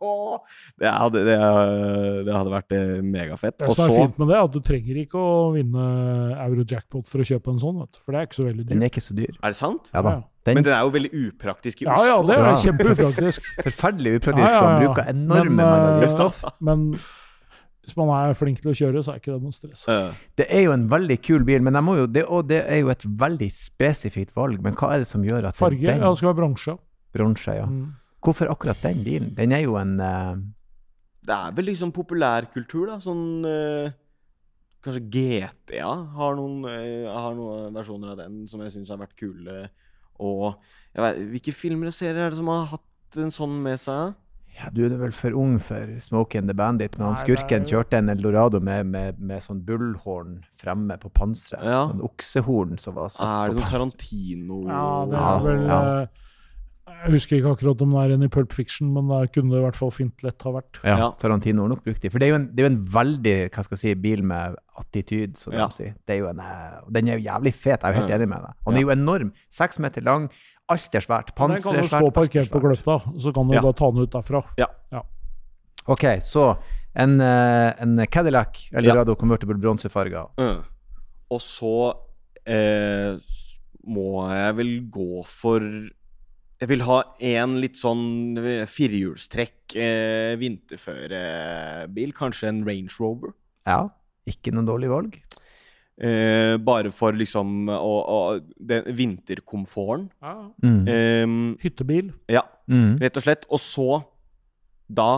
det, 0.78 0.92
hadde, 0.94 1.24
det, 1.26 1.38
det 2.28 2.36
hadde 2.36 2.52
vært 2.54 2.76
eh, 2.78 2.92
megafett. 3.02 3.58
Det 3.64 3.72
som 3.72 3.82
er 3.82 3.90
så 3.90 3.98
fint 3.98 4.22
med 4.22 4.30
det, 4.30 4.36
er 4.38 4.46
at 4.46 4.54
du 4.54 4.60
trenger 4.70 5.00
ikke 5.02 5.24
å 5.24 5.34
vinne 5.56 5.88
Euro-jackpot 6.46 7.10
for 7.10 7.24
å 7.24 7.28
kjøpe 7.32 7.50
en 7.50 7.58
sånn, 7.64 7.82
vet 7.82 7.98
du. 7.98 8.00
for 8.04 8.14
det 8.14 8.22
er 8.22 8.30
ikke 8.30 8.38
så 8.38 8.46
veldig 8.52 8.68
Den 8.70 8.86
er 8.86 8.94
ikke 8.94 9.06
så 9.08 9.18
dyr. 9.18 9.34
Er 9.40 9.56
det 9.56 9.58
sant? 9.58 9.90
Ja 9.90 10.06
da. 10.06 10.16
Den 10.44 10.58
Men 10.58 10.64
den 10.66 10.74
er 10.76 10.80
jo 10.84 10.92
veldig 10.92 11.10
upraktisk 11.24 11.82
i 11.82 11.86
Oslo. 11.88 12.04
ja, 12.04 12.08
ja, 12.10 12.22
det 12.28 12.34
er 12.36 12.44
Ja. 12.44 12.54
kjempeupraktisk. 12.60 13.46
Forferdelig 13.66 14.16
upraktisk. 14.20 14.48
Ja, 14.48 14.62
ja, 14.62 14.72
ja. 14.72 14.80
bruker 14.82 15.06
enorme 15.08 15.50
Men, 15.50 15.56
mengder 15.56 15.92
eh, 15.94 16.00
drivstoff. 16.02 16.42
Men 16.60 16.82
hvis 17.84 17.96
man 17.96 18.12
er 18.16 18.36
flink 18.36 18.60
til 18.60 18.72
å 18.72 18.76
kjøre, 18.76 19.02
så 19.04 19.12
er 19.12 19.20
ikke 19.20 19.32
det 19.34 19.42
noe 19.44 19.52
stress. 19.56 19.84
Det 20.36 20.46
er 20.48 20.66
jo 20.66 20.72
en 20.72 20.86
veldig 20.88 21.18
kul 21.24 21.44
bil, 21.44 21.64
men 21.64 21.76
jeg 21.76 21.84
må 21.84 21.96
jo, 21.98 22.06
det, 22.08 22.24
og 22.28 22.46
det 22.48 22.62
er 22.64 22.80
jo 22.80 22.88
et 22.92 23.04
veldig 23.24 23.48
spesifikt 23.52 24.32
valg. 24.36 24.60
Men 24.64 24.76
hva 24.78 24.94
er 24.94 25.04
det 25.04 25.08
som 25.10 25.24
gjør 25.24 25.50
at 25.50 25.58
Farge? 25.58 25.80
den 25.84 26.00
Ja, 26.00 26.08
det 26.08 26.20
skal 26.20 26.30
være 26.32 26.40
bronse. 26.42 26.76
bronse, 27.12 27.56
ja. 27.56 27.66
Mm. 27.68 27.92
Hvorfor 28.24 28.48
akkurat 28.52 28.80
den 28.82 29.02
bilen? 29.04 29.34
Den 29.36 29.52
er 29.52 29.64
jo 29.66 29.76
en 29.76 29.98
uh... 30.00 30.32
det 31.24 31.34
er 31.36 31.52
vel 31.56 31.68
liksom 31.68 31.92
populærkultur, 31.92 32.86
da. 32.88 32.96
Sånn 33.04 33.44
uh... 33.44 33.92
Kanskje 34.84 35.04
GTA 35.08 35.88
har 36.16 36.34
noen, 36.36 36.64
uh, 36.68 37.08
har 37.12 37.36
noen 37.36 37.72
versjoner 37.76 38.12
av 38.12 38.18
den 38.20 38.42
som 38.48 38.60
jeg 38.64 38.72
syns 38.74 38.92
har 38.92 39.00
vært 39.00 39.16
kule. 39.20 39.68
Og 40.22 40.54
jeg 40.94 41.02
vet, 41.02 41.22
hvilke 41.32 41.52
filmer 41.56 41.90
og 41.90 41.96
serier 41.96 42.26
er 42.26 42.30
det 42.34 42.38
som 42.38 42.50
har 42.52 42.68
hatt 42.74 43.18
en 43.22 43.30
sånn 43.34 43.56
med 43.62 43.80
seg? 43.82 44.14
ja, 44.54 44.68
Du 44.70 44.84
er 44.86 44.92
vel 45.00 45.12
for 45.14 45.34
ung 45.34 45.56
for 45.58 45.96
Smoke 46.00 46.38
and 46.38 46.46
the 46.46 46.54
Bandit, 46.54 46.94
men 46.98 47.08
han 47.08 47.16
skurken 47.18 47.64
kjørte 47.66 47.98
en 47.98 48.08
Eldorado 48.12 48.60
med, 48.62 48.86
med, 48.86 49.18
med 49.18 49.42
sånn 49.42 49.64
bullhorn 49.66 50.44
fremme 50.60 50.94
på 51.02 51.10
panseret. 51.10 51.64
Ja. 51.66 51.80
Sånn 51.90 52.04
oksehorn 52.06 52.78
som 52.78 52.94
var 52.94 53.10
satt 53.10 53.26
Er 53.26 53.50
det 53.50 53.56
på 53.56 53.64
noe. 53.64 53.70
Tarantino 53.72 54.60
Ja, 54.68 54.84
det 55.10 55.24
er 55.24 55.42
vel 55.48 55.66
ja. 55.66 55.80
eh, 56.04 56.22
Jeg 56.86 57.12
husker 57.14 57.36
ikke 57.38 57.52
akkurat 57.56 57.80
om 57.84 57.90
det 57.94 58.00
er 58.04 58.12
en 58.14 58.22
i 58.22 58.28
Pulp 58.28 58.52
Fiction, 58.52 58.90
men 58.92 59.08
det 59.08 59.32
kunne 59.32 59.50
det 59.52 59.58
i 59.60 59.64
hvert 59.64 59.76
fall 59.76 59.90
fint 59.90 60.22
lett 60.24 60.42
ha 60.44 60.50
vært. 60.52 60.80
Ja, 60.84 60.96
Ja. 60.98 61.10
Tarantino 61.20 61.62
har 61.62 61.68
nok 61.72 61.82
brukt 61.84 62.00
de. 62.00 62.08
For 62.10 62.18
det 62.18 62.26
er 62.28 62.32
jo 62.32 62.36
en, 62.36 62.46
det 62.54 62.60
er 62.64 62.68
jo 62.68 62.72
en 62.74 62.84
veldig 62.86 63.34
hva 63.50 63.64
skal 63.64 63.76
jeg 63.76 63.82
si, 63.82 63.94
bil 63.94 64.22
med 64.22 64.56
attityd, 64.78 65.36
som 65.36 65.52
Ja. 65.54 65.66
de 65.66 65.72
sier. 65.72 65.94
Det 66.06 66.16
er 66.16 66.18
jo 66.20 66.28
en, 66.28 66.40
eh, 66.40 66.80
den 66.90 67.08
er 67.08 67.18
jo 67.18 67.24
jævlig 67.30 67.54
fet, 67.54 67.80
jeg 67.80 67.84
er 67.84 67.92
jo 67.94 68.00
helt 68.00 68.10
Ja. 68.10 68.16
enig 68.18 68.28
med 68.28 68.38
deg. 68.42 68.52
Og 68.66 68.72
den 68.74 68.76
er 68.76 68.86
jo 68.86 68.90
enorm. 68.96 69.32
Seks 69.50 69.78
meter 69.78 70.02
lang, 70.02 70.28
alt 70.68 70.94
er 70.94 71.00
svært. 71.00 71.26
Den 71.34 71.34
kan 71.36 71.48
jo 71.48 71.52
er 71.80 71.82
stå 71.84 71.88
svært. 71.88 72.06
er 72.06 72.10
parkert 72.20 72.50
på 72.50 72.60
gløfta, 72.60 73.00
Kløfta, 73.00 73.20
så 73.20 73.32
kan 73.34 73.44
du 73.48 73.54
Ja. 73.54 73.60
da 73.60 73.72
ta 73.72 73.90
den 73.90 74.02
ut 74.02 74.10
derfra. 74.10 74.44
Ja. 74.58 74.66
Ok, 75.86 76.04
så 76.20 76.58
en, 76.96 77.20
eh, 77.20 77.74
en 77.78 78.06
Cadillac 78.06 78.70
Eldorado 78.72 79.14
convertible 79.16 79.58
bronsefarga. 79.60 80.28
Mm. 80.38 80.64
Og 81.30 81.40
så 81.40 81.94
eh, 82.46 83.16
må 83.86 84.28
jeg 84.30 84.56
vel 84.56 84.80
gå 84.90 85.24
for 85.26 85.60
Jeg 86.64 86.70
vil 86.70 86.84
ha 86.88 86.98
en 87.28 87.58
litt 87.60 87.76
sånn 87.76 88.38
eh, 88.40 88.62
firehjulstrekk 88.70 89.74
eh, 89.76 90.32
vinterførebil. 90.40 92.14
Kanskje 92.16 92.48
en 92.48 92.62
Range 92.64 92.94
Rover. 92.96 93.34
Ja, 93.68 93.82
ikke 94.30 94.52
noe 94.54 94.64
dårlig 94.64 94.88
valg. 94.88 95.18
Eh, 96.00 96.56
bare 96.64 96.88
for 96.94 97.12
liksom 97.14 97.68
å, 97.68 97.76
å, 98.00 98.20
den 98.56 98.88
vinterkomforten. 98.96 100.06
Mm. 100.64 100.78
Eh, 100.88 101.34
Hyttebil. 101.66 102.12
ja, 102.32 102.46
Mm. 102.64 102.94
rett 102.96 103.18
og 103.20 103.22
slett. 103.26 103.42
Og 103.52 103.60
så 103.60 103.98
da 104.88 105.10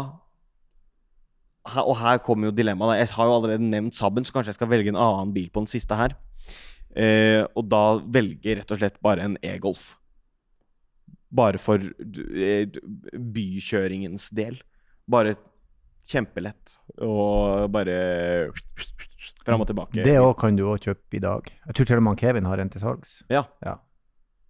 her, 1.66 1.82
Og 1.86 1.96
her 2.00 2.18
kommer 2.18 2.48
jo 2.50 2.56
dilemmaet. 2.58 2.98
Jeg 3.04 3.14
har 3.14 3.26
jo 3.30 3.36
allerede 3.36 3.62
nevnt 3.62 3.94
Saben, 3.94 4.24
så 4.26 4.32
kanskje 4.34 4.50
jeg 4.50 4.58
skal 4.58 4.68
velge 4.68 4.88
en 4.90 4.98
annen 4.98 5.32
bil 5.34 5.46
på 5.50 5.62
den 5.62 5.70
siste 5.70 5.94
her. 5.94 6.16
Eh, 6.96 7.46
og 7.54 7.68
da 7.70 7.98
velger 8.02 8.58
rett 8.58 8.70
og 8.74 8.78
slett 8.78 8.98
bare 9.02 9.22
en 9.22 9.38
e-Golf. 9.42 9.94
Bare 11.36 11.58
for 11.60 11.82
eh, 11.82 12.66
bykjøringens 13.36 14.30
del. 14.36 14.58
Bare 15.10 15.34
kjempelett. 16.06 16.76
Og 17.02 17.66
bare 17.74 17.96
fram 19.46 19.62
og 19.64 19.68
tilbake. 19.70 20.04
Det 20.06 20.16
òg 20.22 20.36
kan 20.40 20.56
du 20.58 20.64
òg 20.70 20.80
kjøpe 20.86 21.18
i 21.18 21.22
dag. 21.22 21.50
Jeg 21.66 21.74
tror 21.78 21.88
til 21.90 22.00
og 22.00 22.06
med 22.08 22.18
Kevin 22.20 22.46
har 22.48 22.62
en 22.62 22.70
til 22.72 22.80
salgs. 22.82 23.18
Ja. 23.32 23.44
ja. 23.64 23.76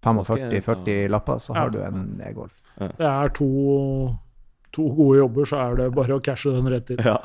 skal 0.05 0.39
jeg 0.53 0.63
ta- 0.63 0.77
45-40 0.85 1.09
lapper, 1.11 1.39
så 1.43 1.55
har 1.57 1.67
Ja. 1.67 1.71
du 1.71 1.81
en 1.83 2.21
e-Golf. 2.23 2.53
Det 2.79 3.01
er 3.09 3.29
to, 3.33 3.49
to 4.73 4.83
gode 4.95 5.19
jobber, 5.19 5.45
så 5.49 5.57
er 5.57 5.77
det 5.77 5.95
bare 5.97 6.13
å 6.19 6.21
cashe 6.23 6.53
den 6.53 6.69
rett 6.69 6.91
inn. 6.91 6.99
ja. 7.05 7.17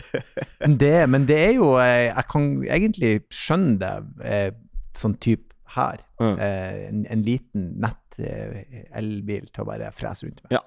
Men 0.60 0.76
det, 0.78 1.08
men 1.08 1.26
det 1.28 1.36
er 1.36 1.52
jo 1.54 1.74
eh, 1.78 2.08
Jeg 2.08 2.24
kan 2.32 2.46
egentlig 2.64 3.10
skjønne 3.30 3.76
det 3.78 4.24
eh, 4.24 4.50
sånn 4.96 5.14
type 5.20 5.52
her. 5.76 6.00
Mm. 6.18 6.38
Eh, 6.40 6.88
en, 6.88 7.06
en 7.12 7.22
liten, 7.22 7.66
nett 7.84 7.98
eh, 7.98 8.05
elbil 8.18 9.46
til 9.52 9.64
å 9.64 9.68
bare 9.68 9.90
frese 9.96 10.26
rundt 10.26 10.42
med. 10.44 10.56
Ja. 10.58 10.62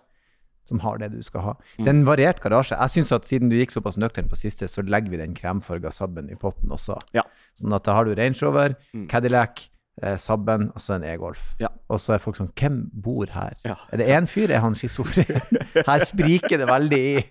Som 0.69 0.79
har 0.83 0.99
det 1.01 1.07
du 1.15 1.21
skal 1.25 1.41
ha. 1.41 1.53
Mm. 1.79 1.83
Det 1.83 1.87
er 1.87 1.95
en 1.95 2.05
variert 2.05 2.39
garasje. 2.43 2.77
Jeg 2.77 2.89
syns 2.93 3.11
at 3.15 3.25
siden 3.25 3.49
du 3.49 3.55
gikk 3.57 3.71
såpass 3.73 3.97
nøktern 3.97 4.29
på 4.29 4.37
siste, 4.37 4.67
så 4.69 4.83
legger 4.85 5.09
vi 5.09 5.17
den 5.17 5.33
kremfarga 5.33 5.89
Sabben 5.91 6.29
i 6.29 6.35
potten 6.37 6.69
også. 6.75 6.99
Ja. 7.17 7.23
Sånn 7.57 7.73
at 7.73 7.83
da 7.87 7.95
har 7.97 8.05
du 8.05 8.13
Range 8.13 8.37
Rover, 8.43 8.75
Mm. 8.93 9.07
Cadillac, 9.09 9.63
eh, 10.03 10.17
Sabben 10.21 10.69
og 10.69 10.77
så 10.79 10.93
en 10.99 11.03
e-Golf. 11.09 11.55
Ja. 11.59 11.69
Og 11.89 11.97
så 11.99 12.13
er 12.13 12.19
folk 12.21 12.37
sånn 12.37 12.51
Hvem 12.53 12.89
bor 12.93 13.25
her? 13.33 13.55
Ja. 13.65 13.75
Er 13.91 13.97
det 13.97 14.07
én 14.13 14.27
fyr? 14.29 14.51
Er 14.51 14.59
han 14.61 14.75
schizofren? 14.75 15.41
Her 15.89 16.05
spriker 16.05 16.57
det 16.61 16.67
veldig 16.69 17.01
i, 17.17 17.25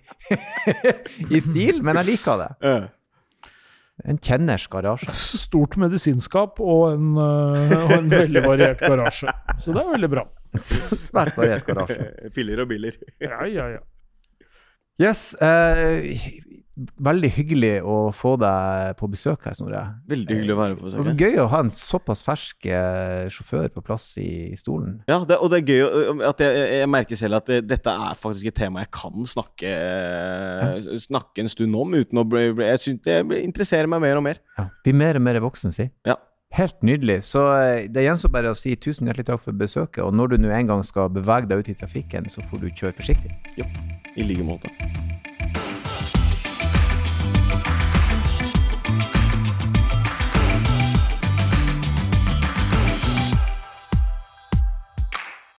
i 1.35 1.39
stil, 1.39 1.81
men 1.81 1.95
jeg 2.01 2.05
liker 2.17 2.43
det. 2.43 2.51
Eh. 3.99 4.09
En 4.09 4.17
kjenners 4.17 4.67
garasje. 4.71 5.11
Stort 5.45 5.77
medisinskap 5.77 6.59
og 6.59 6.93
en, 6.93 7.13
øh, 7.17 7.77
og 7.85 7.95
en 7.99 8.11
veldig 8.11 8.43
variert 8.47 8.83
garasje. 8.83 9.33
Så 9.57 9.75
det 9.75 9.83
er 9.83 9.93
veldig 9.93 10.11
bra. 10.15 10.25
Svært 11.09 11.37
variert 11.37 11.67
garasje. 11.67 12.11
Piller 12.35 12.63
og 12.65 12.71
biler. 12.71 12.97
Ja, 13.21 13.45
ja, 13.45 13.69
ja. 13.77 13.85
Yes. 14.99 15.33
eh, 15.39 16.09
veldig 17.03 17.29
hyggelig 17.35 17.71
å 17.83 17.95
få 18.15 18.35
deg 18.39 18.93
på 18.99 19.09
besøk 19.11 19.43
her, 19.49 19.55
Snorre. 19.57 19.81
Veldig 20.09 20.35
hyggelig 20.37 20.53
å 20.55 20.59
være 20.59 20.77
på 20.79 20.85
besøk. 20.87 21.03
så 21.03 21.13
besøk. 21.13 21.23
gøy 21.25 21.41
å 21.43 21.47
ha 21.51 21.59
en 21.65 21.71
såpass 21.75 22.23
fersk 22.23 22.65
eh, 22.71 23.25
sjåfør 23.33 23.67
på 23.75 23.83
plass 23.85 24.05
i 24.21 24.55
stolen. 24.59 24.99
Ja, 25.09 25.19
det, 25.27 25.37
og 25.41 25.51
det 25.51 25.59
er 25.61 25.73
gøy 25.73 26.23
at 26.29 26.43
jeg, 26.45 26.63
jeg 26.79 26.89
merker 26.89 27.19
selv 27.19 27.39
at 27.41 27.51
det, 27.51 27.59
dette 27.69 27.91
er 28.09 28.15
faktisk 28.19 28.51
et 28.51 28.57
tema 28.61 28.85
jeg 28.85 28.91
kan 28.95 29.27
snakke, 29.27 29.73
snakke 31.09 31.43
en 31.43 31.51
stund 31.51 31.75
om 31.75 31.93
uten 31.97 32.21
å 32.21 32.25
bli 32.27 32.47
bli- 32.55 32.69
Jeg 32.69 32.79
synes 32.85 33.01
det 33.05 33.43
interesserer 33.43 33.87
meg 33.91 34.01
mer 34.01 34.17
og 34.17 34.23
mer. 34.25 34.39
Ja. 34.57 34.67
Blir 34.85 34.95
mer 34.95 35.15
og 35.19 35.25
mer 35.25 35.39
voksen, 35.43 35.73
si. 35.75 35.89
Ja. 36.07 36.15
Helt 36.57 36.79
nydelig. 36.81 37.19
Så 37.27 37.43
eh, 37.61 37.87
det 37.93 38.07
gjenstår 38.07 38.31
bare 38.33 38.49
å 38.53 38.57
si 38.57 38.73
tusen 38.81 39.05
hjertelig 39.05 39.27
takk 39.29 39.43
for 39.43 39.53
besøket. 39.53 40.01
Og 40.01 40.15
når 40.17 40.33
du 40.33 40.37
nå 40.41 40.49
en 40.49 40.71
gang 40.71 40.81
skal 40.87 41.11
bevege 41.13 41.45
deg 41.51 41.61
ut 41.61 41.69
i 41.69 41.77
trafikken, 41.77 42.25
så 42.31 42.41
får 42.49 42.63
du 42.63 42.69
kjøre 42.73 42.97
forsiktig. 42.97 43.35
I 44.17 44.25
like 44.25 44.43
måte. 44.47 44.71